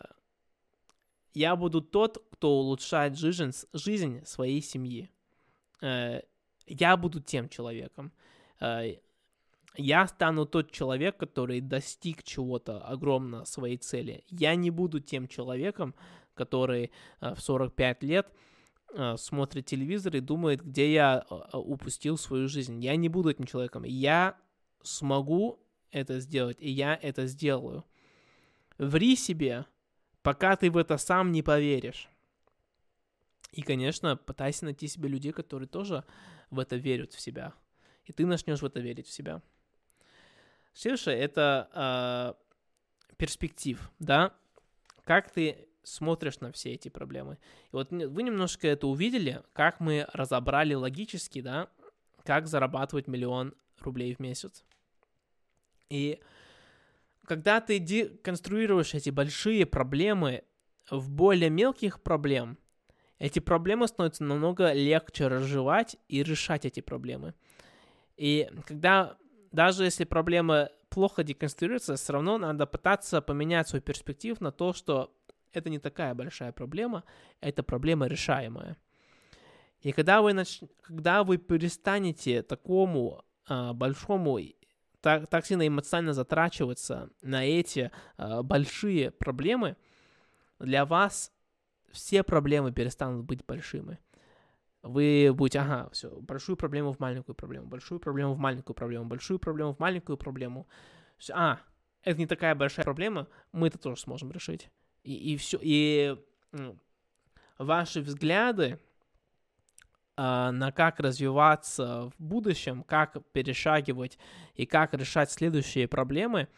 я 1.35 1.57
буду 1.57 1.81
тот, 1.81 2.23
кто 2.31 2.59
улучшает 2.59 3.17
жизнь, 3.17 3.53
жизнь 3.73 4.25
своей 4.25 4.61
семьи. 4.61 5.11
Э, 5.81 6.21
я 6.67 6.97
буду 6.97 7.21
тем 7.21 7.49
человеком. 7.49 8.13
Э, 8.61 8.97
я 9.77 10.07
стану 10.07 10.45
тот 10.45 10.71
человек, 10.71 11.17
который 11.17 11.61
достиг 11.61 12.23
чего-то 12.23 12.85
огромно 12.87 13.47
своей 13.47 13.79
цели. 13.79 14.25
Я 14.29 14.55
не 14.55 14.71
буду 14.71 15.01
тем 15.01 15.27
человеком, 15.27 15.95
который 16.35 16.91
э, 17.21 17.35
в 17.35 17.41
45 17.41 18.03
лет 18.03 18.33
смотрит 19.17 19.65
телевизор 19.65 20.15
и 20.17 20.21
думает, 20.21 20.63
где 20.63 20.93
я 20.93 21.25
упустил 21.55 22.19
свою 22.19 22.47
жизнь. 22.47 22.79
Я 22.85 22.95
не 22.97 23.09
буду 23.09 23.31
этим 23.31 23.47
человеком. 23.47 23.85
Я 23.85 24.37
смогу 24.83 25.62
это 25.93 26.19
сделать, 26.21 26.57
и 26.61 26.71
я 26.71 26.99
это 27.01 27.27
сделаю. 27.27 27.85
Ври 28.79 29.15
себе, 29.17 29.67
пока 30.23 30.57
ты 30.57 30.71
в 30.71 30.77
это 30.77 30.97
сам 30.99 31.31
не 31.31 31.43
поверишь. 31.43 32.09
И, 33.53 33.63
конечно, 33.63 34.17
пытайся 34.17 34.65
найти 34.65 34.89
себе 34.89 35.09
людей, 35.09 35.33
которые 35.33 35.69
тоже 35.69 36.05
в 36.51 36.59
это 36.59 36.77
верят 36.77 37.13
в 37.13 37.21
себя. 37.21 37.53
И 38.05 38.13
ты 38.13 38.27
начнешь 38.27 38.63
в 38.63 38.67
это 38.67 38.81
верить 38.81 39.07
в 39.07 39.13
себя. 39.13 39.43
Следующее 40.73 41.19
это 41.19 42.37
э, 43.09 43.15
перспектив, 43.17 43.91
да, 43.99 44.35
как 45.05 45.31
ты 45.31 45.69
смотришь 45.83 46.41
на 46.41 46.51
все 46.53 46.73
эти 46.73 46.89
проблемы. 46.89 47.39
И 47.67 47.77
вот 47.77 47.91
вы 47.91 48.23
немножко 48.23 48.69
это 48.69 48.87
увидели, 48.87 49.43
как 49.53 49.81
мы 49.81 50.07
разобрали 50.13 50.75
логически, 50.75 51.43
да, 51.43 51.69
как 52.25 52.47
зарабатывать 52.47 53.07
миллион 53.09 53.55
рублей 53.81 54.15
в 54.15 54.21
месяц. 54.21 54.65
И 55.93 56.21
когда 57.27 57.61
ты 57.61 58.09
конструируешь 58.25 58.95
эти 58.95 59.11
большие 59.11 59.67
проблемы 59.67 60.43
в 60.91 61.11
более 61.11 61.51
мелких 61.51 62.03
проблем, 62.03 62.57
эти 63.19 63.41
проблемы 63.41 63.87
становятся 63.89 64.25
намного 64.25 64.73
легче 64.73 65.29
разжевать 65.29 65.97
и 66.09 66.23
решать 66.23 66.65
эти 66.65 66.81
проблемы. 66.81 67.35
И 68.17 68.49
когда 68.67 69.19
даже 69.51 69.85
если 69.85 70.05
проблема 70.05 70.71
плохо 70.89 71.25
деконструируется, 71.25 71.97
все 71.97 72.15
равно 72.15 72.39
надо 72.39 72.67
пытаться 72.67 73.21
поменять 73.21 73.69
свой 73.69 73.83
перспектив 73.83 74.41
на 74.41 74.51
то, 74.51 74.73
что 74.73 75.15
это 75.53 75.69
не 75.69 75.79
такая 75.79 76.15
большая 76.15 76.53
проблема, 76.53 77.05
это 77.43 77.63
проблема 77.63 78.07
решаемая. 78.07 78.79
И 79.83 79.93
когда 79.93 80.23
вы, 80.23 80.33
нач... 80.33 80.63
когда 80.81 81.23
вы 81.23 81.37
перестанете 81.37 82.43
такому 82.43 83.27
а, 83.47 83.75
большому, 83.75 84.39
так, 85.03 85.29
так 85.29 85.45
сильно 85.45 85.67
эмоционально 85.67 86.15
затрачиваться 86.15 87.11
на 87.21 87.45
эти 87.45 87.91
а, 88.17 88.43
большие 88.43 89.11
проблемы, 89.11 89.77
для 90.59 90.87
вас 90.87 91.33
все 91.91 92.23
проблемы 92.23 92.73
перестанут 92.73 93.25
быть 93.25 93.45
большими 93.45 93.99
вы 94.83 95.33
будете, 95.33 95.61
ага, 95.61 95.89
все, 95.93 96.11
большую 96.21 96.57
проблему 96.57 96.93
в 96.93 96.99
маленькую 96.99 97.35
проблему, 97.35 97.67
большую 97.67 98.01
проблему 98.01 98.35
в 98.35 98.39
маленькую 98.39 98.75
проблему, 98.75 99.05
большую 99.05 99.39
проблему 99.39 99.75
в 99.75 99.79
маленькую 99.79 100.19
проблему. 100.19 100.67
Все, 101.19 101.33
а, 101.35 101.61
это 102.03 102.19
не 102.19 102.27
такая 102.27 102.55
большая 102.55 102.85
проблема, 102.85 103.29
мы 103.53 103.69
это 103.69 103.79
тоже 103.79 104.01
сможем 104.01 104.33
решить. 104.33 104.71
И, 105.05 105.15
и 105.15 105.37
все, 105.37 105.59
и 105.63 106.17
ваши 107.59 108.01
взгляды 108.01 108.81
на 110.17 110.73
как 110.73 111.01
развиваться 111.01 112.11
в 112.11 112.23
будущем, 112.23 112.83
как 112.83 113.17
перешагивать 113.33 114.19
и 114.55 114.67
как 114.67 114.95
решать 114.95 115.31
следующие 115.31 115.89
проблемы, 115.89 116.49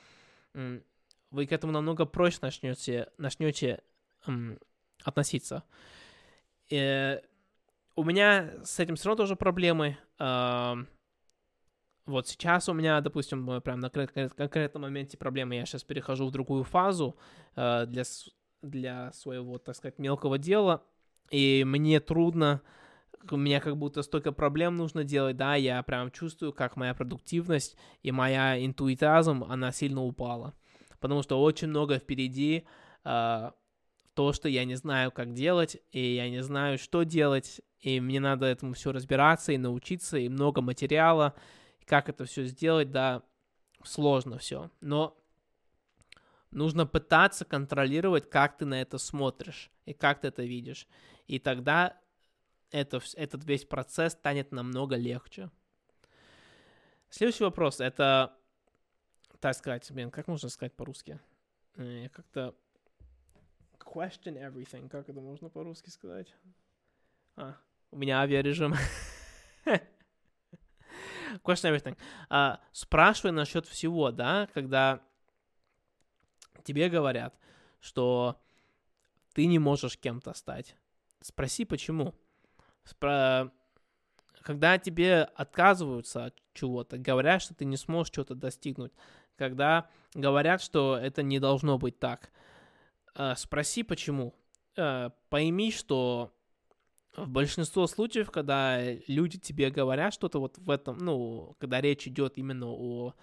вы 0.52 1.46
к 1.46 1.52
этому 1.52 1.72
намного 1.72 2.04
проще 2.04 2.38
начнете, 2.42 3.08
начнете 3.18 3.82
относиться. 5.04 5.62
И, 6.68 7.20
у 7.96 8.02
меня 8.02 8.50
с 8.64 8.80
этим 8.80 8.96
все 8.96 9.08
равно 9.08 9.22
тоже 9.22 9.36
проблемы. 9.36 9.96
Вот 12.06 12.28
сейчас 12.28 12.68
у 12.68 12.74
меня, 12.74 13.00
допустим, 13.00 13.62
прям 13.62 13.80
на 13.80 13.88
конкретном 13.88 14.82
моменте 14.82 15.16
проблемы. 15.16 15.54
Я 15.54 15.64
сейчас 15.64 15.84
перехожу 15.84 16.26
в 16.26 16.32
другую 16.32 16.62
фазу 16.62 17.16
а, 17.56 17.86
для, 17.86 18.02
для 18.60 19.10
своего, 19.12 19.56
так 19.56 19.74
сказать, 19.74 19.98
мелкого 19.98 20.36
дела. 20.36 20.82
И 21.30 21.64
мне 21.66 22.00
трудно, 22.00 22.60
у 23.32 23.36
меня 23.36 23.60
как 23.60 23.76
будто 23.76 24.02
столько 24.02 24.32
проблем 24.32 24.76
нужно 24.76 25.04
делать, 25.04 25.36
да, 25.36 25.54
я 25.54 25.82
прям 25.82 26.10
чувствую, 26.10 26.52
как 26.52 26.76
моя 26.76 26.94
продуктивность 26.94 27.76
и 28.02 28.12
моя 28.12 28.64
интуитазм, 28.64 29.44
она 29.44 29.72
сильно 29.72 30.02
упала. 30.02 30.54
потому 31.00 31.22
что 31.22 31.42
очень 31.42 31.68
много 31.68 31.98
впереди 31.98 32.64
э, 33.04 33.50
то, 34.14 34.32
что 34.32 34.48
я 34.48 34.64
не 34.64 34.74
знаю, 34.74 35.10
как 35.12 35.34
делать, 35.34 35.76
и 35.92 36.14
я 36.14 36.30
не 36.30 36.42
знаю, 36.42 36.78
что 36.78 37.02
делать, 37.02 37.60
и 37.80 38.00
мне 38.00 38.20
надо 38.20 38.46
этому 38.46 38.72
все 38.72 38.90
разбираться 38.92 39.52
и 39.52 39.58
научиться, 39.58 40.16
и 40.16 40.28
много 40.28 40.62
материала, 40.62 41.34
как 41.84 42.08
это 42.08 42.24
все 42.24 42.44
сделать, 42.44 42.90
да, 42.90 43.22
сложно 43.82 44.38
все, 44.38 44.70
но 44.80 45.16
нужно 46.50 46.86
пытаться 46.86 47.44
контролировать, 47.44 48.30
как 48.30 48.56
ты 48.56 48.64
на 48.64 48.80
это 48.80 48.96
смотришь 48.96 49.70
и 49.84 49.92
как 49.92 50.20
ты 50.20 50.28
это 50.28 50.42
видишь, 50.42 50.88
и 51.26 51.38
тогда 51.38 51.98
это, 52.74 53.00
этот 53.14 53.44
весь 53.44 53.64
процесс 53.64 54.14
станет 54.14 54.50
намного 54.50 54.96
легче. 54.96 55.48
Следующий 57.08 57.44
вопрос, 57.44 57.80
это, 57.80 58.36
так 59.38 59.54
сказать, 59.54 59.88
блин, 59.92 60.10
как 60.10 60.26
можно 60.26 60.48
сказать 60.48 60.74
по-русски? 60.74 61.20
Э, 61.76 62.08
как-то 62.08 62.56
question 63.78 64.36
everything, 64.36 64.88
как 64.88 65.08
это 65.08 65.20
можно 65.20 65.48
по-русски 65.48 65.90
сказать? 65.90 66.34
А, 67.36 67.56
у 67.92 67.96
меня 67.96 68.20
авиарежим. 68.20 68.74
question 71.44 71.70
everything. 71.70 71.96
А, 72.28 72.60
спрашивай 72.72 73.30
насчет 73.30 73.66
всего, 73.66 74.10
да, 74.10 74.48
когда 74.52 75.00
тебе 76.64 76.88
говорят, 76.88 77.38
что 77.78 78.42
ты 79.32 79.46
не 79.46 79.60
можешь 79.60 79.96
кем-то 79.96 80.34
стать. 80.34 80.74
Спроси, 81.20 81.64
почему. 81.64 82.14
Когда 82.98 84.78
тебе 84.78 85.22
отказываются 85.22 86.26
от 86.26 86.36
чего-то, 86.52 86.98
говорят, 86.98 87.42
что 87.42 87.54
ты 87.54 87.64
не 87.64 87.76
сможешь 87.76 88.12
что-то 88.12 88.34
достигнуть, 88.34 88.92
когда 89.36 89.88
говорят, 90.14 90.62
что 90.62 90.96
это 90.96 91.22
не 91.22 91.38
должно 91.38 91.78
быть 91.78 91.98
так, 91.98 92.30
э, 93.14 93.34
спроси, 93.36 93.82
почему. 93.82 94.34
Э, 94.76 95.10
пойми, 95.30 95.72
что 95.72 96.32
в 97.16 97.28
большинстве 97.28 97.86
случаев, 97.86 98.30
когда 98.30 98.80
люди 99.06 99.38
тебе 99.38 99.70
говорят 99.70 100.12
что-то 100.14 100.40
вот 100.40 100.58
в 100.58 100.70
этом, 100.70 100.98
ну, 100.98 101.56
когда 101.58 101.80
речь 101.80 102.06
идет 102.06 102.38
именно 102.38 102.66
о 102.68 103.14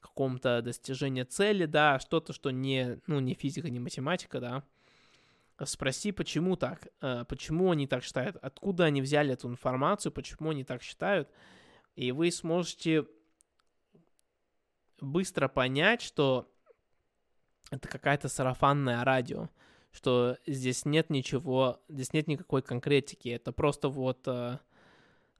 каком-то 0.00 0.62
достижении 0.62 1.22
цели, 1.22 1.66
да, 1.66 1.98
что-то, 1.98 2.32
что 2.32 2.50
не, 2.50 3.00
ну, 3.06 3.20
не 3.20 3.34
физика, 3.34 3.70
не 3.70 3.78
математика, 3.78 4.40
да, 4.40 4.64
спроси, 5.64 6.12
почему 6.12 6.56
так, 6.56 6.88
э, 7.00 7.24
почему 7.28 7.70
они 7.70 7.86
так 7.86 8.02
считают, 8.04 8.36
откуда 8.36 8.84
они 8.84 9.00
взяли 9.00 9.32
эту 9.32 9.48
информацию, 9.48 10.12
почему 10.12 10.50
они 10.50 10.64
так 10.64 10.82
считают, 10.82 11.28
и 11.94 12.12
вы 12.12 12.30
сможете 12.30 13.06
быстро 15.00 15.48
понять, 15.48 16.02
что 16.02 16.50
это 17.70 17.88
какая-то 17.88 18.28
сарафанное 18.28 19.04
радио, 19.04 19.48
что 19.90 20.38
здесь 20.46 20.84
нет 20.84 21.10
ничего, 21.10 21.80
здесь 21.88 22.12
нет 22.12 22.26
никакой 22.28 22.62
конкретики, 22.62 23.28
это 23.28 23.52
просто 23.52 23.88
вот 23.88 24.26
э, 24.26 24.58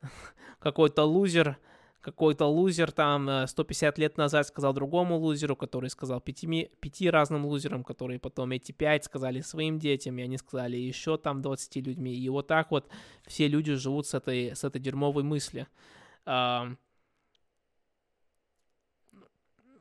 какой-то 0.58 1.04
лузер, 1.04 1.58
какой-то 2.02 2.46
лузер 2.46 2.90
там 2.90 3.46
150 3.46 3.98
э, 3.98 4.00
лет 4.02 4.16
назад 4.18 4.46
сказал 4.46 4.74
другому 4.74 5.16
лузеру, 5.16 5.56
который 5.56 5.88
сказал 5.88 6.20
пяти, 6.20 6.70
пяти 6.80 7.08
разным 7.08 7.46
лузерам, 7.46 7.84
которые 7.84 8.18
потом 8.18 8.50
эти 8.50 8.72
пять 8.72 9.04
сказали 9.04 9.40
своим 9.40 9.78
детям, 9.78 10.18
и 10.18 10.22
они 10.22 10.36
сказали 10.36 10.76
еще 10.76 11.16
там 11.16 11.40
20 11.40 11.76
людьми. 11.76 12.12
И 12.14 12.28
вот 12.28 12.48
так 12.48 12.72
вот 12.72 12.90
все 13.26 13.46
люди 13.48 13.74
живут 13.74 14.06
с 14.08 14.14
этой, 14.14 14.54
с 14.54 14.64
этой 14.64 14.80
дерьмовой 14.80 15.22
мыслью. 15.22 15.68
вот 16.26 16.76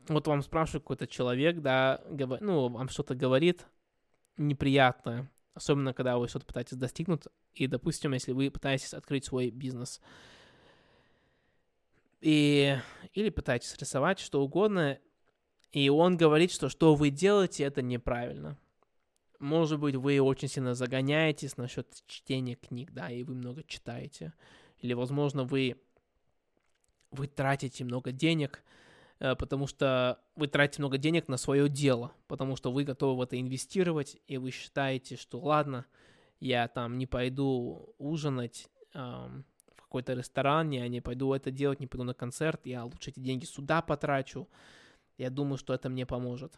вам 0.08 0.42
спрашивает 0.44 0.84
какой-то 0.84 1.08
человек, 1.08 1.60
да, 1.60 2.02
ну, 2.08 2.70
вам 2.70 2.90
что-то 2.90 3.16
говорит 3.16 3.66
неприятное, 4.38 5.30
особенно 5.56 5.94
когда 5.94 6.18
вы 6.18 6.28
что-то 6.28 6.46
пытаетесь 6.46 6.78
достигнуть, 6.78 7.24
и, 7.54 7.68
допустим, 7.68 8.14
если 8.14 8.32
вы 8.32 8.52
пытаетесь 8.52 8.94
открыть 8.94 9.26
свой 9.26 9.50
бизнес– 9.50 10.00
и, 12.22 12.78
или 13.14 13.30
пытаетесь 13.30 13.76
рисовать 13.78 14.20
что 14.20 14.42
угодно, 14.42 15.00
и 15.72 15.90
он 15.90 16.18
говорит, 16.18 16.52
что 16.52 16.70
что 16.70 16.96
вы 16.96 17.10
делаете, 17.10 17.64
это 17.64 17.82
неправильно. 17.82 18.58
Может 19.40 19.80
быть, 19.80 19.96
вы 19.96 20.22
очень 20.22 20.48
сильно 20.48 20.76
загоняетесь 20.76 21.58
насчет 21.58 21.88
чтения 22.06 22.56
книг, 22.56 22.92
да, 22.92 23.10
и 23.10 23.24
вы 23.24 23.34
много 23.34 23.64
читаете. 23.64 24.34
Или, 24.80 24.94
возможно, 24.94 25.44
вы, 25.44 25.78
вы 27.10 27.28
тратите 27.28 27.84
много 27.84 28.12
денег, 28.12 28.64
э, 29.20 29.36
потому 29.36 29.66
что 29.66 30.20
вы 30.36 30.48
тратите 30.48 30.82
много 30.82 31.00
денег 31.00 31.28
на 31.28 31.38
свое 31.38 31.70
дело, 31.70 32.12
потому 32.28 32.56
что 32.56 32.72
вы 32.72 32.84
готовы 32.84 33.18
в 33.18 33.22
это 33.22 33.40
инвестировать, 33.40 34.18
и 34.28 34.38
вы 34.38 34.52
считаете, 34.52 35.16
что 35.16 35.40
ладно, 35.40 35.86
я 36.40 36.68
там 36.68 36.98
не 37.00 37.08
пойду 37.08 37.96
ужинать, 37.98 38.68
эм, 38.94 39.46
какой-то 39.92 40.14
ресторан, 40.14 40.70
я 40.70 40.88
не 40.88 41.02
пойду 41.02 41.34
это 41.34 41.52
делать, 41.52 41.82
не 41.82 41.88
пойду 41.88 42.06
на 42.06 42.14
концерт, 42.14 42.62
я 42.66 42.86
лучше 42.86 43.10
эти 43.10 43.20
деньги 43.20 43.44
сюда 43.44 43.82
потрачу. 43.82 44.48
Я 45.18 45.30
думаю, 45.30 45.58
что 45.58 45.74
это 45.74 45.90
мне 45.90 46.06
поможет. 46.06 46.58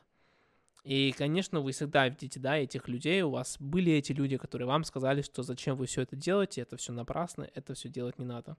И, 0.83 1.13
конечно, 1.17 1.61
вы 1.61 1.71
всегда 1.71 2.07
видите, 2.07 2.39
да, 2.39 2.57
этих 2.57 2.87
людей, 2.87 3.23
у 3.23 3.31
вас 3.31 3.57
были 3.59 3.91
эти 3.93 4.11
люди, 4.11 4.37
которые 4.37 4.67
вам 4.67 4.83
сказали, 4.83 5.23
что 5.23 5.41
зачем 5.41 5.77
вы 5.77 5.87
все 5.87 6.01
это 6.01 6.15
делаете, 6.15 6.61
это 6.61 6.77
все 6.77 6.93
напрасно, 6.93 7.49
это 7.55 7.73
все 7.73 7.89
делать 7.89 8.19
не 8.19 8.25
надо. 8.25 8.55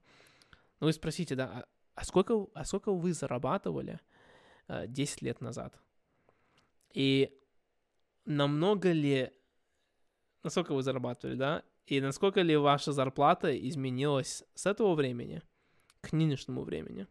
Ну, 0.80 0.86
вы 0.88 0.92
спросите, 0.92 1.36
да, 1.36 1.44
а, 1.44 1.64
а 1.94 2.04
сколько, 2.04 2.46
а 2.54 2.64
сколько 2.64 2.92
вы 2.92 3.12
зарабатывали 3.12 4.00
э, 4.66 4.86
10 4.88 5.22
лет 5.22 5.40
назад? 5.40 5.78
И 6.94 7.30
намного 8.24 8.90
ли, 8.90 9.30
насколько 10.42 10.74
вы 10.74 10.82
зарабатывали, 10.82 11.36
да, 11.36 11.62
и 11.86 12.00
насколько 12.00 12.40
ли 12.40 12.56
ваша 12.56 12.92
зарплата 12.92 13.56
изменилась 13.68 14.44
с 14.54 14.66
этого 14.66 14.94
времени 14.94 15.42
к 16.00 16.12
нынешнему 16.12 16.62
времени? 16.62 17.06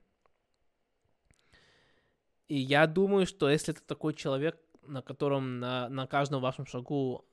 И 2.48 2.58
я 2.58 2.88
думаю, 2.88 3.26
что 3.26 3.50
если 3.50 3.74
это 3.74 3.84
такой 3.84 4.14
человек, 4.14 4.60
на 4.82 5.02
котором 5.02 5.60
на, 5.60 5.90
на 5.90 6.08
каждом 6.08 6.42
вашем 6.42 6.66
шагу 6.66 7.26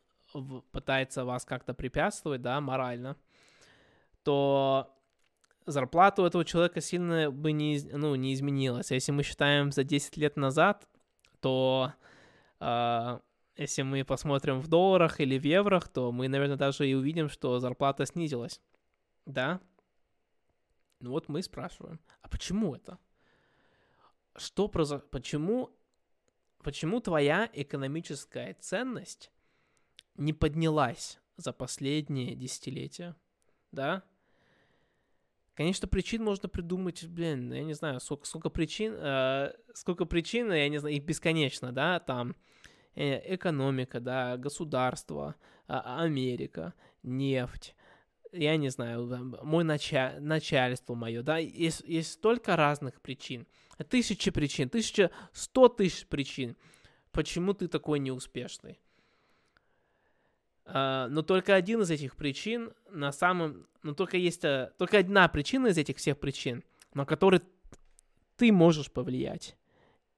пытается 0.71 1.25
вас 1.25 1.45
как-то 1.45 1.75
препятствовать, 1.75 2.43
да, 2.43 2.61
морально, 2.61 3.17
то 4.23 4.95
зарплата 5.67 6.23
у 6.23 6.27
этого 6.27 6.45
человека 6.45 6.81
сильно 6.81 7.31
бы 7.31 7.53
не, 7.53 7.81
ну, 7.93 8.15
не 8.15 8.35
изменилась. 8.35 8.91
А 8.91 8.95
если 8.95 9.13
мы 9.13 9.23
считаем 9.23 9.73
за 9.73 9.83
10 9.83 10.17
лет 10.17 10.37
назад, 10.37 10.87
то 11.41 11.93
э, 12.61 13.19
если 13.57 13.83
мы 13.83 14.05
посмотрим 14.05 14.61
в 14.61 14.69
долларах 14.69 15.21
или 15.21 15.39
в 15.39 15.45
еврох, 15.45 15.89
то 15.89 16.13
мы, 16.13 16.29
наверное, 16.29 16.57
даже 16.57 16.89
и 16.89 16.95
увидим, 16.95 17.29
что 17.29 17.59
зарплата 17.59 18.07
снизилась. 18.07 18.61
Да? 19.27 19.61
Ну 21.01 21.11
вот 21.11 21.29
мы 21.29 21.43
спрашиваем, 21.43 22.01
а 22.23 22.29
почему 22.29 22.75
это? 22.75 22.99
Что 24.37 24.69
произошло? 24.69 25.07
Почему, 25.11 25.71
почему 26.63 27.01
твоя 27.01 27.51
экономическая 27.53 28.55
ценность 28.61 29.31
не 30.17 30.33
поднялась 30.33 31.19
за 31.37 31.53
последние 31.53 32.35
десятилетия? 32.35 33.17
Да? 33.73 34.03
Конечно, 35.55 35.89
причин 35.89 36.25
можно 36.25 36.49
придумать, 36.49 37.07
блин, 37.07 37.53
я 37.53 37.63
не 37.63 37.75
знаю, 37.75 38.01
сколько, 38.01 38.27
сколько 38.27 38.49
причин, 38.49 38.95
э, 38.97 39.53
сколько 39.75 40.07
причин, 40.07 40.51
я 40.53 40.69
не 40.69 40.79
знаю, 40.79 40.97
их 40.97 41.05
бесконечно, 41.05 41.73
да, 41.73 42.01
там, 42.01 42.35
экономика, 43.01 44.01
да, 44.01 44.37
государство, 44.37 45.35
а, 45.67 46.03
Америка, 46.03 46.75
нефть, 47.03 47.75
я 48.33 48.57
не 48.57 48.69
знаю, 48.69 49.07
мой 49.43 49.65
нача... 49.65 50.17
начальство 50.21 50.95
мое, 50.95 51.23
да, 51.23 51.39
есть, 51.39 51.83
есть 51.87 52.13
столько 52.13 52.57
разных 52.57 53.01
причин, 53.01 53.47
тысячи 53.89 54.31
причин, 54.31 54.69
тысяча, 54.69 55.11
сто 55.33 55.69
тысяч 55.69 56.07
причин, 56.07 56.57
почему 57.13 57.55
ты 57.55 57.69
такой 57.69 57.99
неуспешный. 57.99 58.81
Uh, 60.67 61.09
но 61.09 61.23
только 61.23 61.57
один 61.57 61.83
из 61.83 61.91
этих 61.91 62.15
причин 62.15 62.73
на 62.91 63.11
самом, 63.11 63.67
но 63.83 63.93
только 63.93 64.17
есть 64.17 64.45
uh, 64.45 64.71
только 64.79 64.99
одна 64.99 65.27
причина 65.27 65.69
из 65.69 65.79
этих 65.79 65.97
всех 65.97 66.21
причин, 66.21 66.63
на 66.95 67.05
которой 67.05 67.41
ты 68.37 68.53
можешь 68.53 68.93
повлиять, 68.93 69.57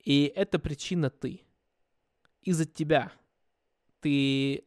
и 0.05 0.31
эта 0.37 0.59
причина 0.59 1.09
ты 1.09 1.43
из-за 2.43 2.65
тебя 2.67 3.13
ты 4.01 4.65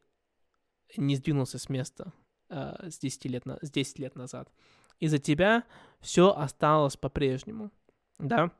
не 0.96 1.16
сдвинулся 1.16 1.58
с 1.58 1.68
места 1.68 2.12
э, 2.48 2.90
с, 2.90 2.98
10 2.98 3.24
лет 3.26 3.46
на, 3.46 3.58
с 3.62 3.70
10 3.70 3.98
лет 3.98 4.14
назад. 4.16 4.50
Из-за 4.98 5.18
тебя 5.18 5.64
все 6.00 6.30
осталось 6.30 6.96
по-прежнему, 6.96 7.70
да? 8.18 8.50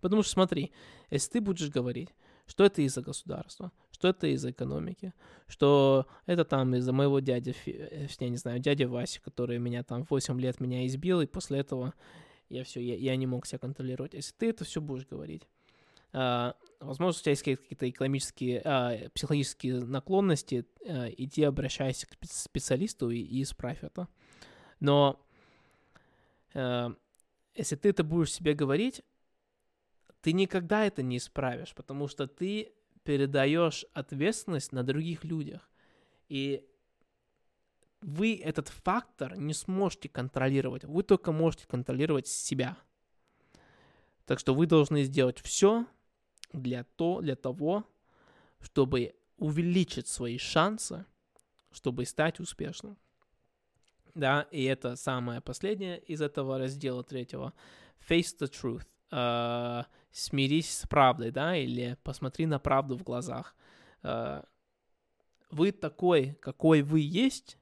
Потому 0.00 0.22
что 0.22 0.32
смотри, 0.32 0.72
если 1.10 1.32
ты 1.32 1.40
будешь 1.40 1.70
говорить, 1.70 2.14
что 2.46 2.64
это 2.64 2.80
из-за 2.82 3.02
государства, 3.02 3.72
что 3.90 4.08
это 4.08 4.26
из-за 4.28 4.52
экономики, 4.52 5.12
что 5.46 6.06
это 6.24 6.44
там 6.44 6.74
из-за 6.76 6.92
моего 6.92 7.20
дяди, 7.20 7.54
э, 7.66 8.06
я 8.18 8.28
не 8.28 8.36
знаю, 8.36 8.58
дяди 8.58 8.84
Васи, 8.84 9.20
который 9.20 9.58
меня 9.58 9.82
там 9.82 10.06
8 10.08 10.40
лет 10.40 10.60
меня 10.60 10.86
избил, 10.86 11.20
и 11.20 11.26
после 11.26 11.58
этого 11.58 11.92
я 12.48 12.64
все, 12.64 12.80
я, 12.80 12.96
я 12.96 13.16
не 13.16 13.26
мог 13.26 13.44
себя 13.44 13.58
контролировать. 13.58 14.14
Если 14.14 14.34
ты 14.34 14.48
это 14.48 14.64
все 14.64 14.80
будешь 14.80 15.06
говорить, 15.06 15.46
э, 16.14 16.52
возможно, 16.80 17.18
у 17.18 17.22
тебя 17.22 17.32
есть 17.32 17.42
какие-то 17.42 17.88
экономические, 17.88 18.62
э, 18.64 19.08
психологические 19.10 19.84
наклонности, 19.84 20.66
э, 20.84 21.12
иди 21.16 21.42
обращайся 21.42 22.06
к 22.06 22.16
специалисту 22.24 23.10
и, 23.10 23.18
и 23.18 23.42
исправь 23.42 23.82
это. 23.82 24.08
Но 24.80 25.24
э, 26.54 26.88
если 27.54 27.76
ты 27.76 27.90
это 27.90 28.04
будешь 28.04 28.32
себе 28.32 28.54
говорить, 28.54 29.02
ты 30.20 30.32
никогда 30.32 30.84
это 30.84 31.02
не 31.02 31.16
исправишь, 31.16 31.74
потому 31.74 32.08
что 32.08 32.26
ты 32.26 32.72
передаешь 33.02 33.84
ответственность 33.92 34.72
на 34.72 34.82
других 34.82 35.24
людях. 35.24 35.70
И 36.28 36.64
вы 38.00 38.36
этот 38.36 38.68
фактор 38.68 39.36
не 39.36 39.54
сможете 39.54 40.08
контролировать. 40.08 40.84
Вы 40.84 41.02
только 41.02 41.32
можете 41.32 41.66
контролировать 41.66 42.26
себя. 42.26 42.76
Так 44.26 44.38
что 44.38 44.54
вы 44.54 44.66
должны 44.66 45.04
сделать 45.04 45.40
все 45.40 45.86
для, 46.52 46.84
то, 46.84 47.20
для 47.20 47.36
того, 47.36 47.84
чтобы 48.60 49.14
увеличить 49.36 50.08
свои 50.08 50.38
шансы, 50.38 51.04
чтобы 51.70 52.04
стать 52.04 52.40
успешным. 52.40 52.96
Да, 54.14 54.42
и 54.50 54.64
это 54.64 54.96
самое 54.96 55.40
последнее 55.40 55.98
из 56.00 56.20
этого 56.20 56.58
раздела 56.58 57.04
третьего. 57.04 57.52
Face 58.08 58.36
the 58.38 58.50
truth. 58.50 58.86
Uh, 59.10 59.86
смирись 60.10 60.80
с 60.80 60.86
правдой, 60.86 61.30
да, 61.30 61.56
или 61.56 61.96
посмотри 62.02 62.46
на 62.46 62.58
правду 62.58 62.96
в 62.96 63.02
глазах. 63.02 63.54
Uh, 64.02 64.44
вы 65.50 65.72
такой, 65.72 66.34
какой 66.42 66.82
вы 66.82 67.00
есть, 67.00 67.58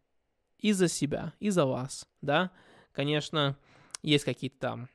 из-за 0.59 0.89
себя, 0.89 1.33
из-за 1.39 1.67
вас, 1.67 2.09
да. 2.21 2.51
Конечно, 2.93 3.57
есть 4.03 4.25
какие-то 4.25 4.59
там, 4.59 4.89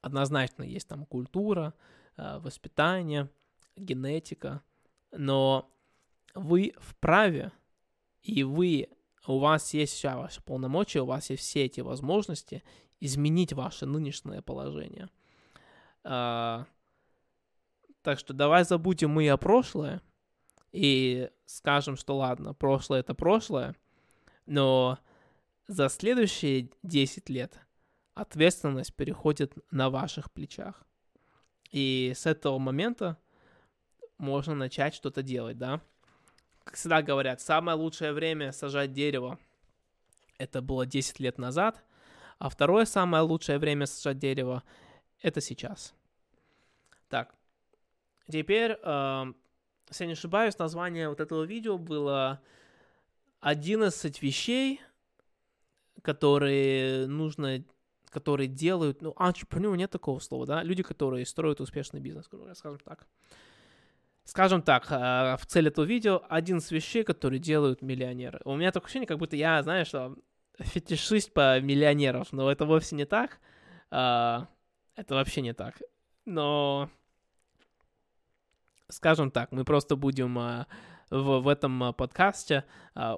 однозначно 0.00 0.62
есть 0.62 0.88
там 0.88 1.06
культура, 1.06 1.74
воспитание, 2.40 3.30
генетика, 3.76 4.62
но 5.10 5.70
вы 6.34 6.74
вправе, 6.78 7.52
и 8.22 8.42
вы 8.42 8.88
у 9.26 9.38
вас 9.38 9.74
есть 9.74 9.94
вся 9.94 10.16
ваша 10.16 10.42
полномочия, 10.42 11.00
у 11.00 11.06
вас 11.06 11.30
есть 11.30 11.42
все 11.42 11.64
эти 11.64 11.80
возможности 11.80 12.62
изменить 13.00 13.52
ваше 13.52 13.86
нынешнее 13.86 14.42
положение. 14.42 15.08
А, 16.04 16.66
так 18.02 18.18
что 18.18 18.32
давай 18.32 18.64
забудем 18.64 19.10
мы 19.10 19.28
о 19.28 19.36
прошлое 19.36 20.02
и 20.72 21.30
скажем, 21.46 21.96
что 21.96 22.16
ладно, 22.16 22.54
прошлое 22.54 23.00
это 23.00 23.14
прошлое, 23.14 23.74
но 24.46 24.98
за 25.66 25.88
следующие 25.88 26.70
10 26.82 27.28
лет 27.28 27.60
ответственность 28.14 28.94
переходит 28.94 29.56
на 29.70 29.90
ваших 29.90 30.30
плечах. 30.32 30.84
И 31.70 32.12
с 32.16 32.26
этого 32.26 32.58
момента 32.58 33.16
можно 34.18 34.54
начать 34.54 34.94
что-то 34.94 35.22
делать, 35.22 35.58
да? 35.58 35.80
как 36.64 36.76
всегда 36.76 37.02
говорят, 37.02 37.40
самое 37.40 37.76
лучшее 37.76 38.12
время 38.12 38.52
сажать 38.52 38.92
дерево 38.92 39.40
это 40.38 40.62
было 40.62 40.86
10 40.86 41.18
лет 41.18 41.36
назад, 41.36 41.82
а 42.38 42.48
второе 42.48 42.84
самое 42.84 43.24
лучшее 43.24 43.58
время 43.58 43.86
сажать 43.86 44.18
дерево 44.18 44.62
это 45.20 45.40
сейчас. 45.40 45.94
Так, 47.08 47.34
теперь, 48.30 48.78
э, 48.80 49.24
если 49.88 50.04
я 50.04 50.06
не 50.06 50.12
ошибаюсь, 50.12 50.58
название 50.58 51.08
вот 51.08 51.20
этого 51.20 51.42
видео 51.42 51.76
было 51.76 52.40
11 53.40 54.22
вещей, 54.22 54.80
которые 56.02 57.06
нужно, 57.08 57.64
которые 58.10 58.48
делают, 58.48 59.02
ну, 59.02 59.12
entrepreneur 59.12 59.76
нет 59.76 59.90
такого 59.90 60.18
слова, 60.18 60.46
да, 60.46 60.62
люди, 60.62 60.82
которые 60.82 61.24
строят 61.24 61.60
успешный 61.60 62.00
бизнес, 62.00 62.28
скажем 62.54 62.80
так. 62.84 63.06
Скажем 64.24 64.62
так, 64.62 64.90
э, 64.90 65.36
в 65.38 65.46
цель 65.46 65.68
этого 65.68 65.84
видео 65.84 66.22
один 66.28 66.58
из 66.58 66.70
вещей, 66.70 67.02
которые 67.02 67.40
делают 67.40 67.82
миллионеры. 67.82 68.40
У 68.44 68.54
меня 68.54 68.70
такое 68.70 68.86
ощущение, 68.86 69.06
как 69.06 69.18
будто 69.18 69.36
я, 69.36 69.62
знаешь, 69.62 69.92
фетишист 70.58 71.32
по 71.32 71.60
миллионеров, 71.60 72.32
но 72.32 72.50
это 72.50 72.66
вовсе 72.66 72.96
не 72.96 73.06
так. 73.06 73.40
Э, 73.90 74.46
это 74.94 75.14
вообще 75.14 75.40
не 75.40 75.54
так. 75.54 75.80
Но, 76.26 76.90
скажем 78.88 79.30
так, 79.30 79.52
мы 79.52 79.64
просто 79.64 79.96
будем 79.96 80.38
э, 80.38 80.66
в, 81.10 81.40
в 81.40 81.48
этом 81.48 81.92
подкасте 81.94 82.64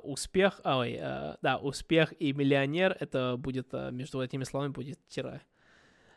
успех, 0.03 0.61
ой, 0.64 0.99
да, 1.43 1.59
успех 1.61 2.12
и 2.18 2.32
миллионер, 2.32 2.97
это 2.99 3.36
будет, 3.38 3.72
между 3.72 4.20
этими 4.20 4.45
словами 4.45 4.72
будет 4.72 5.07
тире. 5.09 5.43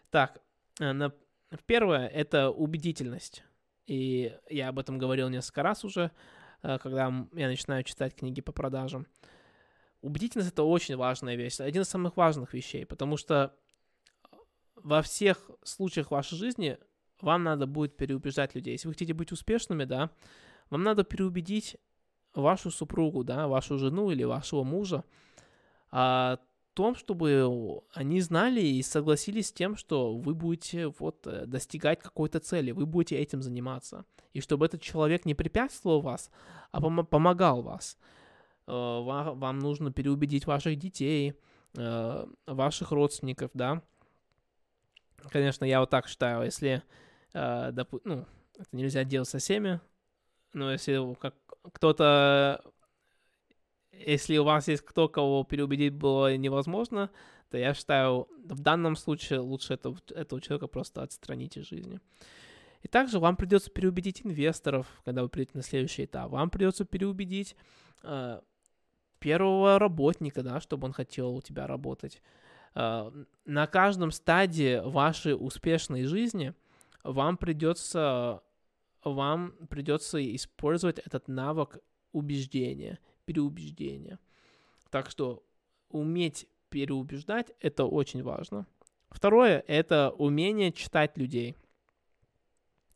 Так, 0.10 0.42
на, 0.80 1.12
первое, 1.66 2.08
это 2.08 2.50
убедительность. 2.50 3.44
И 3.86 4.36
я 4.50 4.70
об 4.70 4.80
этом 4.80 4.98
говорил 4.98 5.30
несколько 5.30 5.64
раз 5.64 5.84
уже, 5.86 6.12
э, 6.64 6.80
когда 6.80 7.28
я 7.34 7.48
начинаю 7.48 7.84
читать 7.84 8.16
книги 8.16 8.42
по 8.42 8.52
продажам. 8.52 9.08
Убедительность— 10.02 10.52
это 10.54 10.64
очень 10.64 10.96
важная 10.96 11.36
вещь, 11.36 11.60
один 11.60 11.84
из 11.84 11.90
самых 11.90 12.18
важных 12.18 12.54
вещей, 12.54 12.86
потому 12.86 13.18
что 13.18 13.56
во 14.76 15.02
всех 15.02 15.50
случаях 15.64 16.12
вашей 16.12 16.38
жизни 16.38 16.78
вам 17.22 17.44
надо 17.44 17.66
будет 17.66 17.96
переубеждать 17.96 18.56
людей. 18.56 18.74
Если 18.74 18.88
вы 18.88 18.94
хотите 18.94 19.14
быть 19.14 19.32
успешными, 19.32 19.84
да, 19.84 20.12
вам 20.70 20.84
надо 20.84 21.04
переубедить 21.04 21.78
вашу 22.34 22.72
супругу, 22.72 23.24
да, 23.24 23.48
вашу 23.48 23.78
жену 23.78 24.12
или 24.12 24.24
вашего 24.24 24.64
мужа 24.64 25.04
а, 25.92 26.40
том, 26.76 26.94
чтобы 26.94 27.82
они 27.94 28.22
знали 28.22 28.60
и 28.60 28.84
согласились 28.84 29.48
с 29.48 29.54
тем, 29.54 29.78
что 29.78 30.16
вы 30.16 30.36
будете 30.36 30.88
вот 31.00 31.26
э, 31.26 31.46
достигать 31.46 32.02
какой-то 32.02 32.40
цели, 32.40 32.72
вы 32.72 32.86
будете 32.86 33.16
этим 33.16 33.42
заниматься. 33.42 34.06
И 34.34 34.42
чтобы 34.42 34.66
этот 34.66 34.82
человек 34.82 35.26
не 35.26 35.34
препятствовал 35.34 36.02
вас, 36.02 36.30
а 36.72 36.82
пом- 36.82 37.06
помогал 37.06 37.62
вас. 37.62 37.98
Э, 38.68 38.72
вам 38.72 39.60
нужно 39.60 39.92
переубедить 39.94 40.46
ваших 40.46 40.78
детей, 40.78 41.36
э, 41.78 42.28
ваших 42.46 42.92
родственников, 42.92 43.52
да. 43.54 43.82
Конечно, 45.32 45.64
я 45.64 45.80
вот 45.80 45.90
так 45.90 46.08
считаю, 46.08 46.44
если, 46.44 46.84
допу- 47.34 48.02
ну, 48.04 48.26
это 48.58 48.68
нельзя 48.74 49.04
делать 49.04 49.30
со 49.30 49.40
всеми, 49.40 49.80
но 50.56 50.72
если 50.72 51.14
как 51.16 51.36
кто-то 51.74 52.62
если 53.92 54.38
у 54.38 54.44
вас 54.44 54.68
есть 54.68 54.84
кто, 54.84 55.08
кого 55.08 55.44
переубедить 55.44 55.94
было 55.94 56.36
невозможно, 56.36 57.10
то 57.50 57.58
я 57.58 57.74
считаю, 57.74 58.28
в 58.44 58.60
данном 58.60 58.96
случае 58.96 59.40
лучше 59.40 59.76
этого, 59.76 59.98
этого 60.10 60.42
человека 60.42 60.68
просто 60.68 61.02
отстранить 61.02 61.58
из 61.58 61.68
жизни. 61.68 62.00
И 62.82 62.88
также 62.88 63.20
вам 63.20 63.36
придется 63.36 63.72
переубедить 63.72 64.22
инвесторов, 64.24 64.88
когда 65.06 65.24
вы 65.24 65.30
придете 65.30 65.52
на 65.56 65.64
следующий 65.64 66.06
этап. 66.06 66.32
Вам 66.32 66.50
придется 66.50 66.86
переубедить 66.86 67.56
э, 68.04 68.42
первого 69.20 69.80
работника, 69.80 70.44
да, 70.44 70.60
чтобы 70.60 70.86
он 70.86 70.94
хотел 70.94 71.36
у 71.36 71.42
тебя 71.42 71.66
работать. 71.66 72.22
Э, 72.76 73.12
на 73.46 73.68
каждом 73.68 74.12
стадии 74.12 74.82
вашей 74.88 75.34
успешной 75.34 76.04
жизни 76.04 76.54
вам 77.04 77.38
придется, 77.38 78.42
вам 79.12 79.54
придется 79.70 80.20
использовать 80.36 81.00
этот 81.00 81.28
навык 81.28 81.80
убеждения 82.12 83.00
переубеждения. 83.26 84.20
Так 84.90 85.10
что 85.10 85.44
уметь 85.90 86.48
переубеждать— 86.70 87.52
это 87.60 87.86
очень 87.86 88.24
важно. 88.24 88.66
Второе— 89.10 89.64
это 89.68 90.12
умение 90.12 90.72
читать 90.72 91.18
людей. 91.18 91.56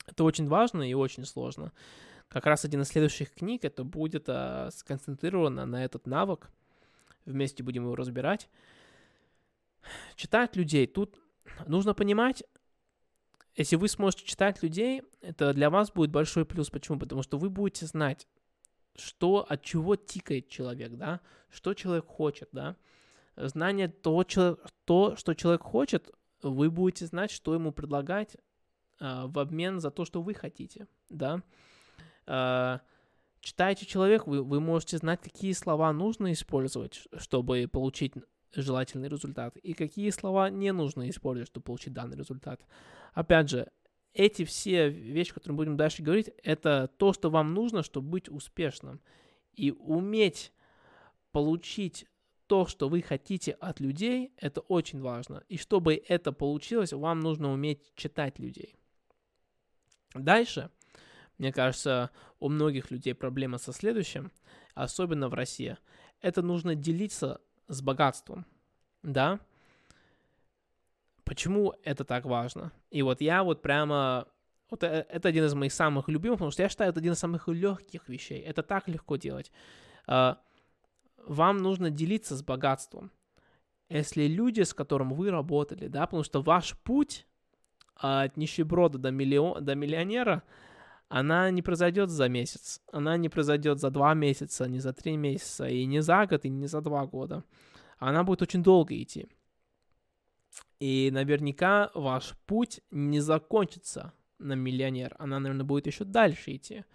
Это 0.06 0.24
очень 0.24 0.48
важно 0.48 0.90
и 0.90 0.94
очень 0.94 1.26
сложно. 1.26 1.72
Как 2.28 2.46
раз 2.46 2.66
один 2.66 2.82
из 2.82 2.90
следующих 2.90 3.34
книг 3.34 3.64
это 3.64 3.84
будет 3.84 4.26
а, 4.28 4.70
сконцентрировано 4.72 5.66
на 5.66 5.84
этот 5.84 6.06
навык. 6.08 6.50
Вместе 7.26 7.64
будем 7.64 7.84
его 7.84 7.96
разбирать. 7.96 8.50
Читать 10.16 10.56
людей. 10.56 10.88
Тут 10.88 11.20
нужно 11.68 11.94
понимать, 11.94 12.44
если 13.56 13.76
вы 13.76 13.88
сможете 13.88 14.26
читать 14.26 14.62
людей, 14.64 15.04
это 15.22 15.54
для 15.54 15.70
вас 15.70 15.92
будет 15.92 16.12
большой 16.12 16.46
плюс. 16.46 16.70
Почему? 16.70 17.00
Потому 17.00 17.24
что 17.24 17.38
вы 17.38 17.50
будете 17.50 17.86
знать, 17.86 18.28
что, 18.96 19.46
от 19.48 19.64
чего 19.64 19.96
тикает 19.96 20.50
человек, 20.50 20.94
да, 20.94 21.22
что 21.50 21.74
человек 21.74 22.06
хочет, 22.06 22.50
да. 22.52 22.76
Знание 23.36 23.88
того, 23.88 24.26
то, 24.86 25.16
что 25.16 25.34
человек 25.34 25.62
хочет, 25.64 26.12
вы 26.42 26.70
будете 26.70 27.06
знать, 27.06 27.32
что 27.32 27.54
ему 27.54 27.72
предлагать 27.72 28.36
э, 29.00 29.26
в 29.26 29.40
обмен 29.40 29.80
за 29.80 29.92
то, 29.92 30.06
что 30.06 30.22
вы 30.22 30.34
хотите, 30.34 30.88
да. 31.10 31.42
Э, 32.28 32.80
читаете 33.40 33.86
человек, 33.86 34.28
вы, 34.28 34.44
вы 34.44 34.60
можете 34.60 34.98
знать, 34.98 35.22
какие 35.22 35.54
слова 35.54 35.92
нужно 35.94 36.34
использовать, 36.34 37.08
чтобы 37.18 37.68
получить 37.72 38.14
желательный 38.54 39.10
результат, 39.10 39.56
и 39.58 39.74
какие 39.74 40.10
слова 40.10 40.50
не 40.50 40.72
нужно 40.72 41.10
использовать, 41.10 41.50
чтобы 41.50 41.66
получить 41.66 41.94
данный 41.94 42.18
результат. 42.18 42.62
Опять 43.14 43.50
же, 43.50 43.72
эти 44.14 44.44
все 44.44 44.90
вещи, 44.90 45.34
которые 45.34 45.54
мы 45.54 45.64
будем 45.64 45.78
дальше 45.78 46.02
говорить, 46.02 46.32
это 46.44 46.90
то, 46.98 47.14
что 47.14 47.30
вам 47.30 47.54
нужно, 47.54 47.84
чтобы 47.84 48.10
быть 48.10 48.30
успешным. 48.30 49.02
И 49.54 49.72
уметь 49.72 50.52
получить 51.32 52.06
то, 52.48 52.66
что 52.66 52.90
вы 52.90 53.02
хотите 53.02 53.52
от 53.52 53.80
людей, 53.80 54.34
это 54.38 54.62
очень 54.62 55.02
важно. 55.02 55.44
И 55.50 55.58
чтобы 55.58 56.02
это 56.08 56.32
получилось, 56.32 56.94
вам 56.94 57.20
нужно 57.20 57.52
уметь 57.52 57.94
читать 57.96 58.40
людей. 58.40 58.76
Дальше, 60.16 60.72
мне 61.38 61.54
кажется, 61.54 62.10
у 62.40 62.50
многих 62.50 62.90
людей 62.90 63.14
проблема 63.14 63.60
со 63.60 63.72
следующим, 63.72 64.32
особенно 64.74 65.30
в 65.30 65.36
России. 65.36 65.78
Это 66.22 66.42
нужно 66.42 66.74
делиться 66.74 67.40
с 67.70 67.82
богатством, 67.82 68.46
да? 69.04 69.40
Почему 71.24 71.76
это 71.84 72.04
так 72.04 72.26
важно? 72.26 72.72
И 72.90 73.02
вот 73.02 73.22
я 73.22 73.44
вот 73.44 73.62
прямо... 73.62 74.28
Вот 74.70 74.84
э, 74.84 75.06
это 75.10 75.30
один 75.30 75.46
из 75.46 75.54
моих 75.54 75.72
самых 75.72 76.10
любимых, 76.10 76.40
потому 76.40 76.52
что 76.52 76.64
я 76.64 76.70
считаю, 76.70 76.90
это 76.90 77.00
один 77.00 77.14
из 77.14 77.20
самых 77.20 77.48
легких 77.48 78.10
вещей. 78.10 78.42
Это 78.42 78.64
так 78.64 78.88
легко 78.88 79.16
делать. 79.16 79.52
А, 80.08 80.40
вам 81.26 81.58
нужно 81.58 81.92
делиться 81.92 82.36
с 82.36 82.44
богатством. 82.44 83.12
Если 83.90 84.28
люди, 84.28 84.62
с 84.62 84.74
которым 84.74 85.14
вы 85.14 85.32
работали, 85.32 85.88
да, 85.88 86.06
потому 86.06 86.24
что 86.24 86.42
ваш 86.42 86.78
путь 86.80 87.28
от 87.96 88.38
нищеброда 88.38 88.98
до, 88.98 89.12
миллион, 89.12 89.64
до 89.64 89.76
миллионера, 89.76 90.44
она 91.10 91.50
не 91.50 91.64
произойдет 91.64 92.12
за 92.12 92.30
месяц, 92.30 92.82
она 92.92 93.18
не 93.18 93.30
произойдет 93.30 93.80
за 93.80 93.90
два 93.90 94.14
месяца, 94.14 94.68
не 94.68 94.80
за 94.80 94.94
три 94.94 95.18
месяца, 95.18 95.68
и 95.68 95.86
не 95.86 96.02
за 96.02 96.26
год, 96.28 96.46
и 96.46 96.50
не 96.50 96.68
за 96.68 96.82
два 96.82 97.06
года. 97.08 97.44
Она 97.98 98.24
будет 98.24 98.44
очень 98.44 98.64
долго 98.64 98.96
идти. 98.96 99.28
И 100.80 101.10
наверняка 101.12 101.92
ваш 101.96 102.36
путь 102.46 102.82
не 102.92 103.20
закончится 103.20 104.14
на 104.38 104.54
миллионер, 104.54 105.16
она, 105.20 105.40
наверное, 105.40 105.66
будет 105.66 105.88
еще 105.88 106.06
дальше 106.06 106.56
идти. 106.56 106.86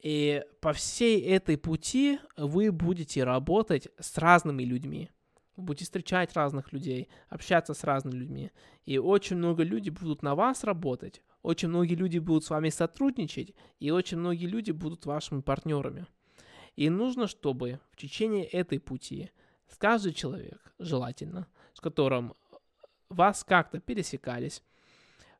И 0.00 0.44
по 0.60 0.72
всей 0.72 1.20
этой 1.22 1.56
пути 1.56 2.20
вы 2.36 2.70
будете 2.70 3.24
работать 3.24 3.88
с 3.98 4.16
разными 4.18 4.62
людьми. 4.62 5.10
Будете 5.58 5.84
встречать 5.84 6.34
разных 6.34 6.72
людей, 6.72 7.08
общаться 7.28 7.74
с 7.74 7.84
разными 7.84 8.14
людьми. 8.14 8.52
И 8.84 8.96
очень 8.98 9.36
много 9.36 9.64
людей 9.64 9.90
будут 9.90 10.22
на 10.22 10.34
вас 10.34 10.64
работать, 10.64 11.20
очень 11.42 11.68
многие 11.68 11.94
люди 11.94 12.18
будут 12.18 12.44
с 12.44 12.50
вами 12.50 12.68
сотрудничать, 12.68 13.54
и 13.80 13.90
очень 13.90 14.18
многие 14.18 14.46
люди 14.46 14.70
будут 14.70 15.04
вашими 15.04 15.40
партнерами. 15.40 16.06
И 16.76 16.88
нужно, 16.90 17.26
чтобы 17.26 17.80
в 17.90 17.96
течение 17.96 18.44
этой 18.44 18.78
пути 18.78 19.30
каждый 19.78 20.12
человек, 20.12 20.74
желательно, 20.78 21.46
с 21.74 21.80
которым 21.80 22.34
вас 23.08 23.44
как-то 23.44 23.80
пересекались, 23.80 24.62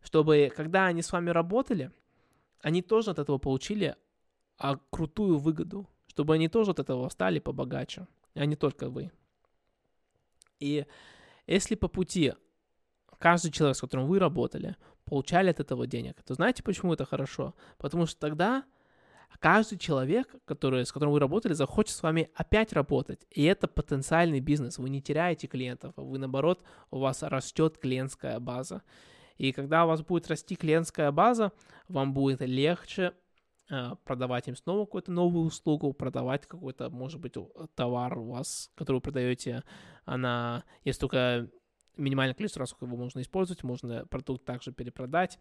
чтобы 0.01 0.53
когда 0.55 0.87
они 0.87 1.03
с 1.03 1.13
вами 1.13 1.31
работали, 1.31 1.93
они 2.61 2.83
тоже 2.83 3.11
от 3.11 3.19
этого 3.19 3.39
получили 3.39 3.97
а, 4.59 4.79
крутую 4.91 5.39
выгоду, 5.39 5.87
чтобы 6.07 6.35
они 6.35 6.49
тоже 6.49 6.71
от 6.71 6.81
этого 6.81 7.09
стали 7.09 7.39
побогаче, 7.39 8.07
а 8.35 8.45
не 8.47 8.57
только 8.57 8.89
вы. 8.89 9.11
И 10.61 10.87
если 11.47 11.75
по 11.75 11.89
пути 11.89 12.35
каждый 13.19 13.51
человек, 13.51 13.77
с 13.77 13.81
которым 13.81 14.07
вы 14.07 14.19
работали, 14.19 14.77
получали 15.05 15.51
от 15.51 15.61
этого 15.61 15.87
денег, 15.87 16.23
то 16.23 16.35
знаете, 16.35 16.63
почему 16.63 16.93
это 16.93 17.05
хорошо? 17.05 17.55
Потому 17.79 18.07
что 18.07 18.21
тогда 18.21 18.65
каждый 19.39 19.79
человек, 19.79 20.29
который, 20.45 20.85
с 20.85 20.93
которым 20.93 21.13
вы 21.13 21.21
работали, 21.21 21.53
захочет 21.53 21.97
с 21.97 22.03
вами 22.03 22.31
опять 22.35 22.73
работать. 22.73 23.27
И 23.31 23.45
это 23.45 23.69
потенциальный 23.69 24.41
бизнес. 24.41 24.79
Вы 24.79 24.91
не 24.91 25.01
теряете 25.01 25.47
клиентов, 25.47 25.95
а 25.97 26.03
вы, 26.03 26.19
наоборот, 26.19 26.63
у 26.91 26.99
вас 26.99 27.23
растет 27.23 27.79
клиентская 27.79 28.39
база. 28.41 28.83
И 29.37 29.53
когда 29.53 29.85
у 29.85 29.89
вас 29.89 30.03
будет 30.03 30.29
расти 30.29 30.57
клиентская 30.57 31.13
база, 31.13 31.53
вам 31.89 32.13
будет 32.13 32.41
легче 32.41 33.13
продавать 34.05 34.49
им 34.49 34.57
снова 34.57 34.85
какую-то 34.85 35.13
новую 35.13 35.47
услугу, 35.47 35.93
продавать 35.93 36.47
какой-то, 36.47 36.91
может 36.91 37.21
быть, 37.21 37.35
товар 37.75 38.19
у 38.19 38.31
вас, 38.31 38.71
который 38.75 38.97
вы 38.97 39.03
продаете, 39.03 39.63
она, 40.05 40.65
есть 40.85 41.01
только 41.01 41.51
минимальное 41.97 42.35
количество 42.35 42.61
раз, 42.61 42.71
сколько 42.71 42.87
его 42.87 42.97
можно 42.97 43.21
использовать, 43.21 43.63
можно 43.63 44.07
продукт 44.07 44.45
также 44.45 44.73
перепродать, 44.73 45.39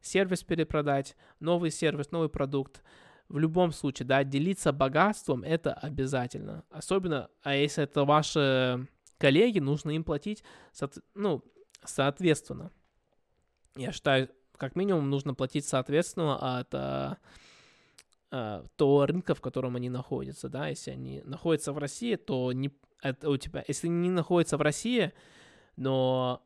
сервис 0.00 0.42
перепродать, 0.42 1.16
новый 1.40 1.70
сервис, 1.70 2.10
новый 2.10 2.28
продукт. 2.28 2.82
В 3.28 3.38
любом 3.38 3.72
случае, 3.72 4.06
да, 4.06 4.24
делиться 4.24 4.72
богатством 4.72 5.44
это 5.44 5.74
обязательно. 5.74 6.64
Особенно, 6.70 7.28
а 7.42 7.54
если 7.54 7.84
это 7.84 8.04
ваши 8.04 8.88
коллеги, 9.18 9.58
нужно 9.58 9.90
им 9.90 10.02
платить, 10.02 10.42
ну, 11.14 11.44
соответственно. 11.84 12.72
Я 13.76 13.92
считаю, 13.92 14.30
как 14.56 14.76
минимум 14.76 15.10
нужно 15.10 15.34
платить 15.34 15.66
соответственно 15.66 16.58
от 16.58 16.74
а, 16.74 16.78
а, 16.78 17.16
того 18.30 19.06
рынка, 19.06 19.34
в 19.34 19.40
котором 19.40 19.76
они 19.76 19.88
находятся, 19.88 20.48
да, 20.48 20.68
если 20.68 20.90
они 20.90 21.22
находятся 21.24 21.72
в 21.72 21.78
России, 21.78 22.16
то 22.16 22.52
не, 22.52 22.70
это 23.02 23.30
у 23.30 23.36
тебя, 23.36 23.64
если 23.66 23.88
они 23.88 24.10
находятся 24.10 24.56
в 24.56 24.60
России, 24.60 25.12
но 25.76 26.42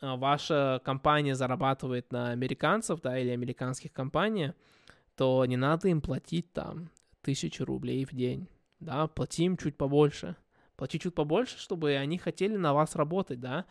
а, 0.00 0.16
ваша 0.16 0.80
компания 0.84 1.34
зарабатывает 1.34 2.12
на 2.12 2.30
американцев, 2.30 3.00
да, 3.00 3.18
или 3.18 3.30
американских 3.30 3.92
компаний, 3.92 4.52
то 5.16 5.44
не 5.46 5.56
надо 5.56 5.88
им 5.88 6.00
платить 6.00 6.52
там 6.52 6.90
тысячу 7.22 7.64
рублей 7.64 8.04
в 8.04 8.12
день, 8.12 8.48
да, 8.80 9.06
плати 9.06 9.44
им 9.44 9.56
чуть 9.56 9.76
побольше, 9.76 10.36
плати 10.76 10.98
чуть 10.98 11.14
побольше, 11.14 11.58
чтобы 11.58 11.94
они 11.94 12.18
хотели 12.18 12.56
на 12.56 12.74
вас 12.74 12.96
работать, 12.96 13.40
да. 13.40 13.64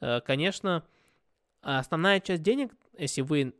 Э, 0.00 0.20
конечно, 0.20 0.84
основная 1.60 2.20
часть 2.20 2.42
денег, 2.42 2.72
если 2.96 3.22
вы, 3.22 3.54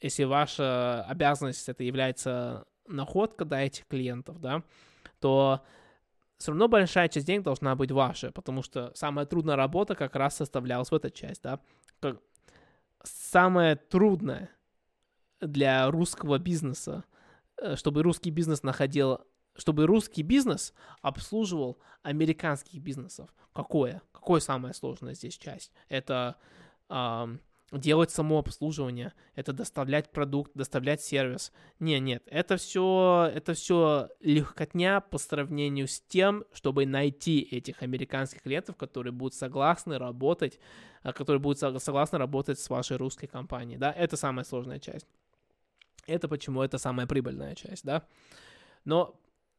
если 0.00 0.24
ваша 0.24 1.04
обязанность 1.04 1.68
это 1.68 1.82
является 1.84 2.66
находка, 2.86 3.44
да, 3.44 3.62
этих 3.62 3.86
клиентов, 3.86 4.40
да, 4.40 4.62
то 5.20 5.62
все 6.38 6.52
равно 6.52 6.68
большая 6.68 7.08
часть 7.08 7.26
денег 7.26 7.42
должна 7.42 7.74
быть 7.74 7.90
ваша, 7.90 8.30
потому 8.32 8.62
что 8.62 8.92
самая 8.94 9.26
трудная 9.26 9.56
работа 9.56 9.94
как 9.94 10.14
раз 10.16 10.36
составлялась 10.36 10.90
в 10.90 10.94
этой 10.94 11.10
часть, 11.10 11.42
да. 11.42 11.60
Как 12.00 12.20
самое 13.02 13.76
трудное 13.76 14.50
для 15.40 15.90
русского 15.90 16.38
бизнеса, 16.38 17.04
э, 17.56 17.76
чтобы 17.76 18.02
русский 18.02 18.30
бизнес 18.30 18.62
находил, 18.62 19.20
чтобы 19.56 19.86
русский 19.86 20.22
бизнес 20.22 20.74
обслуживал 21.02 21.78
американских 22.02 22.82
бизнесов. 22.82 23.32
Какое? 23.52 24.02
Какое 24.12 24.40
самое 24.40 24.74
сложное 24.74 25.14
здесь 25.14 25.38
часть? 25.38 25.72
Это 25.88 26.36
эм, 26.88 27.40
делать 27.78 28.10
само 28.10 28.38
обслуживание, 28.38 29.12
это 29.34 29.52
доставлять 29.52 30.10
продукт, 30.10 30.52
доставлять 30.54 31.02
сервис. 31.02 31.52
Не, 31.78 32.00
нет, 32.00 32.22
это 32.26 32.56
все, 32.56 33.30
это 33.34 33.54
все 33.54 34.08
легкотня 34.20 35.00
по 35.00 35.18
сравнению 35.18 35.88
с 35.88 36.00
тем, 36.00 36.44
чтобы 36.52 36.86
найти 36.86 37.40
этих 37.40 37.82
американских 37.82 38.42
клиентов, 38.42 38.76
которые 38.76 39.12
будут 39.12 39.34
согласны 39.34 39.98
работать, 39.98 40.58
а, 41.02 41.12
которые 41.12 41.40
будут 41.40 41.58
согласны 41.58 42.18
работать 42.18 42.58
с 42.58 42.70
вашей 42.70 42.96
русской 42.96 43.26
компанией, 43.26 43.78
да, 43.78 43.92
это 43.92 44.16
самая 44.16 44.44
сложная 44.44 44.78
часть. 44.78 45.06
Это 46.06 46.28
почему 46.28 46.62
это 46.62 46.78
самая 46.78 47.06
прибыльная 47.06 47.54
часть, 47.54 47.84
да. 47.84 48.06
Но 48.84 49.18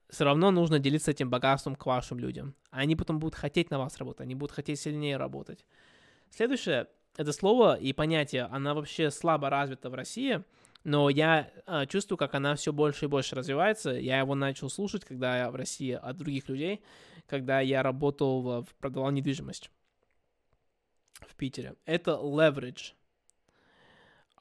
все 0.10 0.24
равно 0.24 0.52
нужно 0.52 0.80
делиться 0.80 1.12
этим 1.12 1.30
богатством 1.30 1.76
к 1.76 1.86
вашим 1.86 2.20
людям. 2.20 2.56
Они 2.70 2.96
потом 2.96 3.20
будут 3.20 3.36
хотеть 3.36 3.72
на 3.72 3.80
вас 3.80 3.98
работать, 3.98 4.22
они 4.22 4.36
будут 4.36 4.56
хотеть 4.56 4.80
сильнее 4.80 5.18
работать. 5.18 5.66
Следующее, 6.30 6.88
это 7.18 7.32
слово 7.32 7.76
и 7.76 7.94
понятие, 7.94 8.44
она 8.44 8.74
вообще 8.74 9.12
слабо 9.12 9.50
развита 9.50 9.90
в 9.90 9.94
России, 9.94 10.44
но 10.84 11.10
я 11.10 11.50
э, 11.66 11.88
чувствую, 11.88 12.18
как 12.18 12.36
она 12.36 12.56
все 12.56 12.72
больше 12.72 13.06
и 13.06 13.08
больше 13.08 13.36
развивается. 13.36 13.92
Я 13.92 14.20
его 14.20 14.36
начал 14.36 14.70
слушать, 14.70 15.04
когда 15.04 15.40
я 15.40 15.50
в 15.50 15.56
России 15.56 15.92
от 15.92 16.16
других 16.18 16.48
людей, 16.48 16.84
когда 17.28 17.60
я 17.60 17.82
работал, 17.82 18.42
в, 18.42 18.68
продавал 18.80 19.10
недвижимость 19.10 19.72
в 21.22 21.36
Питере. 21.36 21.76
Это 21.86 22.12
leverage. 22.12 22.94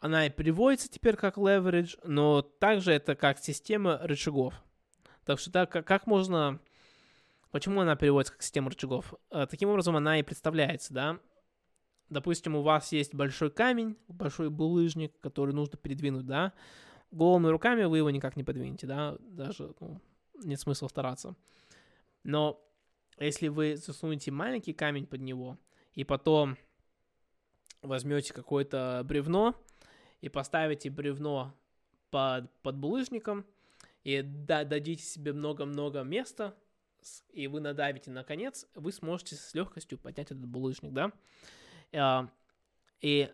Она 0.00 0.26
и 0.26 0.30
переводится 0.30 0.90
теперь 0.90 1.16
как 1.16 1.38
leverage, 1.38 1.98
но 2.04 2.42
также 2.42 2.92
это 2.92 3.14
как 3.14 3.38
система 3.38 3.98
рычагов. 4.02 4.52
Так 5.24 5.38
что 5.38 5.50
так, 5.50 5.70
как, 5.70 6.06
можно... 6.06 6.60
Почему 7.52 7.80
она 7.80 7.96
переводится 7.96 8.34
как 8.34 8.42
система 8.42 8.68
рычагов? 8.68 9.14
Э, 9.30 9.46
таким 9.48 9.70
образом, 9.70 9.96
она 9.96 10.18
и 10.18 10.22
представляется, 10.22 10.92
да? 10.92 11.18
Допустим, 12.14 12.56
у 12.56 12.62
вас 12.62 12.92
есть 12.92 13.14
большой 13.14 13.50
камень, 13.50 13.96
большой 14.08 14.48
булыжник, 14.48 15.12
который 15.20 15.54
нужно 15.54 15.76
передвинуть, 15.76 16.26
да, 16.26 16.52
голыми 17.10 17.48
руками 17.48 17.84
вы 17.84 17.98
его 17.98 18.10
никак 18.10 18.36
не 18.36 18.44
подвинете, 18.44 18.86
да, 18.86 19.16
даже 19.20 19.74
ну, 19.80 20.00
нет 20.42 20.58
смысла 20.60 20.88
стараться. 20.88 21.36
Но 22.22 22.64
если 23.18 23.48
вы 23.48 23.76
засунете 23.76 24.30
маленький 24.30 24.72
камень 24.72 25.06
под 25.06 25.20
него, 25.20 25.58
и 25.94 26.04
потом 26.04 26.56
возьмете 27.82 28.32
какое-то 28.32 29.02
бревно 29.04 29.54
и 30.20 30.28
поставите 30.28 30.90
бревно 30.90 31.54
под, 32.10 32.50
под 32.62 32.76
булыжником, 32.76 33.44
и 34.04 34.20
дадите 34.22 35.02
себе 35.02 35.32
много-много 35.32 36.02
места, 36.02 36.54
и 37.32 37.46
вы 37.46 37.60
надавите 37.60 38.10
на 38.10 38.22
конец, 38.22 38.66
вы 38.74 38.92
сможете 38.92 39.36
с 39.36 39.54
легкостью 39.54 39.98
поднять 39.98 40.30
этот 40.30 40.46
булыжник, 40.46 40.92
да. 40.92 41.12
А, 41.94 42.28
и 43.00 43.30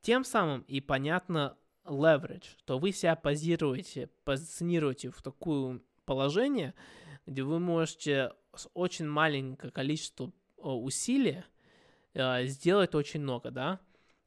тем 0.00 0.24
самым 0.24 0.62
и 0.62 0.80
понятно 0.80 1.56
leverage, 1.84 2.46
что 2.58 2.78
вы 2.78 2.92
себя 2.92 3.16
позируете, 3.16 4.08
позиционируете 4.24 5.10
в 5.10 5.22
такое 5.22 5.80
положение, 6.04 6.74
где 7.26 7.42
вы 7.42 7.58
можете 7.58 8.32
с 8.54 8.68
очень 8.74 9.06
маленькое 9.06 9.72
количество 9.72 10.32
усилий 10.56 11.44
сделать 12.14 12.94
очень 12.94 13.20
много, 13.20 13.50
да. 13.50 13.80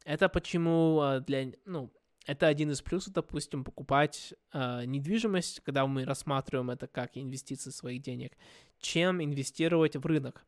Это 0.06 0.28
почему 0.30 1.20
для, 1.26 1.52
ну, 1.66 1.92
это 2.26 2.48
один 2.48 2.72
из 2.72 2.82
плюсов, 2.82 3.14
допустим, 3.14 3.64
покупать 3.64 4.34
э, 4.52 4.86
недвижимость, 4.86 5.60
когда 5.62 5.86
мы 5.86 6.06
рассматриваем 6.06 6.72
это 6.72 6.88
как 6.88 7.18
инвестиции 7.18 7.70
своих 7.70 8.02
денег, 8.02 8.36
чем 8.80 9.24
инвестировать 9.24 9.96
в 9.96 10.06
рынок. 10.06 10.44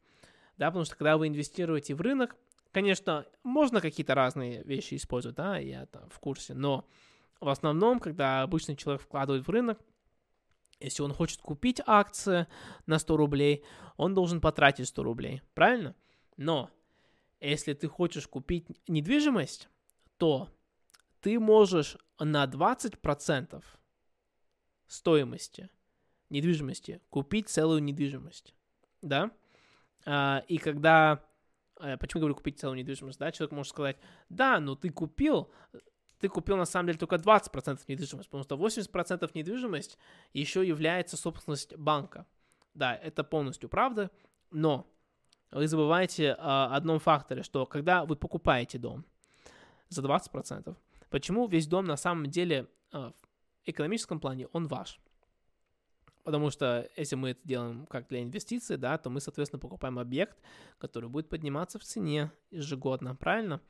Да, 0.58 0.68
потому 0.68 0.86
что 0.86 0.96
когда 0.96 1.18
вы 1.18 1.28
инвестируете 1.28 1.94
в 1.94 2.02
рынок, 2.02 2.36
конечно, 2.78 3.26
можно 3.42 3.82
какие-то 3.82 4.14
разные 4.14 4.62
вещи 4.62 4.94
использовать, 4.94 5.36
да, 5.36 5.58
я 5.58 5.88
там 5.88 6.08
в 6.12 6.20
курсе, 6.20 6.54
но 6.54 6.88
в 7.40 7.50
основном, 7.50 8.00
когда 8.00 8.44
обычный 8.44 8.76
человек 8.76 9.02
вкладывает 9.02 9.48
в 9.48 9.50
рынок, 9.50 9.80
если 10.80 11.02
он 11.02 11.12
хочет 11.12 11.42
купить 11.42 11.82
акции 11.88 12.46
на 12.86 13.00
100 13.00 13.18
рублей, 13.18 13.66
он 13.96 14.14
должен 14.14 14.42
потратить 14.42 14.90
100 14.90 15.02
рублей, 15.02 15.42
правильно? 15.56 15.96
Но 16.38 16.70
если 17.40 17.74
ты 17.74 17.88
хочешь 17.88 18.28
купить 18.28 18.68
недвижимость, 18.88 19.70
то 20.18 20.48
ты 21.22 21.40
можешь 21.40 21.98
на 22.20 22.46
20% 22.46 23.64
стоимости 24.86 25.72
недвижимости 26.30 27.02
купить 27.10 27.50
целую 27.50 27.82
недвижимость, 27.82 28.54
да? 29.02 29.32
А, 30.06 30.44
и 30.48 30.60
когда, 30.60 31.27
почему 32.00 32.22
говорю 32.22 32.36
купить 32.36 32.60
целую 32.60 32.78
недвижимость, 32.78 33.20
да, 33.20 33.32
человек 33.32 33.52
может 33.52 33.72
сказать, 33.72 33.98
да, 34.30 34.60
но 34.60 34.76
ты 34.76 34.90
купил, 34.90 35.52
ты 36.20 36.30
купил 36.30 36.58
на 36.58 36.66
самом 36.66 36.88
деле 36.88 36.98
только 36.98 37.16
20% 37.16 37.80
недвижимости, 37.88 38.30
потому 38.30 38.44
что 38.44 38.56
80% 38.56 39.32
недвижимость 39.34 39.98
еще 40.34 40.68
является 40.68 41.18
собственность 41.18 41.76
банка. 41.76 42.26
Да, 42.74 42.96
это 42.96 43.24
полностью 43.24 43.70
правда, 43.70 44.12
но 44.52 44.88
вы 45.52 45.68
забываете 45.68 46.34
о 46.34 46.76
одном 46.76 47.00
факторе, 47.00 47.44
что 47.44 47.66
когда 47.66 48.06
вы 48.06 48.16
покупаете 48.16 48.78
дом 48.78 49.06
за 49.90 50.02
20%, 50.02 50.76
почему 51.10 51.48
весь 51.48 51.68
дом 51.68 51.86
на 51.86 51.98
самом 51.98 52.28
деле 52.28 52.68
в 52.92 53.14
экономическом 53.66 54.20
плане 54.20 54.48
он 54.48 54.68
ваш? 54.68 55.00
Потому 56.28 56.50
что 56.50 56.90
если 56.98 57.16
мы 57.16 57.30
это 57.30 57.40
делаем 57.46 57.86
как 57.86 58.10
для 58.10 58.22
инвестиций, 58.22 58.76
да, 58.76 58.98
то 58.98 59.10
мы, 59.10 59.22
соответственно, 59.22 59.62
покупаем 59.62 59.98
объект, 59.98 60.38
который 60.78 61.08
будет 61.08 61.30
подниматься 61.30 61.80
в 61.80 61.86
цене 61.86 62.34
ежегодно, 62.52 63.16
правильно? 63.16 63.62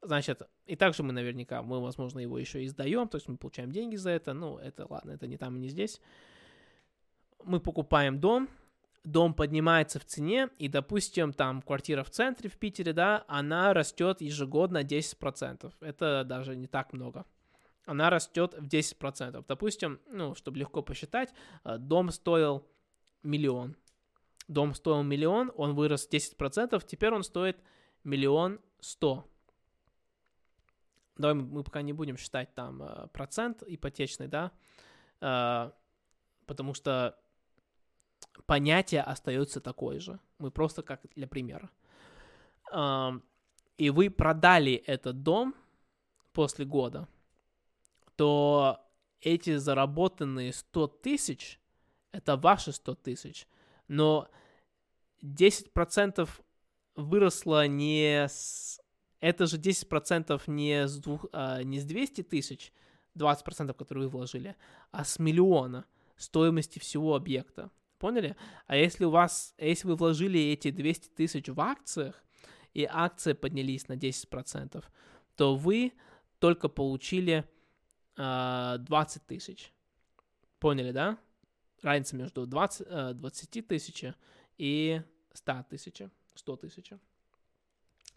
Значит, 0.00 0.40
и 0.64 0.74
также 0.74 1.02
мы 1.02 1.12
наверняка, 1.12 1.62
мы, 1.62 1.82
возможно, 1.82 2.20
его 2.20 2.38
еще 2.38 2.64
и 2.64 2.66
сдаем, 2.66 3.08
то 3.08 3.16
есть 3.18 3.28
мы 3.28 3.36
получаем 3.36 3.70
деньги 3.72 3.96
за 3.96 4.08
это, 4.08 4.32
ну, 4.32 4.56
это 4.56 4.86
ладно, 4.88 5.10
это 5.10 5.26
не 5.26 5.36
там 5.36 5.56
и 5.56 5.58
не 5.58 5.68
здесь. 5.68 6.00
Мы 7.44 7.60
покупаем 7.60 8.20
дом, 8.20 8.48
дом 9.04 9.34
поднимается 9.34 10.00
в 10.00 10.06
цене, 10.06 10.48
и, 10.56 10.68
допустим, 10.68 11.34
там 11.34 11.60
квартира 11.60 12.04
в 12.04 12.10
центре 12.10 12.48
в 12.48 12.56
Питере, 12.56 12.94
да, 12.94 13.22
она 13.28 13.74
растет 13.74 14.22
ежегодно 14.22 14.82
10%. 14.82 15.74
Это 15.80 16.24
даже 16.24 16.56
не 16.56 16.68
так 16.68 16.94
много. 16.94 17.26
Она 17.86 18.10
растет 18.10 18.54
в 18.54 18.66
10%. 18.66 19.44
Допустим, 19.46 20.00
ну, 20.06 20.34
чтобы 20.34 20.58
легко 20.58 20.82
посчитать, 20.82 21.32
э, 21.64 21.76
дом 21.78 22.10
стоил 22.10 22.66
миллион. 23.22 23.76
Дом 24.48 24.74
стоил 24.74 25.02
миллион, 25.02 25.52
он 25.56 25.74
вырос 25.74 26.08
10%, 26.10 26.84
теперь 26.86 27.12
он 27.12 27.22
стоит 27.22 27.58
миллион 28.04 28.60
сто. 28.80 29.26
Давай 31.16 31.34
мы 31.34 31.62
пока 31.62 31.82
не 31.82 31.92
будем 31.92 32.16
считать 32.16 32.54
там 32.54 32.82
э, 32.82 33.06
процент 33.08 33.62
ипотечный, 33.66 34.28
да, 34.28 34.50
э, 35.20 35.70
потому 36.46 36.74
что 36.74 37.18
понятие 38.46 39.02
остается 39.02 39.60
такое 39.60 40.00
же. 40.00 40.18
Мы 40.38 40.50
просто 40.50 40.82
как 40.82 41.02
для 41.14 41.26
примера. 41.26 41.70
И 43.76 43.90
вы 43.90 44.10
продали 44.10 44.72
этот 44.72 45.22
дом 45.22 45.54
после 46.32 46.64
года, 46.64 47.06
то 48.16 48.80
эти 49.20 49.56
заработанные 49.56 50.52
100 50.52 50.86
тысяч, 50.88 51.60
это 52.12 52.36
ваши 52.36 52.72
100 52.72 52.94
тысяч, 52.96 53.48
но 53.88 54.28
10% 55.22 56.28
выросло 56.96 57.66
не 57.66 58.26
с 58.28 58.80
это 59.20 59.46
же 59.46 59.56
10% 59.56 60.42
не 60.48 60.86
с, 60.86 60.98
двух, 60.98 61.24
а, 61.32 61.62
не 61.62 61.80
с 61.80 61.84
200 61.86 62.24
тысяч, 62.24 62.74
20%, 63.14 63.72
которые 63.72 64.08
вы 64.08 64.10
вложили, 64.10 64.54
а 64.90 65.02
с 65.02 65.18
миллиона 65.18 65.86
стоимости 66.16 66.78
всего 66.78 67.14
объекта. 67.14 67.70
Поняли? 67.98 68.36
А 68.66 68.76
если 68.76 69.06
у 69.06 69.10
вас, 69.10 69.54
если 69.56 69.88
вы 69.88 69.96
вложили 69.96 70.38
эти 70.38 70.70
200 70.70 71.08
тысяч 71.16 71.48
в 71.48 71.58
акциях, 71.58 72.22
и 72.74 72.84
акции 72.84 73.32
поднялись 73.32 73.88
на 73.88 73.94
10%, 73.94 74.84
то 75.36 75.56
вы 75.56 75.92
только 76.38 76.68
получили 76.68 77.48
20 78.16 79.26
тысяч. 79.26 79.72
Поняли, 80.58 80.92
да? 80.92 81.18
Разница 81.82 82.16
между 82.16 82.46
20, 82.46 82.86
э, 82.88 83.12
20 83.14 83.60
тысяч 83.62 84.04
и 84.56 85.02
100 85.32 85.64
тысяч. 85.68 86.02
100 86.34 86.56
тысяч. 86.56 86.92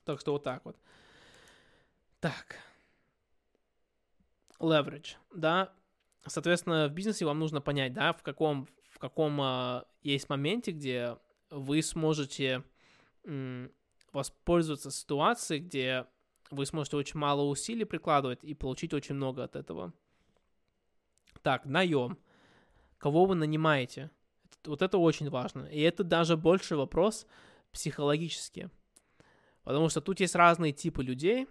Так 0.06 0.20
что 0.22 0.32
вот 0.34 0.44
так 0.44 0.64
вот. 0.64 0.78
Так. 2.20 2.58
Leverage, 4.60 5.16
да. 5.34 5.74
Соответственно, 6.26 6.88
в 6.88 6.92
бизнесе 6.94 7.26
вам 7.26 7.40
нужно 7.40 7.62
понять, 7.62 7.94
да, 7.94 8.14
в 8.14 8.24
каком, 8.24 8.68
в 8.90 9.00
каком 9.00 9.40
а, 9.42 9.86
есть 10.02 10.30
моменте, 10.30 10.72
где 10.72 11.18
вы 11.50 11.82
сможете 11.82 12.64
м, 13.24 13.72
воспользоваться 14.12 14.92
ситуацией, 14.92 15.60
где 15.60 16.06
вы 16.52 16.66
сможете 16.66 16.98
очень 16.98 17.20
мало 17.20 17.44
усилий 17.44 17.86
прикладывать 17.86 18.44
и 18.44 18.54
получить 18.54 18.94
очень 18.94 19.16
много 19.16 19.44
от 19.44 19.56
этого. 19.56 19.94
Так, 21.42 21.66
наем. 21.66 22.18
Кого 22.98 23.26
вы 23.26 23.36
нанимаете? 23.36 24.10
Вот 24.66 24.82
это 24.82 24.98
очень 24.98 25.30
важно. 25.30 25.66
И 25.66 25.82
это 25.82 26.04
даже 26.04 26.36
больше 26.36 26.76
вопрос 26.76 27.28
психологический. 27.72 28.70
Потому 29.64 29.90
что 29.90 30.02
тут 30.02 30.20
есть 30.20 30.36
разные 30.36 30.72
типы 30.72 31.04
людей, 31.04 31.48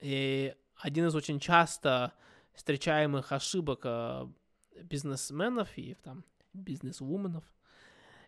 и 0.00 0.54
один 0.76 1.06
из 1.06 1.14
очень 1.14 1.40
часто 1.40 2.12
встречаемых 2.54 3.32
ошибок 3.32 3.80
э, 3.84 4.26
бизнесменов 4.82 5.68
и 5.78 5.94
там 5.94 6.24
бизнесвуменов 6.52 7.44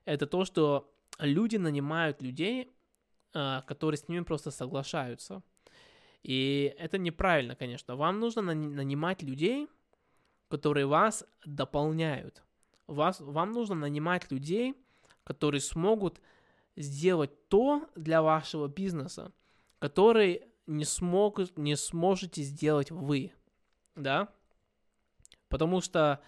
это 0.05 0.27
то, 0.27 0.45
что 0.45 0.93
люди 1.19 1.57
нанимают 1.57 2.23
людей, 2.23 2.73
э, 3.33 3.63
которые 3.67 3.99
с 3.99 4.09
ними 4.09 4.23
просто 4.23 4.51
соглашаются. 4.51 5.43
И 6.25 6.75
это 6.79 6.97
неправильно, 6.97 7.55
конечно. 7.55 7.97
Вам 7.97 8.19
нужно 8.19 8.43
нанимать 8.43 9.23
людей, 9.23 9.69
которые 10.49 10.87
вас 10.87 11.25
дополняют. 11.45 12.43
Вас, 12.87 13.21
вам 13.21 13.53
нужно 13.53 13.75
нанимать 13.75 14.33
людей, 14.33 14.75
которые 15.23 15.61
смогут 15.61 16.21
сделать 16.77 17.49
то 17.49 17.89
для 17.95 18.23
вашего 18.23 18.69
бизнеса, 18.69 19.33
который 19.79 20.43
не, 20.67 20.85
смог, 20.85 21.41
не 21.57 21.77
сможете 21.77 22.43
сделать 22.43 22.91
вы, 22.91 23.33
да? 23.95 24.29
Потому 25.49 25.83
что 25.83 26.23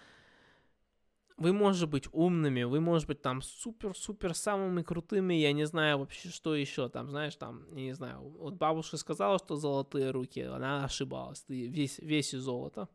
вы 1.37 1.53
можете 1.53 1.85
быть 1.85 2.07
умными, 2.11 2.63
вы 2.63 2.79
можете 2.79 3.07
быть 3.07 3.21
там 3.21 3.41
супер-супер 3.41 4.33
самыми 4.33 4.81
крутыми, 4.81 5.35
я 5.35 5.53
не 5.53 5.65
знаю 5.65 5.99
вообще, 5.99 6.29
что 6.29 6.55
еще 6.55 6.89
там, 6.89 7.09
знаешь, 7.09 7.35
там, 7.35 7.63
я 7.75 7.83
не 7.83 7.93
знаю, 7.93 8.21
вот 8.39 8.55
бабушка 8.55 8.97
сказала, 8.97 9.37
что 9.37 9.55
золотые 9.55 10.11
руки, 10.11 10.41
она 10.41 10.85
ошибалась, 10.85 11.41
ты 11.41 11.67
весь, 11.67 11.99
весь 11.99 12.33
из 12.33 12.41
золота 12.41 12.89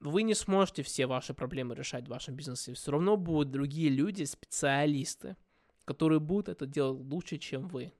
вы 0.00 0.22
не 0.22 0.34
сможете 0.34 0.82
все 0.82 1.06
ваши 1.06 1.34
проблемы 1.34 1.74
решать 1.74 2.06
в 2.06 2.10
вашем 2.10 2.34
бизнесе. 2.34 2.74
Все 2.74 2.92
равно 2.92 3.16
будут 3.16 3.50
другие 3.50 3.90
люди, 3.90 4.24
специалисты, 4.24 5.36
которые 5.84 6.20
будут 6.20 6.48
это 6.48 6.66
делать 6.66 7.00
лучше, 7.00 7.38
чем 7.38 7.68
вы. 7.68 7.92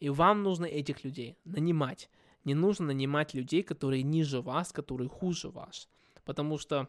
И 0.00 0.08
вам 0.08 0.42
нужно 0.42 0.66
этих 0.66 1.04
людей 1.04 1.38
нанимать. 1.44 2.10
Не 2.44 2.54
нужно 2.54 2.86
нанимать 2.86 3.34
людей, 3.34 3.62
которые 3.62 4.02
ниже 4.02 4.40
вас, 4.40 4.72
которые 4.72 5.08
хуже 5.08 5.48
вас. 5.48 5.88
Потому 6.30 6.58
что, 6.58 6.86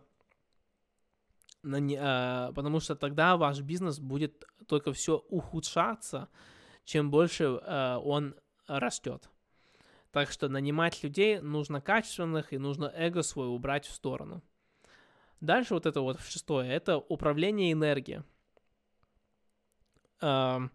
э, 1.64 2.52
потому 2.54 2.80
что 2.80 2.96
тогда 2.96 3.38
ваш 3.38 3.60
бизнес 3.62 4.00
будет 4.00 4.46
только 4.68 4.94
все 4.94 5.18
ухудшаться, 5.30 6.30
чем 6.86 7.10
больше 7.10 7.46
э, 7.46 7.96
он 8.04 8.36
растет. 8.68 9.32
Так 10.12 10.30
что 10.30 10.48
нанимать 10.48 11.02
людей 11.02 11.40
нужно 11.40 11.82
качественных 11.82 12.54
и 12.54 12.60
нужно 12.60 12.94
эго 12.96 13.24
свое 13.24 13.50
убрать 13.50 13.88
в 13.88 13.94
сторону. 13.94 14.44
Дальше 15.40 15.74
вот 15.74 15.88
это 15.88 16.02
вот 16.02 16.22
шестое, 16.22 16.72
это 16.72 17.00
управление 17.00 17.72
энергией. 17.72 18.22
Uh, 20.20 20.70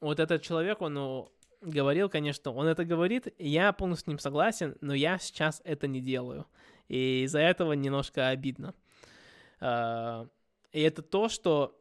вот 0.00 0.20
этот 0.20 0.42
человек, 0.42 0.82
он 0.82 0.92
ну, 0.92 1.32
говорил, 1.62 2.10
конечно, 2.10 2.50
он 2.50 2.66
это 2.66 2.84
говорит, 2.84 3.28
я 3.38 3.72
полностью 3.72 4.04
с 4.04 4.08
ним 4.08 4.18
согласен, 4.18 4.76
но 4.82 4.92
я 4.92 5.18
сейчас 5.18 5.62
это 5.64 5.86
не 5.86 6.02
делаю. 6.02 6.46
И 6.92 7.22
из-за 7.24 7.38
этого 7.38 7.72
немножко 7.72 8.28
обидно. 8.28 8.74
Uh, 9.60 10.28
и 10.72 10.80
это 10.80 11.00
то, 11.00 11.28
что 11.28 11.80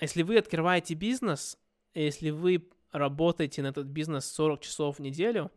если 0.00 0.22
вы 0.22 0.38
открываете 0.38 0.94
бизнес, 0.94 1.58
если 1.92 2.30
вы 2.30 2.70
работаете 2.90 3.60
на 3.62 3.66
этот 3.68 3.86
бизнес 3.86 4.24
40 4.32 4.60
часов 4.60 4.96
в 4.96 5.02
неделю, 5.02 5.50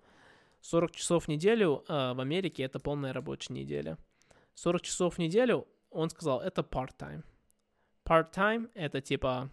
40 0.61 0.91
часов 0.91 1.25
в 1.25 1.27
неделю 1.27 1.83
э, 1.87 2.13
в 2.13 2.19
Америке 2.19 2.63
это 2.63 2.79
полная 2.79 3.13
рабочая 3.13 3.53
неделя. 3.53 3.97
40 4.55 4.81
часов 4.81 5.15
в 5.15 5.17
неделю, 5.19 5.67
он 5.89 6.09
сказал, 6.09 6.41
это 6.41 6.61
part-time. 6.61 7.23
Part-time 8.05 8.69
это 8.73 8.99
типа 9.01 9.49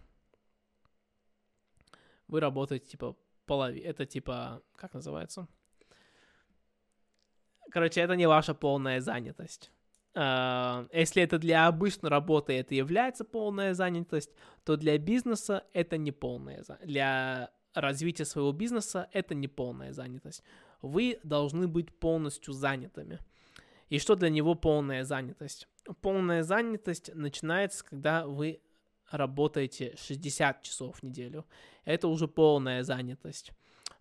вы 2.26 2.40
работаете 2.40 2.86
типа 2.86 3.16
половину, 3.46 3.86
это 3.86 4.06
типа, 4.06 4.62
как 4.76 4.94
называется? 4.94 5.46
Короче, 7.70 8.00
это 8.00 8.16
не 8.16 8.26
ваша 8.26 8.54
полная 8.54 9.00
занятость. 9.00 9.70
Uh, 10.12 10.88
если 10.92 11.22
это 11.22 11.38
для 11.38 11.68
обычной 11.68 12.10
работы 12.10 12.52
это 12.54 12.74
является 12.74 13.24
полная 13.24 13.74
занятость, 13.74 14.30
то 14.64 14.76
для 14.76 14.98
бизнеса 14.98 15.62
это 15.72 15.98
не 15.98 16.10
полная 16.10 16.64
занятость. 16.64 16.88
Для 16.88 17.50
развития 17.74 18.24
своего 18.24 18.50
бизнеса 18.50 19.08
это 19.12 19.36
не 19.36 19.46
полная 19.46 19.92
занятость. 19.92 20.42
Вы 20.82 21.20
должны 21.22 21.68
быть 21.68 21.94
полностью 21.94 22.52
занятыми. 22.52 23.20
И 23.88 24.00
что 24.00 24.16
для 24.16 24.30
него 24.30 24.56
полная 24.56 25.04
занятость? 25.04 25.68
Полная 26.00 26.42
занятость 26.42 27.14
начинается, 27.14 27.84
когда 27.84 28.26
вы 28.26 28.60
работаете 29.10 29.94
60 29.96 30.62
часов 30.62 30.98
в 30.98 31.02
неделю. 31.02 31.46
Это 31.84 32.08
уже 32.08 32.28
полная 32.28 32.82
занятость. 32.82 33.52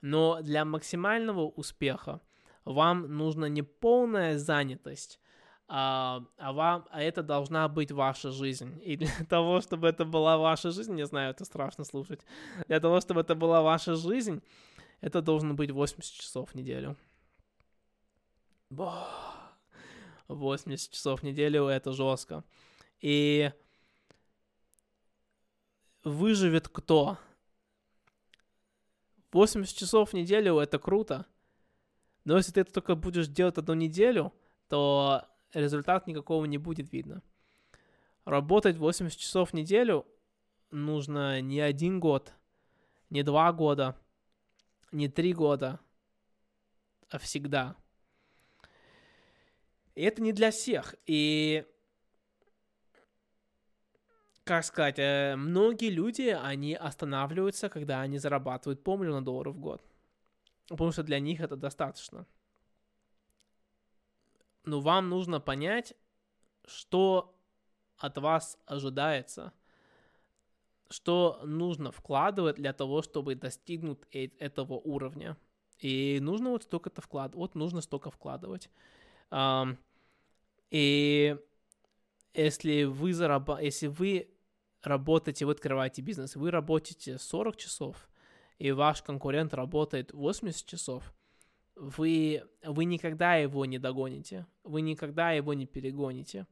Но 0.01 0.41
для 0.41 0.65
максимального 0.65 1.41
успеха 1.47 2.21
вам 2.73 3.17
нужна 3.17 3.49
не 3.49 3.63
полная 3.63 4.37
занятость, 4.37 5.19
а, 5.67 6.23
а 6.37 6.53
вам, 6.53 6.85
а 6.91 7.01
это 7.01 7.23
должна 7.23 7.67
быть 7.67 7.91
ваша 7.91 8.31
жизнь. 8.31 8.79
И 8.83 8.95
для 8.95 9.09
того, 9.29 9.61
чтобы 9.61 9.87
это 9.87 10.05
была 10.05 10.37
ваша 10.37 10.71
жизнь, 10.71 10.93
не 10.93 11.05
знаю, 11.05 11.31
это 11.31 11.45
страшно 11.45 11.83
слушать, 11.83 12.21
для 12.67 12.79
того, 12.79 13.01
чтобы 13.01 13.21
это 13.21 13.33
была 13.33 13.61
ваша 13.61 13.95
жизнь, 13.95 14.43
это 15.01 15.21
должно 15.21 15.55
быть 15.55 15.71
80 15.71 16.13
часов 16.13 16.51
в 16.51 16.55
неделю. 16.55 16.95
80 20.27 20.91
часов 20.91 21.21
в 21.21 21.23
неделю 21.23 21.65
это 21.65 21.91
жестко. 21.91 22.43
И 23.01 23.51
выживет 26.03 26.67
кто? 26.67 27.17
80 29.31 29.75
часов 29.75 30.11
в 30.11 30.13
неделю 30.13 30.59
это 30.59 30.77
круто. 30.77 31.25
Но 32.29 32.37
если 32.37 32.51
ты 32.51 32.61
это 32.61 32.71
только 32.71 32.93
будешь 32.93 33.27
делать 33.27 33.57
одну 33.57 33.73
неделю, 33.73 34.31
то 34.67 35.25
результат 35.51 36.05
никакого 36.05 36.45
не 36.45 36.59
будет 36.59 36.93
видно. 36.93 37.23
Работать 38.23 38.77
80 38.77 39.17
часов 39.17 39.49
в 39.49 39.53
неделю 39.53 40.05
нужно 40.69 41.41
не 41.41 41.59
один 41.59 41.99
год, 41.99 42.31
не 43.09 43.23
два 43.23 43.51
года, 43.51 43.99
не 44.91 45.07
три 45.07 45.33
года, 45.33 45.79
а 47.09 47.17
всегда. 47.17 47.75
И 49.95 50.03
это 50.03 50.21
не 50.21 50.31
для 50.31 50.51
всех. 50.51 50.93
И 51.07 51.65
как 54.43 54.63
сказать, 54.65 54.99
э, 54.99 55.35
многие 55.35 55.89
люди, 55.89 56.37
они 56.39 56.75
останавливаются, 56.75 57.69
когда 57.69 58.01
они 58.01 58.19
зарабатывают 58.19 58.83
полмиллиона 58.83 59.25
долларов 59.25 59.55
в 59.55 59.59
год. 59.59 59.88
Потому 60.69 60.91
что 60.91 61.03
для 61.03 61.19
них 61.19 61.41
это 61.41 61.55
достаточно. 61.55 62.25
Но 64.63 64.79
вам 64.79 65.09
нужно 65.09 65.39
понять, 65.39 65.95
что 66.65 67.35
от 67.97 68.17
вас 68.17 68.57
ожидается, 68.65 69.51
что 70.89 71.41
нужно 71.43 71.91
вкладывать 71.91 72.55
для 72.55 72.71
того, 72.73 73.01
чтобы 73.01 73.35
достигнуть 73.35 73.99
этого 74.11 74.73
уровня. 74.73 75.37
И 75.79 76.19
нужно 76.21 76.51
вот 76.51 76.63
столько-то 76.63 77.01
вкладывать, 77.01 77.35
вот 77.35 77.55
нужно 77.55 77.81
столько 77.81 78.11
вкладывать. 78.11 78.69
И 80.69 81.37
если 82.33 82.83
вы 82.83 83.13
зарабатываете, 83.13 83.65
если 83.65 83.87
вы 83.87 84.29
работаете, 84.83 85.45
вы 85.45 85.53
открываете 85.53 86.01
бизнес, 86.01 86.35
вы 86.35 86.51
работаете 86.51 87.17
40 87.17 87.55
часов, 87.57 88.09
и 88.59 88.71
ваш 88.71 89.01
конкурент 89.01 89.53
работает 89.53 90.13
80 90.13 90.65
часов, 90.65 91.13
вы, 91.75 92.43
вы 92.63 92.85
никогда 92.85 93.35
его 93.35 93.65
не 93.65 93.79
догоните, 93.79 94.45
вы 94.63 94.81
никогда 94.81 95.31
его 95.31 95.53
не 95.53 95.65
перегоните. 95.65 96.45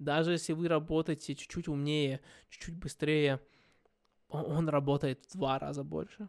Даже 0.00 0.32
если 0.32 0.52
вы 0.52 0.66
работаете 0.66 1.36
чуть-чуть 1.36 1.68
умнее, 1.68 2.20
чуть-чуть 2.50 2.76
быстрее, 2.76 3.40
он, 4.28 4.68
работает 4.68 5.24
в 5.26 5.36
два 5.36 5.60
раза 5.60 5.84
больше. 5.84 6.28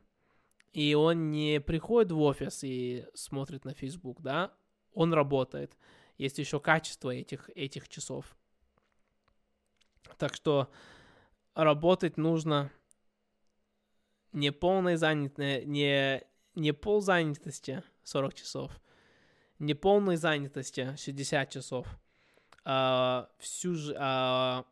И 0.71 0.93
он 0.93 1.31
не 1.31 1.59
приходит 1.59 2.11
в 2.11 2.21
офис 2.21 2.63
и 2.63 3.07
смотрит 3.15 3.65
на 3.65 3.73
Facebook, 3.73 4.21
да, 4.21 4.53
он 4.93 5.11
работает. 5.13 5.75
Есть 6.17 6.37
еще 6.37 6.59
качество 6.59 7.09
этих, 7.09 7.49
этих 7.55 7.89
часов. 7.89 8.37
Так 10.17 10.35
что 10.35 10.69
работать 11.55 12.17
нужно 12.17 12.71
не 14.35 14.51
полной 14.51 14.97
занятости, 14.97 15.63
не, 15.65 16.21
не 16.55 16.73
пол 16.73 17.01
занятости 17.01 17.81
40 18.03 18.33
часов, 18.33 18.71
не 19.59 19.73
полной 19.73 20.17
занятости 20.17 20.93
60 20.97 21.49
часов, 21.49 21.87
а 22.65 23.29
всю 23.39 23.75
же, 23.75 23.95
а, 23.97 24.65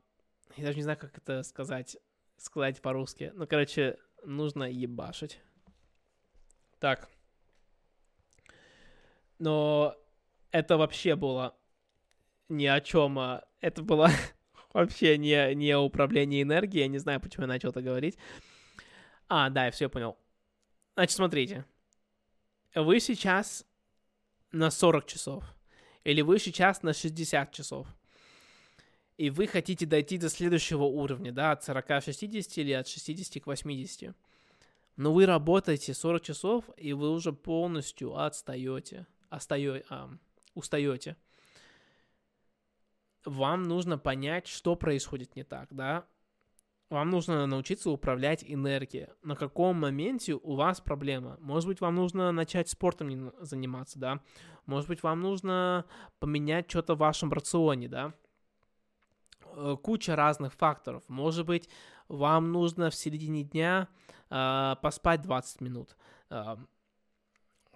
я 0.58 0.66
даже 0.66 0.78
не 0.78 0.84
знаю, 0.84 0.98
как 1.00 1.18
это 1.18 1.44
сказать, 1.44 1.98
сказать 2.38 2.82
по-русски. 2.82 3.32
Ну, 3.36 3.48
короче, 3.48 3.98
нужно 4.26 4.66
ебашить. 4.66 5.40
Так. 6.80 7.10
Но 9.40 9.96
это 10.52 10.76
вообще 10.76 11.16
было 11.16 11.56
ни 12.50 12.66
о 12.66 12.82
чем. 12.82 13.18
А 13.18 13.46
это 13.62 13.82
было 13.82 14.10
вообще 14.74 15.18
не, 15.18 15.56
не 15.56 15.78
управление 15.78 16.42
энергией. 16.42 16.82
Я 16.82 16.88
не 16.90 16.98
знаю, 16.98 17.22
почему 17.22 17.44
я 17.44 17.48
начал 17.48 17.70
это 17.70 17.82
говорить. 17.82 18.18
А, 19.36 19.50
да, 19.50 19.66
я 19.66 19.72
все 19.72 19.90
понял. 19.90 20.16
Значит, 20.94 21.16
смотрите. 21.16 21.66
Вы 22.76 23.00
сейчас 23.00 23.66
на 24.52 24.70
40 24.70 25.08
часов. 25.08 25.44
Или 26.04 26.22
вы 26.22 26.38
сейчас 26.38 26.84
на 26.84 26.94
60 26.94 27.52
часов. 27.52 27.88
И 29.18 29.32
вы 29.32 29.48
хотите 29.48 29.88
дойти 29.88 30.20
до 30.20 30.30
следующего 30.30 30.84
уровня, 30.84 31.32
да, 31.32 31.54
от 31.54 31.64
40 31.64 31.84
к 31.84 32.02
60 32.02 32.58
или 32.60 32.74
от 32.74 32.88
60 32.88 33.42
к 33.42 33.48
80. 33.48 34.16
Но 34.98 35.12
вы 35.12 35.26
работаете 35.26 35.96
40 35.96 36.22
часов, 36.22 36.66
и 36.78 36.94
вы 36.94 37.10
уже 37.10 37.34
полностью 37.34 38.16
отстаете. 38.16 39.08
Остаете, 39.32 39.84
а, 39.90 40.12
устаете 40.54 41.18
вам 43.26 43.64
нужно 43.64 43.98
понять, 43.98 44.48
что 44.48 44.76
происходит 44.76 45.36
не 45.36 45.44
так, 45.44 45.68
да? 45.72 46.06
Вам 46.90 47.10
нужно 47.10 47.48
научиться 47.48 47.90
управлять 47.90 48.44
энергией. 48.46 49.08
На 49.24 49.36
каком 49.36 49.80
моменте 49.80 50.34
у 50.36 50.56
вас 50.56 50.80
проблема? 50.80 51.38
Может 51.40 51.68
быть, 51.68 51.82
вам 51.82 51.96
нужно 51.96 52.32
начать 52.32 52.70
спортом 52.70 53.34
заниматься, 53.40 54.00
да? 54.00 54.20
Может 54.66 54.88
быть, 54.90 55.02
вам 55.02 55.22
нужно 55.22 55.86
поменять 56.20 56.70
что-то 56.70 56.96
в 56.96 57.00
вашем 57.00 57.32
рационе, 57.32 57.88
да? 57.88 58.14
Э, 59.56 59.76
куча 59.82 60.16
разных 60.16 60.54
факторов. 60.54 61.04
Может 61.08 61.46
быть, 61.46 61.70
вам 62.08 62.52
нужно 62.52 62.90
в 62.90 62.96
середине 62.96 63.44
дня 63.44 63.88
э, 64.30 64.76
поспать 64.82 65.22
20 65.22 65.62
минут. 65.62 65.96
Э, 66.30 66.58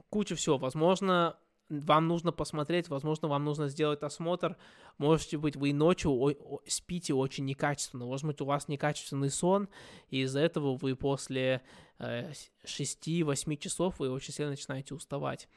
куча 0.09 0.35
всего. 0.35 0.57
Возможно, 0.57 1.37
вам 1.69 2.07
нужно 2.07 2.31
посмотреть, 2.31 2.89
возможно, 2.89 3.27
вам 3.27 3.43
нужно 3.43 3.67
сделать 3.69 4.01
осмотр, 4.03 4.57
можете 4.97 5.37
быть, 5.37 5.55
вы 5.55 5.73
ночью 5.73 6.37
спите 6.67 7.13
очень 7.13 7.45
некачественно, 7.45 8.05
может 8.05 8.25
быть, 8.25 8.41
у 8.41 8.45
вас 8.45 8.67
некачественный 8.67 9.29
сон, 9.29 9.67
и 10.09 10.21
из-за 10.21 10.39
этого 10.39 10.77
вы 10.77 10.95
после 10.95 11.61
э, 11.99 12.31
6-8 12.65 13.57
часов 13.57 13.99
вы 13.99 14.09
очень 14.11 14.33
сильно 14.33 14.51
начинаете 14.51 14.95
уставать. 14.95 15.47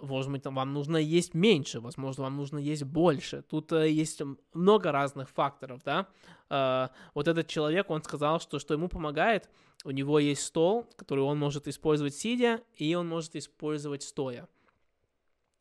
Может 0.00 0.30
быть, 0.30 0.44
вам 0.44 0.72
нужно 0.72 0.96
есть 0.96 1.34
меньше, 1.34 1.80
возможно, 1.80 2.24
вам 2.24 2.36
нужно 2.36 2.58
есть 2.58 2.84
больше. 2.84 3.42
Тут 3.42 3.72
э, 3.72 3.90
есть 3.90 4.22
много 4.54 4.92
разных 4.92 5.28
факторов, 5.28 5.82
да. 5.84 6.06
Э, 6.50 6.88
вот 7.14 7.26
этот 7.26 7.48
человек, 7.48 7.90
он 7.90 8.02
сказал, 8.02 8.38
что 8.40 8.58
что 8.58 8.74
ему 8.74 8.88
помогает, 8.88 9.48
у 9.84 9.90
него 9.90 10.18
есть 10.18 10.42
стол, 10.42 10.86
который 10.96 11.24
он 11.24 11.38
может 11.38 11.66
использовать 11.66 12.14
сидя, 12.14 12.60
и 12.76 12.94
он 12.94 13.08
может 13.08 13.34
использовать 13.34 14.02
стоя. 14.02 14.48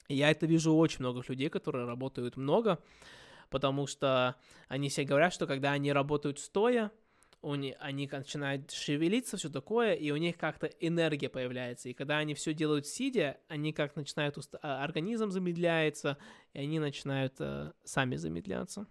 я 0.07 0.29
это 0.29 0.45
вижу 0.45 0.73
у 0.73 0.77
очень 0.77 0.99
много 0.99 1.23
людей, 1.27 1.49
которые 1.49 1.85
работают 1.85 2.37
много, 2.37 2.79
потому 3.49 3.87
что 3.87 4.35
они 4.67 4.89
все 4.89 5.03
говорят, 5.03 5.33
что 5.33 5.47
когда 5.47 5.71
они 5.71 5.91
работают 5.91 6.39
стоя, 6.39 6.91
они, 7.41 7.75
они 7.79 8.09
начинают 8.11 8.71
шевелиться, 8.71 9.37
все 9.37 9.49
такое, 9.49 9.93
и 9.93 10.11
у 10.11 10.17
них 10.17 10.37
как-то 10.37 10.67
энергия 10.67 11.29
появляется. 11.29 11.89
И 11.89 11.93
когда 11.93 12.17
они 12.17 12.33
все 12.33 12.53
делают 12.53 12.87
сидя, 12.87 13.37
они 13.47 13.73
как 13.73 13.95
начинают, 13.95 14.37
уст... 14.37 14.55
А, 14.61 14.83
организм 14.83 15.31
замедляется, 15.31 16.17
и 16.53 16.59
они 16.59 16.79
начинают 16.79 17.35
э, 17.39 17.71
сами 17.83 18.15
замедляться. 18.15 18.87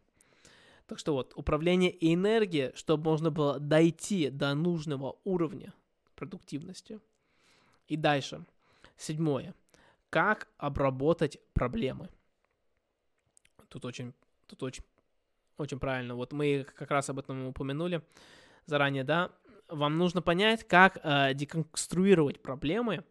Так 0.87 0.99
что 0.99 1.15
вот, 1.15 1.33
управление 1.35 1.91
и 1.91 2.15
энергия, 2.15 2.73
чтобы 2.77 3.05
можно 3.05 3.31
было 3.31 3.59
дойти 3.59 4.31
до 4.31 4.55
нужного 4.55 5.19
уровня 5.25 5.75
продуктивности. 6.15 7.01
И 7.89 7.97
дальше. 7.97 8.45
Седьмое. 8.97 9.55
Как 10.11 10.49
обработать 10.57 11.39
проблемы? 11.53 12.09
Тут 13.69 13.85
очень, 13.85 14.15
тут 14.47 14.63
очень, 14.63 14.85
очень 15.59 15.81
правильно. 15.81 16.15
Вот 16.15 16.33
мы 16.33 16.65
как 16.77 16.91
раз 16.91 17.11
об 17.11 17.19
этом 17.19 17.47
упомянули 17.47 18.03
заранее, 18.67 19.05
да. 19.05 19.31
Вам 19.69 19.99
нужно 19.99 20.23
понять, 20.23 20.67
как 20.67 20.99
э, 21.03 21.35
деконструировать 21.35 22.41
проблемы 22.41 23.05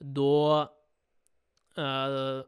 до 0.00 0.76
э, 1.76 2.44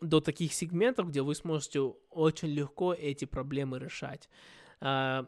до 0.00 0.20
таких 0.20 0.52
сегментов, 0.52 1.08
где 1.08 1.22
вы 1.22 1.34
сможете 1.34 1.80
очень 2.10 2.48
легко 2.48 2.92
эти 2.92 3.24
проблемы 3.24 3.78
решать. 3.78 4.28
А, 4.80 5.26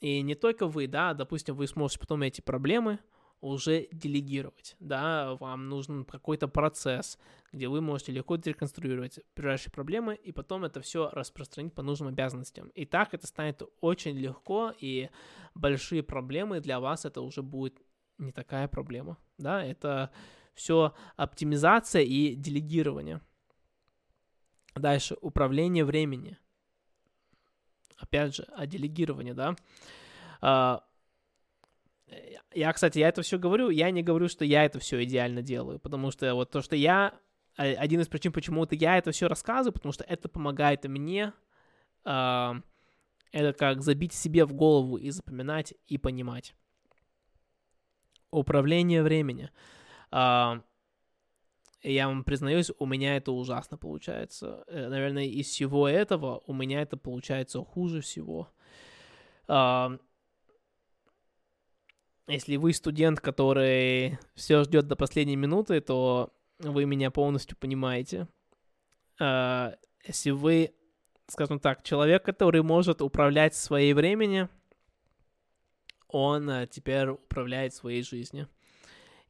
и 0.00 0.20
не 0.20 0.34
только 0.34 0.66
вы, 0.66 0.86
да, 0.86 1.14
допустим, 1.14 1.54
вы 1.54 1.66
сможете 1.66 2.00
потом 2.00 2.22
эти 2.22 2.40
проблемы 2.40 2.98
уже 3.44 3.88
делегировать, 3.92 4.74
да, 4.80 5.34
вам 5.34 5.68
нужен 5.68 6.04
какой-то 6.04 6.48
процесс, 6.48 7.18
где 7.52 7.68
вы 7.68 7.80
можете 7.80 8.12
легко 8.12 8.36
реконструировать 8.36 9.20
ближайшие 9.36 9.70
проблемы 9.70 10.14
и 10.14 10.32
потом 10.32 10.64
это 10.64 10.80
все 10.80 11.10
распространить 11.10 11.74
по 11.74 11.82
нужным 11.82 12.08
обязанностям. 12.08 12.68
И 12.68 12.86
так 12.86 13.12
это 13.12 13.26
станет 13.26 13.62
очень 13.80 14.16
легко, 14.16 14.72
и 14.78 15.10
большие 15.54 16.02
проблемы 16.02 16.60
для 16.60 16.80
вас 16.80 17.04
это 17.04 17.20
уже 17.20 17.42
будет 17.42 17.80
не 18.18 18.32
такая 18.32 18.66
проблема, 18.66 19.18
да, 19.38 19.62
это 19.62 20.10
все 20.54 20.94
оптимизация 21.16 22.02
и 22.02 22.34
делегирование. 22.34 23.20
Дальше, 24.74 25.16
управление 25.20 25.84
времени. 25.84 26.38
Опять 27.96 28.36
же, 28.36 28.42
о 28.56 28.66
делегировании, 28.66 29.32
да. 29.32 30.84
А, 32.14 32.40
я, 32.54 32.72
кстати, 32.72 32.98
я 32.98 33.08
это 33.08 33.22
все 33.22 33.38
говорю, 33.38 33.70
я 33.70 33.90
не 33.90 34.02
говорю, 34.02 34.28
что 34.28 34.44
я 34.44 34.64
это 34.64 34.78
все 34.78 35.02
идеально 35.04 35.42
делаю, 35.42 35.78
потому 35.78 36.10
что 36.10 36.34
вот 36.34 36.50
то, 36.50 36.62
что 36.62 36.76
я, 36.76 37.14
один 37.56 38.00
из 38.00 38.08
причин, 38.08 38.32
почему-то 38.32 38.74
я 38.74 38.98
это 38.98 39.10
все 39.12 39.28
рассказываю, 39.28 39.72
потому 39.74 39.92
что 39.92 40.04
это 40.04 40.28
помогает 40.28 40.84
мне, 40.84 41.32
это 42.04 42.62
как 43.32 43.82
забить 43.82 44.12
себе 44.12 44.44
в 44.44 44.52
голову 44.52 44.96
и 44.96 45.10
запоминать 45.10 45.74
и 45.86 45.98
понимать. 45.98 46.54
Управление 48.30 49.02
времени 49.02 49.50
я 51.84 52.08
вам 52.08 52.24
признаюсь, 52.24 52.70
у 52.78 52.86
меня 52.86 53.16
это 53.16 53.32
ужасно 53.32 53.76
получается. 53.76 54.64
Э, 54.66 54.88
наверное, 54.88 55.26
из 55.26 55.46
всего 55.48 55.86
этого 55.86 56.42
у 56.46 56.54
меня 56.54 56.82
это 56.82 56.96
получается 56.96 57.60
хуже 57.60 58.00
всего. 58.00 58.48
Если 62.26 62.56
вы 62.56 62.72
студент, 62.72 63.20
который 63.20 64.18
все 64.34 64.64
ждет 64.64 64.86
до 64.86 64.96
последней 64.96 65.36
минуты, 65.36 65.80
то 65.80 66.32
вы 66.58 66.86
меня 66.86 67.10
полностью 67.10 67.56
понимаете. 67.56 68.28
А, 69.20 69.74
если 70.06 70.30
вы, 70.30 70.74
скажем 71.26 71.60
так, 71.60 71.82
человек, 71.82 72.24
который 72.24 72.62
может 72.62 73.02
управлять 73.02 73.54
своей 73.54 73.92
временем, 73.92 74.48
он 76.08 76.48
э, 76.48 76.66
теперь 76.68 77.08
управляет 77.08 77.74
своей 77.74 78.02
жизнью. 78.02 78.48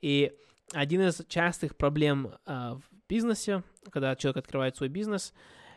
И 0.00 0.36
один 0.72 1.00
из 1.00 1.24
частых 1.28 1.76
проблем 1.76 2.34
э, 2.46 2.74
в 2.74 2.82
бизнесе, 3.08 3.62
когда 3.90 4.14
человек 4.16 4.38
открывает 4.38 4.76
свой 4.76 4.88
бизнес, 4.88 5.32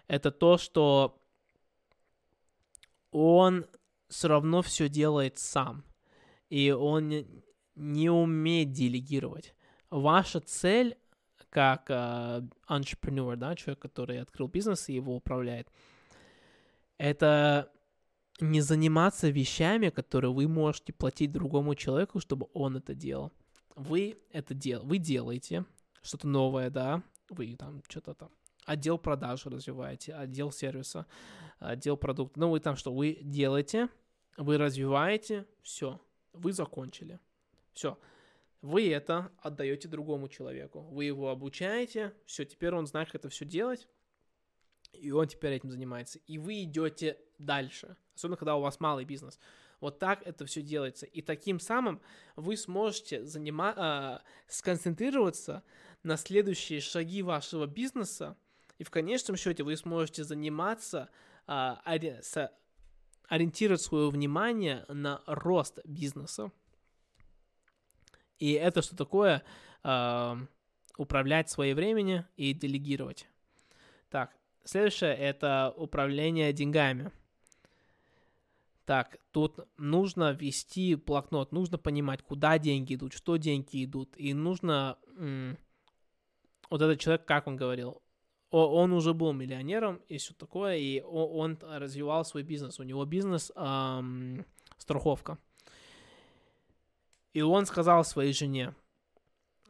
это 0.07 0.31
то, 0.31 0.57
что 0.57 1.21
он 3.11 3.65
все 4.09 4.27
равно 4.27 4.61
все 4.61 4.89
делает 4.89 5.37
сам, 5.37 5.83
и 6.49 6.71
он 6.71 7.25
не 7.75 8.09
умеет 8.09 8.71
делегировать. 8.71 9.53
Ваша 9.89 10.39
цель 10.39 10.97
как 11.49 11.89
э, 11.89 12.41
entrepreneur, 12.67 13.35
да, 13.35 13.55
человек, 13.55 13.79
который 13.79 14.19
открыл 14.19 14.47
бизнес 14.47 14.89
и 14.89 14.93
его 14.93 15.15
управляет, 15.15 15.69
это 16.97 17.71
не 18.41 18.61
заниматься 18.61 19.29
вещами, 19.29 19.89
которые 19.89 20.33
вы 20.33 20.47
можете 20.47 20.93
платить 20.93 21.31
другому 21.31 21.75
человеку, 21.75 22.19
чтобы 22.19 22.47
он 22.53 22.77
это 22.77 22.93
делал 22.93 23.31
вы 23.77 24.17
это 24.31 24.53
дел, 24.53 24.83
вы 24.83 24.97
делаете 24.97 25.63
что-то 26.01 26.27
новое, 26.27 26.69
да, 26.69 27.03
вы 27.29 27.55
там 27.55 27.81
что-то 27.87 28.15
там 28.15 28.29
отдел 28.65 28.97
продаж 28.97 29.45
развиваете, 29.45 30.13
отдел 30.13 30.51
сервиса, 30.51 31.05
отдел 31.59 31.95
продукта, 31.95 32.39
ну 32.39 32.49
вы 32.49 32.59
там 32.59 32.75
что, 32.75 32.93
вы 32.93 33.19
делаете, 33.21 33.87
вы 34.35 34.57
развиваете, 34.57 35.45
все, 35.61 36.01
вы 36.37 36.53
закончили, 36.53 37.19
все, 37.73 37.97
вы 38.61 38.89
это 38.89 39.31
отдаете 39.39 39.87
другому 39.87 40.27
человеку, 40.27 40.81
вы 40.81 41.05
его 41.05 41.29
обучаете, 41.29 42.13
все, 42.25 42.45
теперь 42.45 42.73
он 42.73 42.87
знает, 42.87 43.07
как 43.09 43.21
это 43.21 43.29
все 43.29 43.45
делать, 43.45 43.87
и 44.93 45.11
он 45.11 45.27
теперь 45.27 45.53
этим 45.53 45.71
занимается, 45.71 46.19
и 46.27 46.37
вы 46.37 46.63
идете 46.63 47.19
дальше, 47.37 47.95
особенно 48.15 48.37
когда 48.37 48.55
у 48.55 48.61
вас 48.61 48.79
малый 48.79 49.05
бизнес, 49.05 49.39
вот 49.79 49.99
так 49.99 50.25
это 50.25 50.45
все 50.45 50.61
делается. 50.61 51.05
И 51.05 51.21
таким 51.21 51.59
самым 51.59 52.01
вы 52.35 52.57
сможете 52.57 53.21
занима- 53.23 53.75
э, 53.75 54.19
сконцентрироваться 54.47 55.63
на 56.03 56.17
следующие 56.17 56.81
шаги 56.81 57.21
вашего 57.21 57.67
бизнеса, 57.67 58.35
и 58.79 58.83
в 58.83 58.89
конечном 58.89 59.37
счете 59.37 59.63
вы 59.63 59.77
сможете 59.77 60.23
заниматься, 60.23 61.09
э, 61.47 61.75
ори- 61.85 62.21
с, 62.21 62.51
ориентировать 63.27 63.81
свое 63.81 64.09
внимание 64.09 64.85
на 64.87 65.21
рост 65.25 65.79
бизнеса. 65.85 66.51
И 68.39 68.51
это 68.53 68.81
что 68.81 68.95
такое? 68.95 69.43
Э, 69.83 70.35
управлять 70.97 71.49
своим 71.49 71.75
временем 71.75 72.25
и 72.35 72.53
делегировать. 72.53 73.27
Так, 74.09 74.35
следующее 74.63 75.15
это 75.15 75.73
управление 75.75 76.53
деньгами. 76.53 77.11
Так, 78.85 79.17
тут 79.31 79.59
нужно 79.77 80.31
вести 80.31 80.95
блокнот, 80.95 81.51
нужно 81.51 81.77
понимать, 81.77 82.21
куда 82.23 82.57
деньги 82.57 82.95
идут, 82.95 83.13
что 83.13 83.35
деньги 83.35 83.83
идут, 83.83 84.15
и 84.17 84.33
нужно... 84.33 84.97
М- 85.17 85.57
вот 86.69 86.81
этот 86.81 86.99
человек, 86.99 87.25
как 87.25 87.47
он 87.47 87.57
говорил, 87.57 88.01
он 88.49 88.93
уже 88.93 89.13
был 89.13 89.33
миллионером 89.33 90.01
и 90.07 90.17
все 90.17 90.33
такое, 90.33 90.77
и 90.77 91.01
он, 91.01 91.57
развивал 91.61 92.23
свой 92.23 92.43
бизнес. 92.43 92.79
У 92.79 92.83
него 92.83 93.03
бизнес 93.05 93.51
эм, 93.55 94.45
страховка. 94.77 95.37
И 97.33 97.41
он 97.41 97.65
сказал 97.65 98.03
своей 98.03 98.33
жене, 98.33 98.73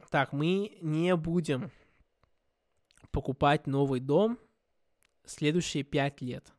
так, 0.10 0.32
мы 0.32 0.78
не 0.82 1.16
будем 1.16 1.72
покупать 3.12 3.68
новый 3.68 4.00
дом 4.00 4.40
следующие 5.26 5.84
пять 5.84 6.22
лет. 6.22 6.54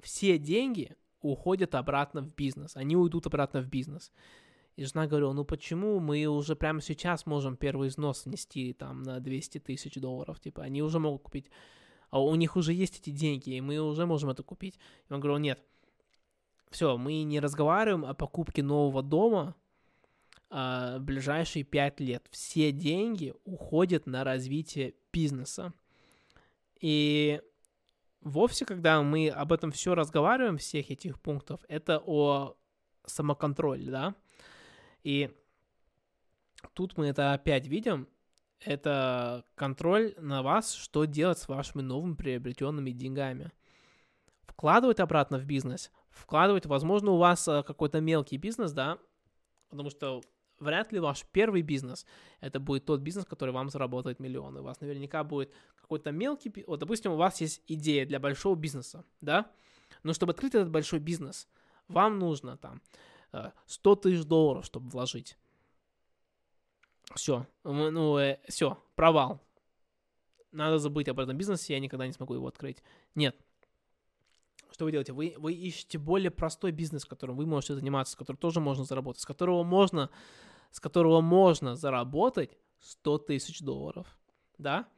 Все 0.00 0.38
деньги 0.38 0.96
уходят 1.20 1.74
обратно 1.74 2.20
в 2.22 2.34
бизнес. 2.34 2.76
Они 2.76 2.96
уйдут 2.96 3.26
обратно 3.26 3.62
в 3.62 3.66
бизнес. 3.66 4.12
И 4.76 4.84
жена 4.84 5.06
говорила, 5.06 5.32
ну 5.32 5.44
почему 5.44 6.00
мы 6.00 6.24
уже 6.26 6.56
прямо 6.56 6.80
сейчас 6.80 7.26
можем 7.26 7.56
первый 7.56 7.88
износ 7.88 8.26
нести 8.26 8.72
там 8.72 9.02
на 9.02 9.20
200 9.20 9.58
тысяч 9.58 9.94
долларов, 9.96 10.40
типа, 10.40 10.62
они 10.62 10.82
уже 10.82 10.98
могут 10.98 11.22
купить, 11.22 11.50
а 12.10 12.22
у 12.22 12.34
них 12.34 12.56
уже 12.56 12.72
есть 12.72 12.98
эти 13.00 13.10
деньги, 13.10 13.50
и 13.50 13.60
мы 13.60 13.78
уже 13.78 14.06
можем 14.06 14.30
это 14.30 14.42
купить. 14.42 14.78
И 15.08 15.12
он 15.12 15.20
говорил, 15.20 15.38
нет, 15.38 15.62
все, 16.70 16.96
мы 16.96 17.22
не 17.22 17.40
разговариваем 17.40 18.04
о 18.04 18.14
покупке 18.14 18.62
нового 18.62 19.02
дома 19.02 19.54
а, 20.50 20.98
в 20.98 21.02
ближайшие 21.02 21.64
5 21.64 22.00
лет. 22.00 22.26
Все 22.30 22.72
деньги 22.72 23.34
уходят 23.44 24.06
на 24.06 24.24
развитие 24.24 24.94
бизнеса. 25.12 25.72
И 26.80 27.40
вовсе, 28.20 28.64
когда 28.64 29.02
мы 29.02 29.28
об 29.28 29.52
этом 29.52 29.70
все 29.70 29.94
разговариваем, 29.94 30.58
всех 30.58 30.90
этих 30.90 31.20
пунктов, 31.20 31.60
это 31.68 32.02
о 32.04 32.56
самоконтроле, 33.06 33.90
да, 33.90 34.14
и 35.02 35.30
тут 36.74 36.96
мы 36.96 37.06
это 37.06 37.32
опять 37.32 37.66
видим, 37.66 38.08
это 38.60 39.44
контроль 39.54 40.14
на 40.18 40.42
вас, 40.42 40.72
что 40.72 41.04
делать 41.04 41.38
с 41.38 41.48
вашими 41.48 41.82
новыми 41.82 42.14
приобретенными 42.14 42.90
деньгами. 42.90 43.50
Вкладывать 44.42 45.00
обратно 45.00 45.38
в 45.38 45.44
бизнес, 45.44 45.90
вкладывать, 46.10 46.66
возможно, 46.66 47.12
у 47.12 47.16
вас 47.16 47.48
э, 47.48 47.62
какой-то 47.62 48.00
мелкий 48.00 48.36
бизнес, 48.36 48.72
да, 48.72 48.98
потому 49.70 49.90
что 49.90 50.20
вряд 50.60 50.92
ли 50.92 51.00
ваш 51.00 51.24
первый 51.32 51.62
бизнес 51.62 52.06
это 52.40 52.60
будет 52.60 52.84
тот 52.84 53.00
бизнес, 53.00 53.24
который 53.24 53.50
вам 53.50 53.70
заработает 53.70 54.20
миллионы. 54.20 54.60
У 54.60 54.64
вас 54.64 54.80
наверняка 54.80 55.24
будет 55.24 55.52
какой-то 55.80 56.12
мелкий, 56.12 56.52
вот, 56.66 56.78
допустим, 56.78 57.12
у 57.12 57.16
вас 57.16 57.40
есть 57.40 57.62
идея 57.66 58.06
для 58.06 58.20
большого 58.20 58.54
бизнеса, 58.54 59.04
да, 59.20 59.50
но 60.02 60.12
чтобы 60.12 60.32
открыть 60.32 60.54
этот 60.54 60.70
большой 60.70 61.00
бизнес, 61.00 61.48
вам 61.88 62.18
нужно 62.18 62.56
там 62.56 62.80
100 63.32 63.92
э, 63.92 63.96
тысяч 63.96 64.24
долларов, 64.24 64.64
чтобы 64.64 64.88
вложить. 64.88 65.36
Все, 67.14 67.46
ну, 67.64 68.18
э, 68.18 68.40
все, 68.48 68.78
провал. 68.94 69.40
Надо 70.50 70.78
забыть 70.78 71.08
об 71.08 71.18
этом 71.18 71.36
бизнесе, 71.36 71.74
я 71.74 71.80
никогда 71.80 72.06
не 72.06 72.12
смогу 72.12 72.34
его 72.34 72.46
открыть. 72.46 72.82
Нет, 73.14 73.36
что 74.70 74.84
вы 74.84 74.92
делаете? 74.92 75.12
Вы, 75.12 75.34
вы 75.38 75.54
ищете 75.54 75.98
более 75.98 76.30
простой 76.30 76.72
бизнес, 76.72 77.04
которым 77.04 77.36
вы 77.36 77.46
можете 77.46 77.74
заниматься, 77.74 78.12
с 78.12 78.16
которым 78.16 78.38
тоже 78.38 78.60
можно 78.60 78.84
заработать, 78.84 79.22
с 79.22 79.26
которого 79.26 79.62
можно 79.62 80.10
с 80.72 80.80
которого 80.80 81.20
можно 81.20 81.76
заработать 81.76 82.56
100 82.80 83.18
тысяч 83.18 83.60
долларов, 83.60 84.06
да? 84.58 84.88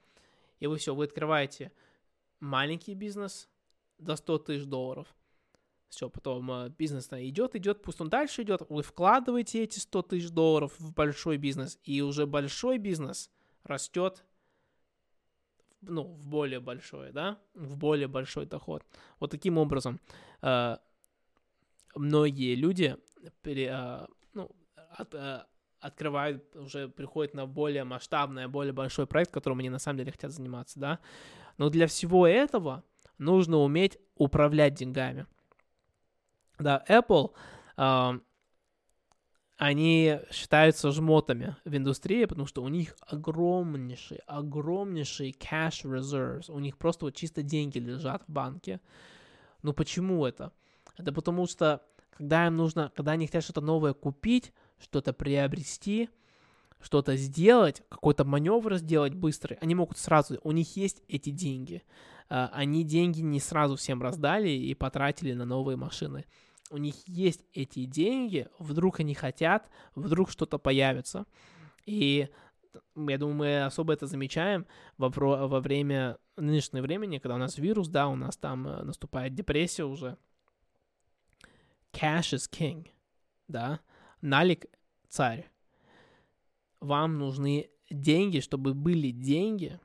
И 0.61 0.67
вы 0.67 0.79
все, 0.79 0.95
вы 0.95 1.05
открываете 1.05 1.73
маленький 2.41 2.95
бизнес 2.95 3.49
до 3.99 4.17
100 4.17 4.39
тысяч 4.39 4.65
долларов. 4.65 5.13
Все, 5.95 6.11
потом 6.11 6.51
э, 6.51 6.71
бизнес 6.71 7.09
идет, 7.13 7.55
идет, 7.55 7.81
пусть 7.81 8.01
он 8.01 8.09
дальше 8.09 8.43
идет. 8.43 8.63
Вы 8.69 8.83
вкладываете 8.83 9.63
эти 9.63 9.79
100 9.79 10.03
тысяч 10.03 10.31
долларов 10.31 10.75
в 10.81 10.93
большой 10.93 11.37
бизнес, 11.37 11.79
и 11.85 12.03
уже 12.03 12.27
большой 12.27 12.79
бизнес 12.79 13.31
растет 13.63 14.25
ну, 15.83 16.03
в 16.03 16.27
более 16.27 16.59
большой, 16.59 17.13
да, 17.13 17.39
в 17.55 17.77
более 17.77 18.09
большой 18.09 18.45
доход. 18.47 18.83
Вот 19.21 19.31
таким 19.31 19.57
образом 19.57 20.01
э, 20.43 20.79
многие 21.95 22.57
люди 22.57 22.97
пере, 23.43 23.71
э, 23.73 24.07
ну, 24.33 24.51
от, 24.99 25.15
открывают, 25.79 26.57
уже 26.57 26.89
приходят 26.89 27.35
на 27.35 27.47
более 27.47 27.85
масштабный, 27.85 28.49
более 28.49 28.73
большой 28.73 29.07
проект, 29.07 29.31
которым 29.31 29.61
они 29.61 29.71
на 29.71 29.79
самом 29.79 29.99
деле 29.99 30.11
хотят 30.11 30.33
заниматься, 30.33 30.81
да. 30.81 30.99
Но 31.57 31.71
для 31.71 31.87
всего 31.87 32.27
этого 32.27 32.83
нужно 33.17 33.59
уметь 33.59 33.97
управлять 34.17 34.75
деньгами. 34.75 35.27
Да, 36.59 36.85
Apple, 36.89 37.33
э, 37.77 38.19
они 39.57 40.21
считаются 40.31 40.91
жмотами 40.91 41.57
в 41.65 41.77
индустрии, 41.77 42.25
потому 42.25 42.47
что 42.47 42.63
у 42.63 42.69
них 42.69 42.97
огромнейшие, 43.07 44.21
огромнейшие 44.27 45.33
cash 45.33 45.85
reserves. 45.85 46.51
У 46.51 46.59
них 46.59 46.77
просто 46.77 47.07
вот 47.07 47.15
чисто 47.15 47.43
деньги 47.43 47.79
лежат 47.79 48.23
в 48.27 48.33
банке. 48.33 48.81
Ну 49.63 49.73
почему 49.73 50.27
это? 50.27 50.53
Это 50.97 51.13
потому 51.13 51.47
что, 51.47 51.83
когда 52.17 52.47
им 52.47 52.57
нужно, 52.57 52.93
когда 52.95 53.13
они 53.13 53.27
хотят 53.27 53.45
что-то 53.45 53.61
новое 53.61 53.95
купить, 53.95 54.53
что-то 54.79 55.13
приобрести, 55.13 56.11
что-то 56.81 57.17
сделать, 57.17 57.83
какой-то 57.89 58.25
маневр 58.25 58.75
сделать 58.77 59.15
быстрый, 59.15 59.57
они 59.61 59.75
могут 59.75 59.99
сразу, 59.99 60.39
у 60.43 60.53
них 60.53 60.77
есть 60.77 61.03
эти 61.09 61.31
деньги. 61.31 61.83
А, 62.29 62.51
они 62.53 62.85
деньги 62.85 63.21
не 63.21 63.41
сразу 63.41 63.77
всем 63.77 64.03
раздали 64.03 64.51
и 64.51 64.75
потратили 64.75 65.33
на 65.33 65.45
новые 65.45 65.77
машины. 65.77 66.25
У 66.71 66.79
них 66.79 66.95
есть 67.07 67.45
эти 67.53 67.85
деньги, 67.85 68.49
вдруг 68.59 69.01
они 69.01 69.15
хотят, 69.15 69.69
вдруг 69.95 70.31
что-то 70.31 70.59
появится. 70.59 71.27
И 71.85 72.29
я 72.97 73.19
думаю, 73.19 73.37
мы 73.37 73.65
особо 73.65 73.93
это 73.93 74.07
замечаем 74.07 74.67
во, 74.97 75.09
во 75.09 75.61
время 75.61 76.19
нынешнего 76.37 76.83
времени, 76.83 77.19
когда 77.19 77.37
у 77.37 77.39
нас 77.39 77.59
вирус, 77.59 77.89
да, 77.89 78.09
у 78.09 78.17
нас 78.17 78.37
там 78.37 78.67
э, 78.67 78.83
наступает 78.83 79.35
депрессия 79.35 79.85
уже. 79.85 80.17
Cash 81.93 82.35
is 82.35 82.51
king, 82.51 82.89
да, 83.47 83.81
налик 84.21 84.67
царь. 85.09 85.49
Вам 86.81 87.19
нужны 87.19 87.71
деньги, 87.91 88.41
чтобы 88.41 88.75
были 88.75 89.11
деньги, 89.11 89.79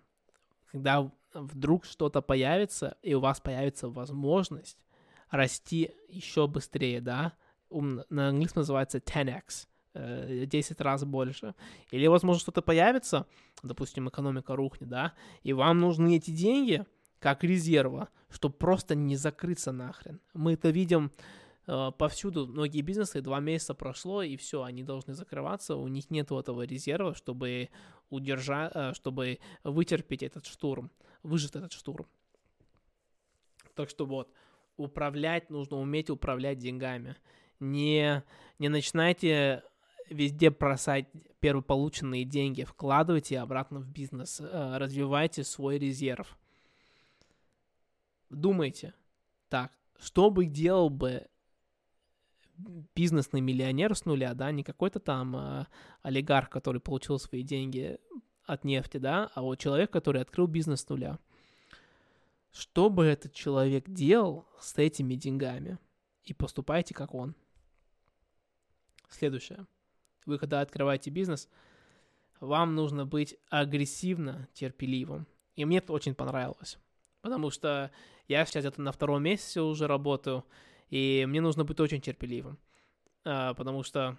когда 0.71 1.11
вдруг 1.33 1.85
что-то 1.85 2.21
появится, 2.21 2.97
и 3.03 3.13
у 3.13 3.19
вас 3.19 3.39
появится 3.39 3.89
возможность 3.89 4.83
расти 5.29 5.91
еще 6.07 6.47
быстрее, 6.47 7.01
да, 7.01 7.33
на 7.69 8.29
английском 8.29 8.61
называется 8.61 8.97
10x, 8.97 9.67
10 9.93 10.71
э, 10.71 10.83
раз 10.83 11.03
больше. 11.03 11.55
Или, 11.91 12.07
возможно, 12.07 12.39
что-то 12.39 12.61
появится, 12.61 13.25
допустим, 13.63 14.09
экономика 14.09 14.55
рухнет, 14.55 14.89
да, 14.89 15.13
и 15.43 15.53
вам 15.53 15.79
нужны 15.79 16.17
эти 16.17 16.31
деньги 16.31 16.85
как 17.19 17.43
резерва, 17.43 18.09
чтобы 18.29 18.55
просто 18.55 18.95
не 18.95 19.15
закрыться 19.15 19.71
нахрен. 19.71 20.21
Мы 20.33 20.53
это 20.53 20.69
видим 20.69 21.11
э, 21.67 21.91
повсюду. 21.97 22.47
Многие 22.47 22.81
бизнесы, 22.81 23.21
два 23.21 23.39
месяца 23.39 23.73
прошло, 23.73 24.23
и 24.23 24.37
все, 24.37 24.63
они 24.63 24.83
должны 24.83 25.13
закрываться, 25.13 25.75
у 25.75 25.87
них 25.87 26.09
нет 26.09 26.31
этого 26.31 26.63
резерва, 26.63 27.13
чтобы 27.13 27.69
удержать, 28.09 28.71
э, 28.73 28.93
чтобы 28.93 29.39
вытерпеть 29.63 30.23
этот 30.23 30.45
штурм, 30.45 30.91
выжить 31.23 31.55
этот 31.55 31.73
штурм. 31.73 32.07
Так 33.75 33.89
что 33.89 34.05
вот, 34.05 34.31
управлять, 34.79 35.49
нужно 35.49 35.77
уметь 35.77 36.09
управлять 36.09 36.57
деньгами. 36.57 37.15
Не, 37.59 38.23
не 38.57 38.69
начинайте 38.69 39.63
везде 40.09 40.49
бросать 40.49 41.07
первополученные 41.39 42.25
деньги, 42.25 42.63
вкладывайте 42.63 43.39
обратно 43.39 43.79
в 43.79 43.87
бизнес, 43.87 44.41
э, 44.41 44.77
развивайте 44.77 45.43
свой 45.43 45.77
резерв. 45.77 46.37
Думайте, 48.29 48.93
так, 49.49 49.71
что 49.99 50.29
бы 50.29 50.45
делал 50.45 50.89
бы 50.89 51.27
бизнесный 52.95 53.41
миллионер 53.41 53.95
с 53.95 54.05
нуля, 54.05 54.33
да, 54.33 54.51
не 54.51 54.63
какой-то 54.63 54.99
там 54.99 55.35
э, 55.35 55.65
олигарх, 56.01 56.49
который 56.49 56.81
получил 56.81 57.19
свои 57.19 57.43
деньги 57.43 57.99
от 58.45 58.63
нефти, 58.63 58.97
да, 58.97 59.29
а 59.35 59.41
вот 59.41 59.59
человек, 59.59 59.91
который 59.91 60.21
открыл 60.21 60.47
бизнес 60.47 60.81
с 60.81 60.89
нуля 60.89 61.19
что 62.51 62.89
бы 62.89 63.05
этот 63.05 63.33
человек 63.33 63.89
делал 63.89 64.47
с 64.59 64.77
этими 64.77 65.15
деньгами. 65.15 65.77
И 66.23 66.33
поступайте 66.33 66.93
как 66.93 67.13
он. 67.13 67.35
Следующее. 69.09 69.65
Вы 70.25 70.37
когда 70.37 70.61
открываете 70.61 71.09
бизнес, 71.09 71.49
вам 72.39 72.75
нужно 72.75 73.05
быть 73.05 73.35
агрессивно 73.49 74.47
терпеливым. 74.53 75.27
И 75.55 75.65
мне 75.65 75.79
это 75.79 75.93
очень 75.93 76.15
понравилось. 76.15 76.77
Потому 77.21 77.49
что 77.49 77.91
я 78.27 78.45
сейчас 78.45 78.63
где-то 78.63 78.81
на 78.81 78.91
втором 78.91 79.23
месяце 79.23 79.61
уже 79.61 79.87
работаю, 79.87 80.45
и 80.89 81.25
мне 81.27 81.41
нужно 81.41 81.65
быть 81.65 81.79
очень 81.79 81.99
терпеливым. 81.99 82.59
А, 83.25 83.53
потому 83.55 83.83
что 83.83 84.17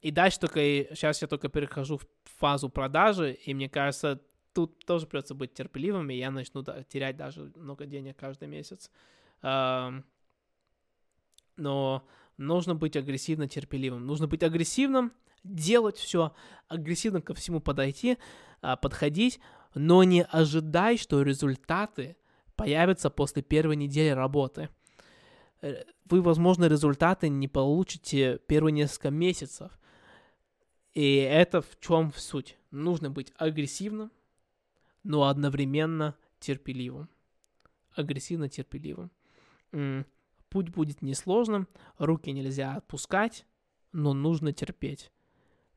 и 0.00 0.10
дальше 0.10 0.40
только, 0.40 0.60
сейчас 0.60 1.20
я 1.20 1.28
только 1.28 1.48
перехожу 1.48 1.98
в 1.98 2.06
фазу 2.24 2.70
продажи, 2.70 3.34
и 3.34 3.52
мне 3.52 3.68
кажется, 3.68 4.20
тут 4.52 4.84
тоже 4.84 5.06
придется 5.06 5.34
быть 5.34 5.54
терпеливым, 5.54 6.10
и 6.10 6.16
я 6.16 6.30
начну 6.30 6.64
терять 6.88 7.16
даже 7.16 7.52
много 7.56 7.86
денег 7.86 8.16
каждый 8.16 8.48
месяц. 8.48 8.90
Но 9.42 10.02
нужно 12.36 12.74
быть 12.74 12.96
агрессивно 12.96 13.48
терпеливым. 13.48 14.06
Нужно 14.06 14.26
быть 14.26 14.42
агрессивным, 14.42 15.12
делать 15.44 15.96
все, 15.96 16.34
агрессивно 16.68 17.20
ко 17.20 17.34
всему 17.34 17.60
подойти, 17.60 18.18
а, 18.62 18.76
подходить, 18.76 19.40
но 19.74 20.02
не 20.04 20.22
ожидай, 20.24 20.96
что 20.96 21.22
результаты 21.22 22.16
появятся 22.56 23.10
после 23.10 23.42
первой 23.42 23.76
недели 23.76 24.10
работы. 24.10 24.68
Э, 25.62 25.84
вы, 26.06 26.22
возможно, 26.22 26.66
результаты 26.66 27.28
не 27.28 27.48
получите 27.48 28.38
первые 28.46 28.72
несколько 28.72 29.10
месяцев. 29.10 29.78
И 30.92 31.16
это 31.16 31.62
в 31.62 31.78
чем 31.80 32.12
суть? 32.14 32.58
Нужно 32.70 33.10
быть 33.10 33.32
агрессивным, 33.36 34.10
но 35.02 35.24
одновременно 35.24 36.16
терпеливым. 36.38 37.08
Агрессивно 37.94 38.48
терпеливым. 38.48 39.10
Путь 40.48 40.70
будет 40.70 41.00
несложным, 41.02 41.68
руки 41.98 42.32
нельзя 42.32 42.74
отпускать, 42.74 43.46
но 43.92 44.14
нужно 44.14 44.52
терпеть. 44.52 45.12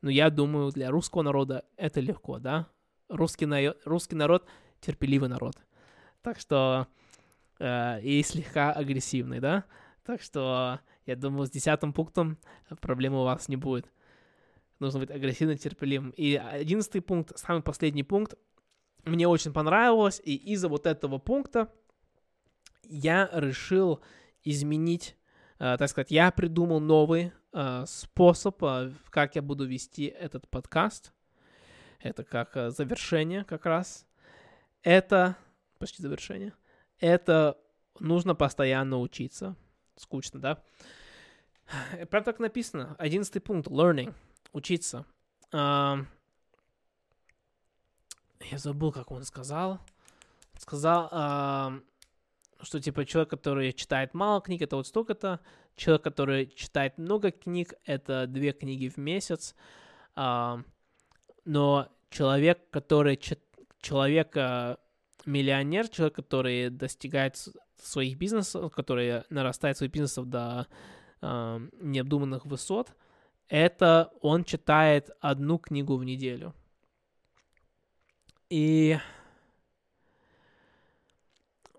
Но 0.01 0.09
я 0.09 0.29
думаю, 0.29 0.71
для 0.71 0.89
русского 0.89 1.21
народа 1.21 1.65
это 1.77 1.99
легко, 2.01 2.39
да? 2.39 2.67
Русский, 3.07 3.45
на... 3.45 3.75
русский 3.85 4.15
народ 4.15 4.47
терпеливый 4.81 5.29
народ. 5.29 5.55
Так 6.21 6.39
что 6.39 6.87
э, 7.59 8.01
и 8.01 8.21
слегка 8.23 8.73
агрессивный, 8.73 9.39
да? 9.39 9.65
Так 10.03 10.21
что 10.21 10.79
я 11.05 11.15
думаю, 11.15 11.47
с 11.47 11.51
десятым 11.51 11.93
пунктом 11.93 12.37
проблемы 12.81 13.21
у 13.21 13.23
вас 13.23 13.47
не 13.47 13.55
будет. 13.55 13.91
Нужно 14.79 14.99
быть 14.99 15.11
агрессивно 15.11 15.57
терпеливым. 15.57 16.09
И 16.11 16.35
одиннадцатый 16.35 17.01
пункт, 17.01 17.37
самый 17.37 17.61
последний 17.61 18.03
пункт, 18.03 18.35
мне 19.05 19.27
очень 19.27 19.53
понравилось, 19.53 20.21
и 20.23 20.35
из-за 20.35 20.69
вот 20.69 20.85
этого 20.85 21.17
пункта 21.17 21.71
я 22.83 23.29
решил 23.33 24.01
изменить, 24.43 25.17
э, 25.59 25.77
так 25.77 25.89
сказать, 25.89 26.11
я 26.11 26.31
придумал 26.31 26.79
новый 26.79 27.31
э, 27.53 27.83
способ, 27.87 28.61
э, 28.63 28.91
как 29.09 29.35
я 29.35 29.41
буду 29.41 29.65
вести 29.65 30.05
этот 30.05 30.47
подкаст. 30.49 31.13
Это 31.99 32.23
как 32.23 32.71
завершение 32.71 33.45
как 33.45 33.65
раз. 33.65 34.05
Это 34.81 35.37
почти 35.79 36.01
завершение. 36.01 36.53
Это 36.99 37.57
нужно 37.99 38.35
постоянно 38.35 38.99
учиться. 38.99 39.55
Скучно, 39.95 40.39
да? 40.39 40.63
Прям 42.09 42.23
так 42.23 42.39
написано. 42.39 42.95
Одиннадцатый 42.97 43.39
пункт. 43.39 43.69
Learning. 43.69 44.13
Учиться. 44.51 45.05
Я 48.51 48.57
забыл, 48.57 48.91
как 48.91 49.11
он 49.11 49.23
сказал. 49.23 49.79
Сказал, 50.57 51.09
э, 51.11 51.79
что 52.61 52.79
типа 52.79 53.05
человек, 53.05 53.29
который 53.29 53.73
читает 53.73 54.13
мало 54.13 54.41
книг, 54.41 54.61
это 54.61 54.75
вот 54.75 54.87
столько-то. 54.87 55.39
Человек, 55.75 56.03
который 56.03 56.47
читает 56.47 56.97
много 56.97 57.31
книг, 57.31 57.73
это 57.85 58.27
две 58.27 58.51
книги 58.51 58.89
в 58.89 58.97
месяц. 58.97 59.55
Э, 60.15 60.57
но 61.45 61.89
человек, 62.09 62.69
который 62.69 63.19
человек 63.81 64.37
э, 64.37 64.77
миллионер, 65.25 65.87
человек, 65.89 66.15
который 66.15 66.69
достигает 66.69 67.37
своих 67.81 68.17
бизнесов, 68.17 68.71
который 68.71 69.23
нарастает 69.29 69.77
своих 69.77 69.91
бизнесов 69.91 70.29
до 70.29 70.67
э, 71.21 71.59
необдуманных 71.81 72.45
высот, 72.45 72.95
это 73.49 74.11
он 74.21 74.43
читает 74.43 75.09
одну 75.19 75.57
книгу 75.57 75.97
в 75.97 76.03
неделю. 76.03 76.53
И 78.53 78.99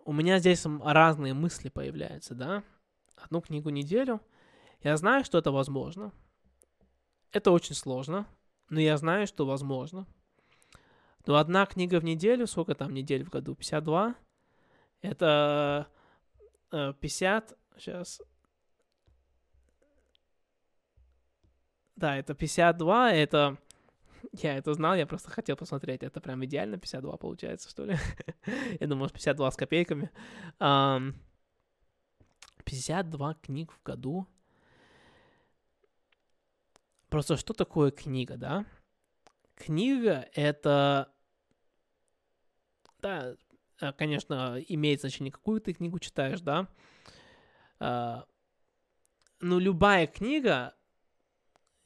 у 0.05 0.12
меня 0.12 0.41
здесь 0.41 0.66
разные 0.83 1.33
мысли 1.33 1.68
появляются, 1.68 2.35
да? 2.35 2.64
Одну 3.14 3.41
книгу 3.43 3.70
неделю. 3.70 4.20
Я 4.83 4.97
знаю, 4.97 5.25
что 5.25 5.39
это 5.39 5.53
возможно. 5.53 6.11
Это 7.31 7.53
очень 7.53 7.77
сложно, 7.77 8.27
но 8.70 8.81
я 8.81 8.97
знаю, 8.97 9.29
что 9.29 9.47
возможно. 9.47 10.05
Но 11.27 11.37
одна 11.37 11.64
книга 11.66 12.01
в 12.01 12.05
неделю, 12.05 12.49
сколько 12.49 12.75
там 12.75 12.93
недель 12.93 13.25
в 13.25 13.31
году? 13.31 13.55
52? 13.55 14.16
Это 15.01 15.87
50, 16.72 17.53
э, 17.53 17.55
сейчас. 17.79 18.20
Да, 21.95 22.16
это 22.16 22.35
52, 22.35 23.12
это... 23.12 23.59
Я 24.33 24.57
это 24.57 24.75
знал, 24.75 24.95
я 24.95 25.07
просто 25.07 25.31
хотел 25.31 25.57
посмотреть. 25.57 26.03
Это 26.03 26.20
прям 26.20 26.45
идеально 26.45 26.79
52 26.79 27.16
получается, 27.16 27.70
что 27.70 27.85
ли? 27.85 27.97
я 28.81 28.87
думал, 28.87 29.09
52 29.09 29.51
с 29.51 29.57
копейками. 29.57 30.11
52 32.64 33.35
книг 33.35 33.72
в 33.72 33.83
году. 33.83 34.27
Просто 37.09 37.37
что 37.37 37.53
такое 37.55 37.91
книга, 37.91 38.37
да? 38.37 38.64
Книга— 39.55 40.29
это... 40.35 41.12
Да, 42.99 43.37
э, 43.81 43.93
конечно, 43.93 44.59
имеет 44.68 45.01
значение, 45.01 45.31
какую 45.31 45.61
ты 45.61 45.75
книгу 45.75 45.99
читаешь, 46.01 46.41
да? 46.41 46.68
А, 47.79 48.27
но 49.41 49.59
любая 49.59 50.07
книга, 50.07 50.75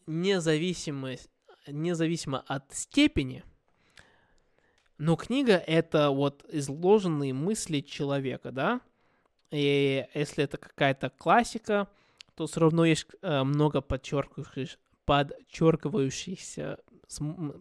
независимо, 0.06 1.16
независимо 1.70 2.44
от 2.46 2.72
степени, 2.74 3.44
но 4.98 5.16
книга— 5.16 5.52
это 5.66 6.10
вот 6.10 6.44
изложенные 6.50 7.32
мысли 7.32 7.80
человека, 7.80 8.50
да? 8.50 8.80
И 9.50 10.04
если 10.12 10.44
это 10.44 10.58
какая-то 10.58 11.10
классика, 11.10 11.88
то 12.34 12.46
все 12.46 12.60
равно 12.60 12.84
есть 12.84 13.06
э, 13.22 13.42
много 13.44 13.80
подчеркивающих, 13.80 14.78
подчеркивающихся, 15.04 16.78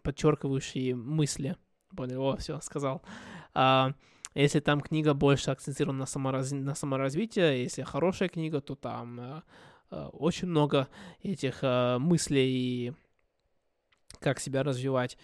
подчеркивающие 0.03 0.95
мысли. 0.95 1.55
Понял, 1.95 2.21
о, 2.23 2.37
все, 2.37 2.59
сказал. 2.61 3.01
А, 3.53 3.93
если 4.33 4.59
там 4.59 4.81
книга 4.81 5.13
больше 5.13 5.51
акцентирована 5.51 5.99
на, 5.99 6.05
самораз... 6.05 6.51
на 6.51 6.75
саморазвитие, 6.75 7.63
если 7.63 7.83
хорошая 7.83 8.29
книга, 8.29 8.61
то 8.61 8.75
там 8.75 9.19
а, 9.19 9.43
а, 9.89 10.09
очень 10.09 10.47
много 10.47 10.89
этих 11.23 11.59
а, 11.61 11.97
мыслей, 11.99 12.93
как 14.19 14.39
себя 14.39 14.63
развивать. 14.63 15.17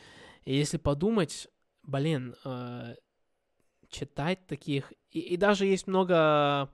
И 0.46 0.56
если 0.56 0.78
подумать, 0.78 1.48
блин, 1.84 2.36
а, 2.44 2.96
читать 3.90 4.46
таких... 4.48 4.94
И, 5.12 5.20
и 5.20 5.38
даже 5.38 5.66
есть 5.66 5.88
много 5.88 6.70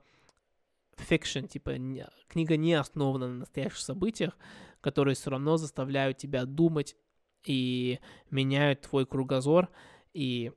fiction, 0.96 1.46
типа 1.46 1.70
не, 1.78 2.06
книга 2.28 2.56
не 2.56 2.74
основана 2.74 3.28
на 3.28 3.34
настоящих 3.40 3.78
событиях, 3.78 4.36
которые 4.80 5.14
все 5.14 5.30
равно 5.30 5.56
заставляют 5.56 6.18
тебя 6.18 6.44
думать 6.44 6.96
и 7.44 8.00
меняют 8.30 8.82
твой 8.82 9.06
кругозор 9.06 9.68
и 10.12 10.52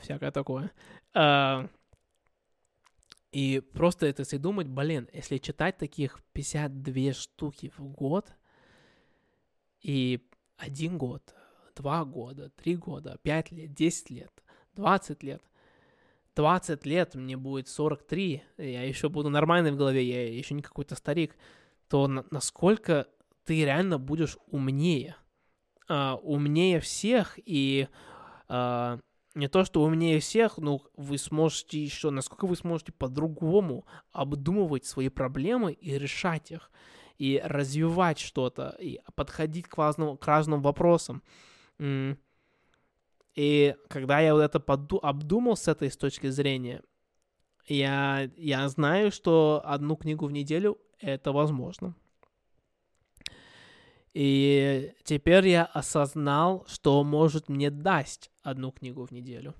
всякое 0.00 0.30
такое. 0.30 0.72
А, 1.14 1.68
и 3.32 3.60
просто 3.60 4.06
это 4.06 4.22
если 4.22 4.38
думать, 4.38 4.66
блин, 4.66 5.08
если 5.12 5.38
читать 5.38 5.78
таких 5.78 6.20
52 6.32 7.12
штуки 7.12 7.72
в 7.76 7.86
год, 7.88 8.34
и 9.80 10.20
один 10.56 10.98
год, 10.98 11.34
два 11.74 12.04
года, 12.04 12.50
три 12.50 12.76
года, 12.76 13.18
пять 13.22 13.50
лет, 13.50 13.72
десять 13.72 14.10
лет, 14.10 14.32
20 14.74 15.22
лет. 15.22 15.42
20 16.36 16.86
лет, 16.86 17.14
мне 17.14 17.36
будет 17.36 17.68
43, 17.68 18.42
я 18.56 18.82
еще 18.84 19.08
буду 19.08 19.30
нормальный 19.30 19.72
в 19.72 19.76
голове, 19.76 20.02
я 20.06 20.32
еще 20.32 20.54
не 20.54 20.62
какой-то 20.62 20.94
старик, 20.94 21.36
то 21.88 22.06
на- 22.06 22.24
насколько 22.30 23.08
ты 23.44 23.64
реально 23.64 23.98
будешь 23.98 24.38
умнее. 24.46 25.16
Uh, 25.88 26.14
умнее 26.20 26.78
всех, 26.78 27.36
и 27.44 27.88
uh, 28.48 29.00
не 29.34 29.48
то, 29.48 29.64
что 29.64 29.82
умнее 29.82 30.20
всех, 30.20 30.58
но 30.58 30.82
вы 30.96 31.18
сможете 31.18 31.82
еще, 31.82 32.10
насколько 32.10 32.46
вы 32.46 32.54
сможете 32.54 32.92
по-другому 32.92 33.86
обдумывать 34.12 34.84
свои 34.84 35.08
проблемы 35.08 35.72
и 35.72 35.98
решать 35.98 36.52
их, 36.52 36.70
и 37.20 37.38
развивать 37.44 38.18
что-то, 38.18 38.74
и 38.80 38.98
подходить 39.14 39.68
к 39.68 39.76
разным, 39.76 40.16
к 40.16 40.26
разным 40.26 40.62
вопросам. 40.62 41.22
И 43.34 43.76
когда 43.88 44.20
я 44.20 44.32
вот 44.34 44.40
это 44.40 44.58
поду- 44.58 45.00
обдумал 45.02 45.54
с 45.56 45.68
этой 45.68 45.90
с 45.90 45.98
точки 45.98 46.30
зрения, 46.30 46.82
я, 47.66 48.30
я 48.36 48.66
знаю, 48.70 49.12
что 49.12 49.60
одну 49.66 49.96
книгу 49.96 50.26
в 50.26 50.32
неделю 50.32 50.78
это 50.98 51.32
возможно. 51.32 51.94
И 54.14 54.94
теперь 55.04 55.46
я 55.46 55.66
осознал, 55.66 56.64
что 56.68 57.04
может 57.04 57.50
мне 57.50 57.70
дать 57.70 58.30
одну 58.42 58.72
книгу 58.72 59.04
в 59.04 59.10
неделю. 59.10 59.54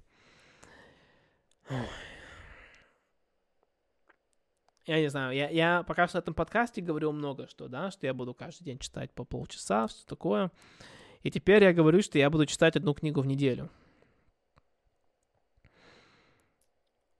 Я 4.91 5.01
не 5.01 5.09
знаю, 5.09 5.33
я, 5.37 5.49
я 5.51 5.85
пока 5.85 6.09
что 6.09 6.19
на 6.19 6.23
этом 6.23 6.35
подкасте 6.35 6.81
говорил 6.81 7.13
много 7.13 7.47
что, 7.47 7.69
да, 7.69 7.93
что 7.93 8.09
я 8.09 8.13
буду 8.13 8.35
каждый 8.35 8.65
день 8.65 8.79
читать 8.81 9.13
по 9.13 9.23
полчаса, 9.23 9.87
все 9.87 10.05
такое. 10.05 10.51
И 11.23 11.31
теперь 11.31 11.63
я 11.63 11.73
говорю, 11.73 12.03
что 12.03 12.19
я 12.19 12.29
буду 12.29 12.45
читать 12.45 12.75
одну 12.75 12.93
книгу 12.93 13.21
в 13.21 13.27
неделю. 13.27 13.71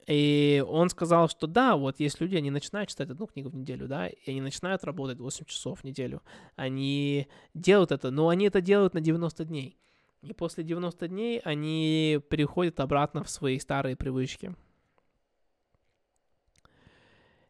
И 0.09 0.65
он 0.67 0.91
сказал, 0.91 1.29
что 1.29 1.47
да, 1.47 1.77
вот 1.77 2.01
есть 2.01 2.21
люди, 2.21 2.35
они 2.35 2.51
начинают 2.51 2.91
читать 2.91 3.09
одну 3.09 3.29
книгу 3.29 3.51
в 3.51 3.55
неделю, 3.55 3.87
да, 3.87 4.09
и 4.09 4.31
они 4.33 4.41
начинают 4.41 4.83
работать 4.83 5.21
8 5.21 5.45
часов 5.45 5.79
в 5.79 5.85
неделю. 5.85 6.23
Они 6.57 7.29
делают 7.55 7.93
это, 7.93 8.11
но 8.11 8.31
они 8.31 8.47
это 8.47 8.61
делают 8.61 8.95
на 8.95 9.01
90 9.01 9.45
дней. 9.45 9.79
И 10.23 10.33
после 10.33 10.65
90 10.65 11.07
дней 11.07 11.39
они 11.45 12.19
переходят 12.31 12.81
обратно 12.81 13.23
в 13.23 13.31
свои 13.31 13.61
старые 13.61 13.95
привычки. 13.95 14.57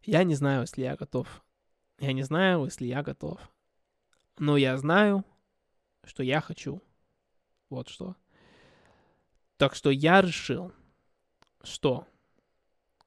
Я 0.02 0.24
не 0.24 0.34
знаю, 0.34 0.62
если 0.62 0.82
я 0.82 0.96
готов. 0.96 1.44
Я 1.98 2.12
не 2.12 2.22
знаю, 2.22 2.64
если 2.64 2.86
я 2.86 3.02
готов. 3.02 3.40
Но 4.38 4.56
я 4.56 4.76
знаю, 4.78 5.24
что 6.04 6.22
я 6.22 6.40
хочу. 6.40 6.82
Вот 7.68 7.88
что. 7.88 8.16
Так 9.56 9.74
что 9.74 9.90
я 9.90 10.22
решил, 10.22 10.72
что 11.62 12.06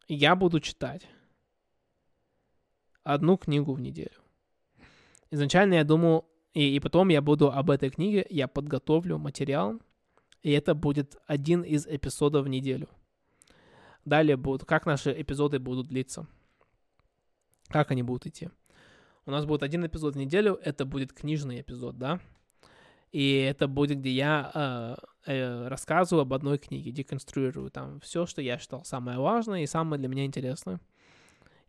я 0.07 0.35
буду 0.35 0.59
читать 0.59 1.07
одну 3.03 3.37
книгу 3.37 3.73
в 3.73 3.81
неделю. 3.81 4.21
Изначально 5.31 5.75
я 5.75 5.83
думал, 5.83 6.29
и, 6.53 6.75
и 6.75 6.79
потом 6.79 7.09
я 7.09 7.21
буду 7.21 7.51
об 7.51 7.71
этой 7.71 7.89
книге, 7.89 8.25
я 8.29 8.47
подготовлю 8.47 9.17
материал, 9.17 9.81
и 10.43 10.51
это 10.51 10.75
будет 10.75 11.17
один 11.25 11.63
из 11.63 11.87
эпизодов 11.87 12.45
в 12.45 12.49
неделю. 12.49 12.87
Далее 14.05 14.37
будут, 14.37 14.65
как 14.65 14.85
наши 14.85 15.11
эпизоды 15.19 15.57
будут 15.57 15.87
длиться. 15.87 16.27
Как 17.69 17.91
они 17.91 18.03
будут 18.03 18.27
идти. 18.27 18.49
У 19.25 19.31
нас 19.31 19.45
будет 19.45 19.63
один 19.63 19.85
эпизод 19.85 20.15
в 20.15 20.17
неделю, 20.17 20.59
это 20.63 20.85
будет 20.85 21.13
книжный 21.13 21.61
эпизод, 21.61 21.97
да? 21.97 22.19
И 23.11 23.37
это 23.37 23.67
будет, 23.67 23.99
где 23.99 24.09
я 24.09 24.51
э, 25.25 25.31
э, 25.31 25.67
рассказываю 25.67 26.23
об 26.23 26.33
одной 26.33 26.57
книге, 26.57 26.91
деконструирую 26.91 27.69
там 27.69 27.99
все, 28.01 28.25
что 28.25 28.41
я 28.41 28.57
считал 28.57 28.83
самое 28.83 29.19
важное 29.19 29.61
и 29.61 29.67
самое 29.67 29.99
для 29.99 30.09
меня 30.09 30.25
интересное. 30.25 30.79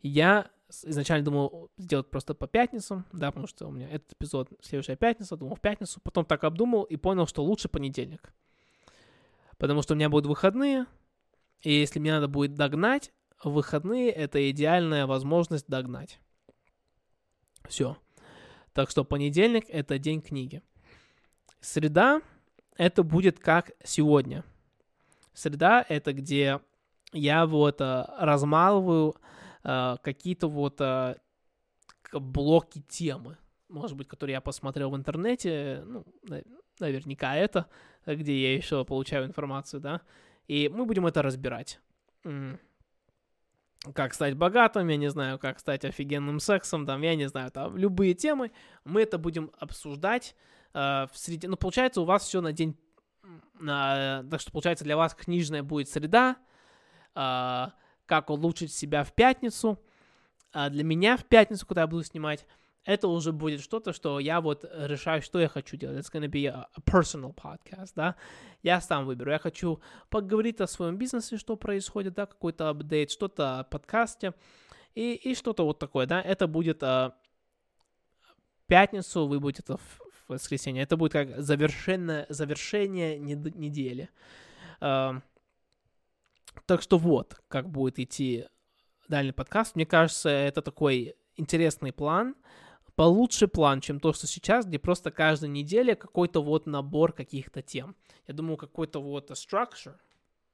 Я 0.01 0.49
изначально 0.69 1.23
думал 1.23 1.69
сделать 1.77 2.09
просто 2.09 2.33
по 2.33 2.47
пятницам, 2.47 3.05
да, 3.13 3.29
потому 3.29 3.47
что 3.47 3.67
у 3.67 3.71
меня 3.71 3.87
этот 3.89 4.13
эпизод 4.13 4.49
следующая 4.61 4.95
пятница, 4.95 5.37
думал 5.37 5.55
в 5.55 5.61
пятницу, 5.61 5.99
потом 6.03 6.25
так 6.25 6.43
обдумал 6.43 6.83
и 6.83 6.95
понял, 6.95 7.27
что 7.27 7.43
лучше 7.43 7.69
понедельник. 7.69 8.33
Потому 9.57 9.81
что 9.83 9.93
у 9.93 9.97
меня 9.97 10.09
будут 10.09 10.25
выходные, 10.25 10.87
и 11.61 11.71
если 11.71 11.99
мне 11.99 12.11
надо 12.11 12.27
будет 12.27 12.55
догнать, 12.55 13.11
выходные— 13.43 14.09
это 14.11 14.49
идеальная 14.49 15.05
возможность 15.07 15.67
догнать. 15.67 16.19
Все. 17.67 17.97
Так 18.73 18.89
что 18.89 19.03
понедельник— 19.03 19.65
это 19.69 19.97
день 19.97 20.21
книги. 20.21 20.61
Среда— 21.61 22.21
это 22.77 23.03
будет 23.03 23.39
как 23.39 23.71
сегодня. 23.83 24.43
Среда— 25.33 25.85
это 25.89 26.13
где 26.13 26.59
я 27.13 27.45
вот 27.45 27.81
а, 27.81 28.15
размалываю 28.19 29.15
а, 29.63 29.97
какие-то 29.97 30.47
вот 30.47 30.79
а, 30.81 31.17
блоки 32.11 32.81
темы, 32.87 33.37
может 33.69 33.97
быть, 33.97 34.07
которые 34.07 34.35
я 34.35 34.41
посмотрел 34.41 34.91
в 34.91 34.95
интернете, 34.95 35.83
ну, 35.85 36.05
наверняка 36.79 37.35
это, 37.35 37.67
где 38.05 38.41
я 38.41 38.55
еще 38.55 38.85
получаю 38.85 39.25
информацию, 39.25 39.81
да, 39.81 40.01
и 40.47 40.69
мы 40.69 40.85
будем 40.85 41.07
это 41.07 41.21
разбирать. 41.21 41.79
Как 43.93 44.13
стать 44.13 44.35
богатым, 44.35 44.87
я 44.87 44.97
не 44.97 45.09
знаю, 45.09 45.37
как 45.37 45.59
стать 45.59 45.85
офигенным 45.85 46.39
сексом, 46.39 46.85
там, 46.85 47.01
я 47.01 47.15
не 47.15 47.27
знаю, 47.27 47.51
там, 47.51 47.77
любые 47.77 48.13
темы, 48.13 48.51
мы 48.83 49.01
это 49.01 49.17
будем 49.17 49.51
обсуждать, 49.59 50.35
Э, 50.75 51.07
в 51.11 51.17
среде... 51.17 51.47
Ну, 51.47 51.55
получается, 51.55 52.01
у 52.01 52.05
вас 52.05 52.23
все 52.23 52.41
на 52.41 52.51
день 52.51 52.77
А, 53.67 54.23
так 54.29 54.41
что, 54.41 54.51
получается, 54.51 54.83
для 54.83 54.97
вас 54.97 55.15
книжная 55.15 55.63
будет 55.63 55.89
среда, 55.89 56.35
а, 57.15 57.73
как 58.05 58.29
улучшить 58.29 58.71
себя 58.71 59.03
в 59.03 59.13
пятницу. 59.13 59.81
А 60.51 60.69
для 60.69 60.83
меня 60.83 61.17
в 61.17 61.23
пятницу, 61.23 61.65
когда 61.65 61.81
я 61.81 61.87
буду 61.87 62.03
снимать, 62.03 62.45
это 62.85 63.07
уже 63.07 63.31
будет 63.31 63.61
что-то, 63.61 63.93
что 63.93 64.19
я 64.19 64.39
вот 64.41 64.63
решаю, 64.63 65.21
что 65.21 65.39
я 65.39 65.47
хочу 65.47 65.75
делать. 65.75 66.05
It's 66.05 66.13
gonna 66.13 66.29
be 66.29 66.45
a, 66.45 66.67
a 66.73 66.81
personal 66.81 67.35
podcast, 67.35 67.93
да. 67.95 68.15
Я 68.61 68.79
сам 68.79 69.05
выберу. 69.05 69.31
Я 69.31 69.39
хочу 69.39 69.81
поговорить 70.09 70.61
о 70.61 70.67
своем 70.67 70.97
бизнесе, 70.97 71.37
что 71.37 71.55
происходит, 71.55 72.13
да, 72.13 72.27
какой-то 72.27 72.69
апдейт, 72.69 73.11
что-то 73.11 73.59
о 73.59 73.63
подкасте 73.63 74.33
и, 74.93 75.13
и 75.15 75.35
что-то 75.35 75.65
вот 75.65 75.79
такое, 75.79 76.05
да. 76.05 76.21
Это 76.21 76.47
будет 76.47 76.83
а, 76.83 77.17
пятницу, 78.67 79.25
вы 79.25 79.39
будете 79.39 79.63
в, 79.63 79.77
в 79.77 80.29
воскресенье. 80.29 80.83
Это 80.83 80.95
будет 80.95 81.11
как 81.11 81.41
завершенное, 81.41 82.27
завершение 82.29 83.17
недели. 83.17 84.09
А, 84.79 85.21
так 86.67 86.83
что 86.83 86.99
вот, 86.99 87.41
как 87.47 87.69
будет 87.69 87.97
идти 87.97 88.45
дальний 89.07 89.31
подкаст. 89.31 89.75
Мне 89.75 89.87
кажется, 89.87 90.29
это 90.29 90.61
такой 90.61 91.15
интересный 91.35 91.91
план, 91.91 92.35
получше 92.95 93.47
план, 93.47 93.81
чем 93.81 93.99
то, 93.99 94.13
что 94.13 94.27
сейчас, 94.27 94.65
где 94.65 94.79
просто 94.79 95.11
каждая 95.11 95.49
неделя 95.49 95.95
какой-то 95.95 96.41
вот 96.41 96.65
набор 96.65 97.13
каких-то 97.13 97.61
тем. 97.61 97.95
Я 98.27 98.33
думаю, 98.33 98.57
какой-то 98.57 99.01
вот 99.01 99.31
structure 99.31 99.97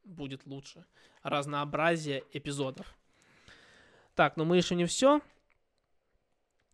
будет 0.03 0.45
лучше, 0.45 0.85
разнообразие 1.23 2.23
эпизодов. 2.34 2.97
Так, 4.15 4.38
но 4.38 4.45
мы 4.45 4.57
еще 4.57 4.76
не 4.76 4.85
все. 4.85 5.22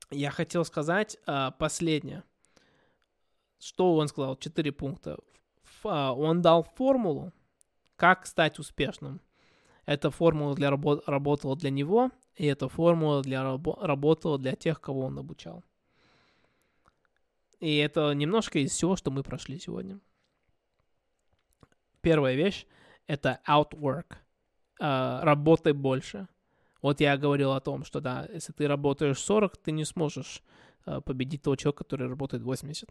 Я 0.10 0.32
хотел 0.32 0.64
сказать 0.64 1.18
uh, 1.28 1.54
последнее. 1.58 2.24
Что 3.60 3.96
он 3.96 4.08
сказал? 4.08 4.38
Четыре 4.38 4.72
пункта. 4.72 5.18
Uh, 5.84 6.14
он 6.14 6.42
дал 6.42 6.64
формулу, 6.64 7.34
как 7.96 8.26
стать 8.26 8.58
успешным. 8.60 9.22
Эта 9.86 10.12
формула 10.12 10.56
для 10.56 10.70
рабо- 10.70 11.04
работала 11.06 11.56
для 11.56 11.70
него, 11.70 12.12
и 12.38 12.46
эта 12.46 12.70
формула 12.70 13.24
для 13.24 13.42
рабо- 13.42 13.84
работала 13.84 14.38
для 14.38 14.56
тех, 14.56 14.80
кого 14.80 15.06
он 15.06 15.18
обучал. 15.18 15.64
И 17.60 17.78
это 17.78 18.14
немножко 18.14 18.60
из 18.60 18.72
всего, 18.72 18.96
что 18.96 19.10
мы 19.10 19.24
прошли 19.24 19.60
сегодня. 19.60 20.00
Первая 22.02 22.36
вещь— 22.36 22.68
это 23.08 23.42
outwork. 23.48 24.18
Uh, 24.80 25.24
работай 25.24 25.74
больше. 25.74 26.28
Вот 26.84 27.02
я 27.02 27.18
говорил 27.18 27.54
о 27.54 27.60
том, 27.60 27.84
что 27.84 28.00
да, 28.00 28.28
если 28.32 28.54
ты 28.54 28.68
работаешь 28.68 29.18
40, 29.18 29.58
ты 29.58 29.72
не 29.72 29.86
сможешь 29.86 30.44
uh, 30.86 31.02
победить 31.02 31.42
того 31.42 31.56
человека, 31.56 31.84
который 31.84 32.08
работает 32.08 32.44
80. 32.44 32.88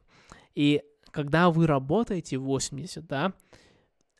И 0.56 0.82
когда 1.12 1.50
вы 1.50 1.68
работаете 1.68 2.38
80, 2.38 3.06
да, 3.06 3.32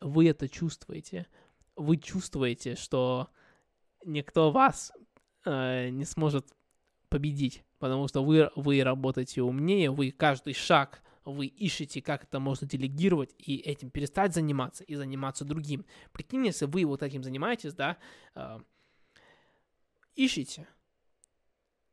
вы 0.01 0.29
это 0.29 0.49
чувствуете. 0.49 1.27
Вы 1.75 1.97
чувствуете, 1.97 2.77
что 2.77 3.29
никто 4.05 4.53
вас 4.53 4.93
э, 5.47 5.89
не 5.89 6.05
сможет 6.05 6.47
победить, 7.09 7.65
потому 7.79 8.09
что 8.09 8.23
вы, 8.23 8.51
вы 8.57 8.83
работаете 8.83 9.43
умнее, 9.43 9.91
вы 9.91 10.11
каждый 10.11 10.53
шаг 10.53 11.03
вы 11.25 11.47
ищете, 11.47 12.01
как 12.01 12.25
это 12.25 12.39
можно 12.39 12.69
делегировать 12.69 13.35
и 13.39 13.57
этим 13.57 13.91
перестать 13.91 14.33
заниматься 14.33 14.85
и 14.85 14.95
заниматься 14.95 15.45
другим. 15.45 15.85
Прикинь, 16.13 16.47
если 16.47 16.67
вы 16.67 16.85
вот 16.85 17.03
этим 17.03 17.25
занимаетесь, 17.25 17.75
да, 17.75 17.97
э, 18.35 18.61
ищите, 20.15 20.69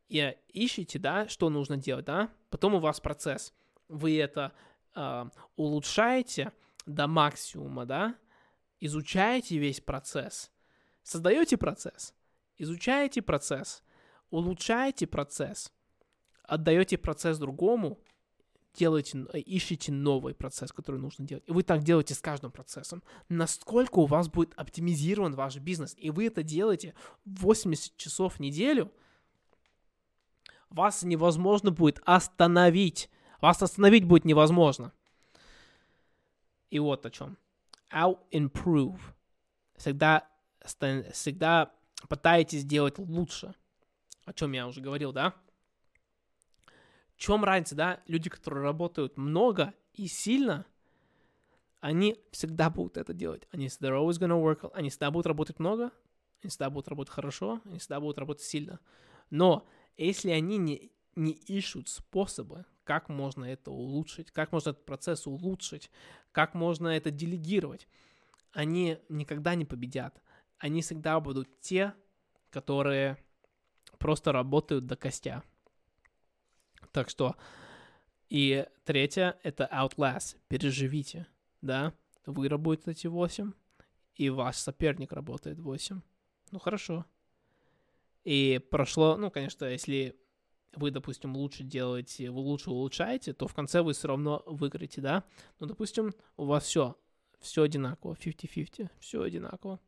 и 0.08 0.38
ищите, 0.50 1.00
да, 1.00 1.28
что 1.28 1.50
нужно 1.50 1.78
делать, 1.78 2.06
да, 2.06 2.30
потом 2.50 2.76
у 2.76 2.80
вас 2.80 3.00
процесс, 3.00 3.54
вы 3.88 4.20
это 4.20 4.54
э, 4.96 5.26
улучшаете 5.56 6.52
до 6.86 7.08
максимума, 7.08 7.86
да, 7.86 8.16
изучаете 8.80 9.58
весь 9.58 9.82
процесс, 9.82 10.52
создаете 11.02 11.58
процесс, 11.58 12.14
изучаете 12.58 13.22
процесс, 13.22 13.84
улучшаете 14.30 15.08
процесс, 15.08 15.72
отдаете 16.44 16.98
процесс 16.98 17.38
другому, 17.38 18.00
делаете, 18.74 19.26
э, 19.34 19.40
ищете 19.40 19.92
новый 19.92 20.34
процесс, 20.34 20.72
который 20.72 21.00
нужно 21.00 21.26
делать. 21.26 21.44
И 21.48 21.52
вы 21.52 21.64
так 21.64 21.84
делаете 21.84 22.14
с 22.14 22.20
каждым 22.20 22.52
процессом. 22.52 23.04
Насколько 23.30 24.00
у 24.00 24.06
вас 24.06 24.28
будет 24.28 24.54
оптимизирован 24.56 25.36
ваш 25.36 25.58
бизнес, 25.58 25.96
и 25.98 26.10
вы 26.10 26.28
это 26.28 26.44
делаете 26.44 26.94
80 27.26 27.96
часов 27.98 28.36
в 28.36 28.40
неделю, 28.40 28.92
вас 30.70 31.04
невозможно 31.04 31.72
будет 31.72 32.02
остановить. 32.04 33.10
Вас 33.42 33.62
остановить 33.62 34.06
будет 34.06 34.26
невозможно. 34.26 34.92
И 36.72 36.80
вот 36.80 37.06
о 37.06 37.12
чем. 37.12 37.38
Out-improve. 37.92 39.00
Всегда, 39.76 40.28
всегда 40.64 41.72
пытаетесь 42.08 42.62
сделать 42.62 42.98
лучше 42.98 43.56
о 44.26 44.34
чем 44.34 44.54
я 44.54 44.68
уже 44.68 44.82
говорил, 44.82 45.12
да? 45.12 45.34
В 47.16 47.18
чем 47.18 47.44
разница, 47.44 47.76
да? 47.76 48.02
Люди, 48.08 48.30
которые 48.30 48.64
работают 48.64 49.18
много 49.18 49.74
и 49.94 50.08
сильно, 50.08 50.66
они 51.80 52.18
всегда 52.32 52.70
будут 52.70 52.98
это 52.98 53.14
делать. 53.14 53.48
Они 53.52 53.68
всегда 53.68 53.90
always 53.90 54.14
gonna 54.14 54.42
work, 54.42 54.72
они 54.74 54.90
всегда 54.90 55.12
будут 55.12 55.28
работать 55.28 55.60
много, 55.60 55.92
они 56.42 56.50
всегда 56.50 56.70
будут 56.70 56.88
работать 56.88 57.14
хорошо, 57.14 57.62
они 57.66 57.80
всегда 57.80 58.00
будут 58.00 58.18
работать 58.18 58.44
сильно. 58.44 58.80
Но 59.30 59.68
если 59.98 60.32
они 60.32 60.58
не, 60.58 60.92
не 61.16 61.34
ищут 61.34 61.90
способы, 61.90 62.66
как 62.84 63.10
можно 63.10 63.46
это 63.46 63.72
улучшить, 63.72 64.32
как 64.32 64.52
можно 64.52 64.72
этот 64.72 64.86
процесс 64.86 65.28
улучшить, 65.28 65.90
как 66.32 66.54
можно 66.54 66.88
это 66.88 67.12
делегировать, 67.12 67.88
они 68.52 69.00
никогда 69.10 69.56
не 69.56 69.66
победят. 69.66 70.22
Они 70.64 70.82
всегда 70.82 71.20
будут 71.20 71.60
те, 71.60 71.94
которые 72.50 73.18
просто 74.00 74.32
работают 74.32 74.86
до 74.86 74.96
костя. 74.96 75.44
Так 76.94 77.10
что, 77.10 77.36
и 78.30 78.66
третье, 78.86 79.38
это 79.44 79.70
outlast, 79.70 80.38
переживите, 80.48 81.28
да, 81.60 81.94
вы 82.26 82.48
работаете 82.48 83.10
8, 83.10 83.52
и 84.16 84.30
ваш 84.30 84.56
соперник 84.56 85.12
работает 85.12 85.60
8. 85.60 86.00
Ну, 86.52 86.60
хорошо. 86.60 87.06
И 88.24 88.66
прошло, 88.72 89.18
ну, 89.18 89.30
конечно, 89.32 89.66
если 89.66 90.16
вы, 90.78 90.92
допустим, 90.92 91.36
лучше 91.36 91.66
делаете, 91.66 92.32
вы 92.32 92.40
лучше 92.40 92.70
улучшаете, 92.70 93.34
то 93.34 93.50
в 93.50 93.54
конце 93.54 93.82
вы 93.82 93.92
все 93.92 94.08
равно 94.08 94.44
выиграете, 94.46 95.02
да? 95.02 95.26
Ну, 95.60 95.68
допустим, 95.68 96.14
у 96.38 96.46
вас 96.46 96.64
все, 96.64 96.98
все 97.42 97.64
одинаково, 97.64 98.14
50-50, 98.14 98.90
все 99.02 99.22
одинаково. 99.22 99.82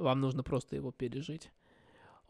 Вам 0.00 0.20
нужно 0.20 0.42
просто 0.42 0.76
его 0.76 0.92
пережить 0.92 1.50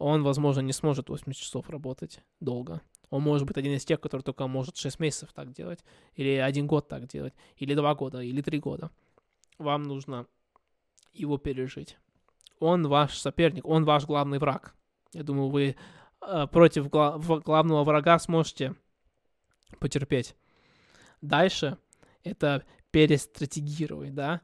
он, 0.01 0.23
возможно, 0.23 0.61
не 0.61 0.73
сможет 0.73 1.09
8 1.09 1.31
часов 1.31 1.69
работать 1.69 2.23
долго. 2.39 2.81
Он 3.09 3.21
может 3.21 3.47
быть 3.47 3.57
один 3.57 3.73
из 3.73 3.85
тех, 3.85 3.99
который 3.99 4.21
только 4.21 4.47
может 4.47 4.75
6 4.75 4.99
месяцев 4.99 5.31
так 5.33 5.51
делать, 5.51 5.83
или 6.15 6.35
один 6.35 6.65
год 6.65 6.87
так 6.87 7.07
делать, 7.07 7.33
или 7.57 7.75
2 7.75 7.95
года, 7.95 8.19
или 8.21 8.41
3 8.41 8.59
года. 8.59 8.89
Вам 9.59 9.83
нужно 9.83 10.25
его 11.13 11.37
пережить. 11.37 11.97
Он 12.59 12.87
ваш 12.87 13.17
соперник, 13.17 13.65
он 13.65 13.85
ваш 13.85 14.05
главный 14.05 14.39
враг. 14.39 14.73
Я 15.13 15.23
думаю, 15.23 15.49
вы 15.49 15.75
э, 16.21 16.47
против 16.47 16.89
гла- 16.89 17.17
главного 17.17 17.83
врага 17.83 18.17
сможете 18.17 18.75
потерпеть. 19.79 20.35
Дальше 21.21 21.77
это 22.23 22.63
перестратегировать, 22.91 24.15
да, 24.15 24.41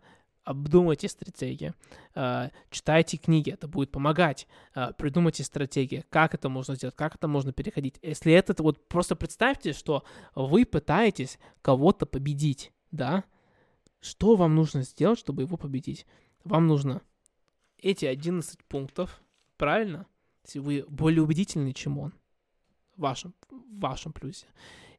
обдумайте 0.48 1.10
стратегии, 1.10 1.74
а, 2.16 2.52
читайте 2.70 3.18
книги, 3.18 3.52
это 3.52 3.68
будет 3.68 3.92
помогать, 3.92 4.48
а, 4.74 4.94
придумайте 4.94 5.44
стратегии, 5.44 6.06
как 6.10 6.34
это 6.34 6.48
можно 6.48 6.76
сделать, 6.76 6.96
как 6.96 7.16
это 7.16 7.28
можно 7.28 7.52
переходить. 7.52 8.00
Если 8.02 8.32
это, 8.32 8.62
вот 8.64 8.88
просто 8.88 9.18
представьте, 9.18 9.74
что 9.74 10.06
вы 10.36 10.66
пытаетесь 10.66 11.38
кого-то 11.62 12.06
победить, 12.06 12.72
да, 12.92 13.26
что 14.00 14.38
вам 14.38 14.56
нужно 14.56 14.84
сделать, 14.84 15.20
чтобы 15.20 15.42
его 15.42 15.58
победить? 15.58 16.06
Вам 16.46 16.68
нужно 16.68 17.02
эти 17.78 18.06
11 18.06 18.64
пунктов, 18.64 19.22
правильно? 19.58 20.08
Если 20.46 20.60
вы 20.60 20.86
более 20.88 21.24
убедительны, 21.24 21.74
чем 21.74 22.00
он, 22.00 22.14
в 22.96 23.02
вашем, 23.02 23.34
в 23.50 23.80
вашем 23.80 24.14
плюсе 24.14 24.48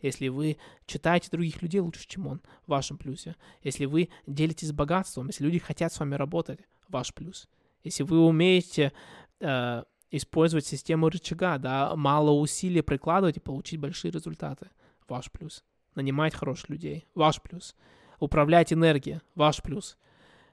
если 0.01 0.29
вы 0.29 0.59
читаете 0.87 1.29
других 1.31 1.62
людей 1.62 1.81
лучше, 1.81 2.07
чем 2.07 2.27
он, 2.27 2.41
в 2.66 2.70
вашем 2.70 2.99
плюсе, 2.99 3.37
если 3.62 3.85
вы 3.85 4.09
делитесь 4.27 4.73
богатством, 4.73 5.27
если 5.29 5.45
люди 5.45 5.59
хотят 5.59 5.93
с 5.93 6.01
вами 6.01 6.15
работать, 6.15 6.61
ваш 6.89 7.15
плюс, 7.15 7.49
если 7.83 8.03
вы 8.03 8.25
умеете 8.25 8.93
э, 9.41 9.83
использовать 10.11 10.66
систему 10.66 11.09
рычага, 11.09 11.59
да, 11.59 11.95
мало 11.97 12.31
усилий 12.31 12.83
прикладывать 12.83 13.37
и 13.37 13.41
получить 13.41 13.81
большие 13.81 14.11
результаты, 14.11 14.70
ваш 15.09 15.31
плюс, 15.31 15.65
нанимать 15.95 16.35
хороших 16.35 16.69
людей, 16.70 17.07
ваш 17.15 17.41
плюс, 17.43 17.75
управлять 18.20 18.73
энергией, 18.73 19.20
ваш 19.35 19.62
плюс, 19.62 19.97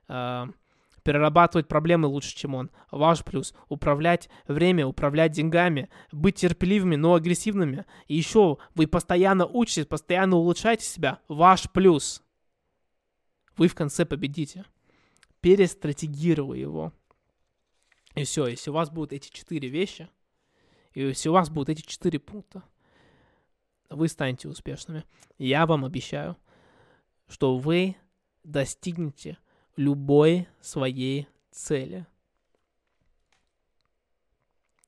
э, 0.08 0.46
перерабатывать 1.06 1.68
проблемы 1.68 2.08
лучше, 2.08 2.36
чем 2.36 2.56
он. 2.56 2.72
Ваш 2.90 3.24
плюс. 3.24 3.54
Управлять 3.70 4.28
время, 4.48 4.88
управлять 4.88 5.34
деньгами, 5.34 5.88
быть 6.12 6.38
терпеливыми, 6.38 6.96
но 6.96 7.14
агрессивными. 7.14 7.86
И 8.08 8.16
еще 8.16 8.58
вы 8.74 8.88
постоянно 8.88 9.46
учитесь, 9.46 9.86
постоянно 9.86 10.36
улучшаете 10.36 10.84
себя. 10.84 11.20
Ваш 11.28 11.70
плюс. 11.72 12.24
вы 13.56 13.68
в 13.68 13.76
конце 13.76 14.04
победите. 14.04 14.66
Перестратегируй 15.42 16.60
его. 16.60 16.92
И 18.16 18.24
все, 18.24 18.48
если 18.48 18.72
у 18.72 18.74
вас 18.74 18.90
будут 18.90 19.14
эти 19.14 19.30
четыре 19.30 19.70
вещи, 19.70 20.10
и 20.94 21.02
если 21.02 21.30
у 21.30 21.34
вас 21.34 21.52
будут 21.52 21.70
эти 21.70 21.82
четыре 21.82 22.18
пункта, 22.18 22.64
вы 23.92 24.08
станете 24.08 24.48
успешными. 24.48 25.04
Я 25.38 25.68
вам 25.68 25.86
обещаю, 25.86 26.36
что 27.28 27.58
вы 27.58 27.96
достигнете 28.44 29.38
любой 29.76 30.48
своей 30.62 31.28
цели. 31.52 32.06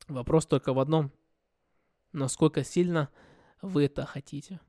Вопрос 0.08 0.46
только 0.46 0.74
в 0.74 0.80
одном. 0.80 1.12
Насколько 2.14 2.64
сильно 2.64 3.10
вы 3.62 3.86
это 3.86 4.06
хотите. 4.06 4.60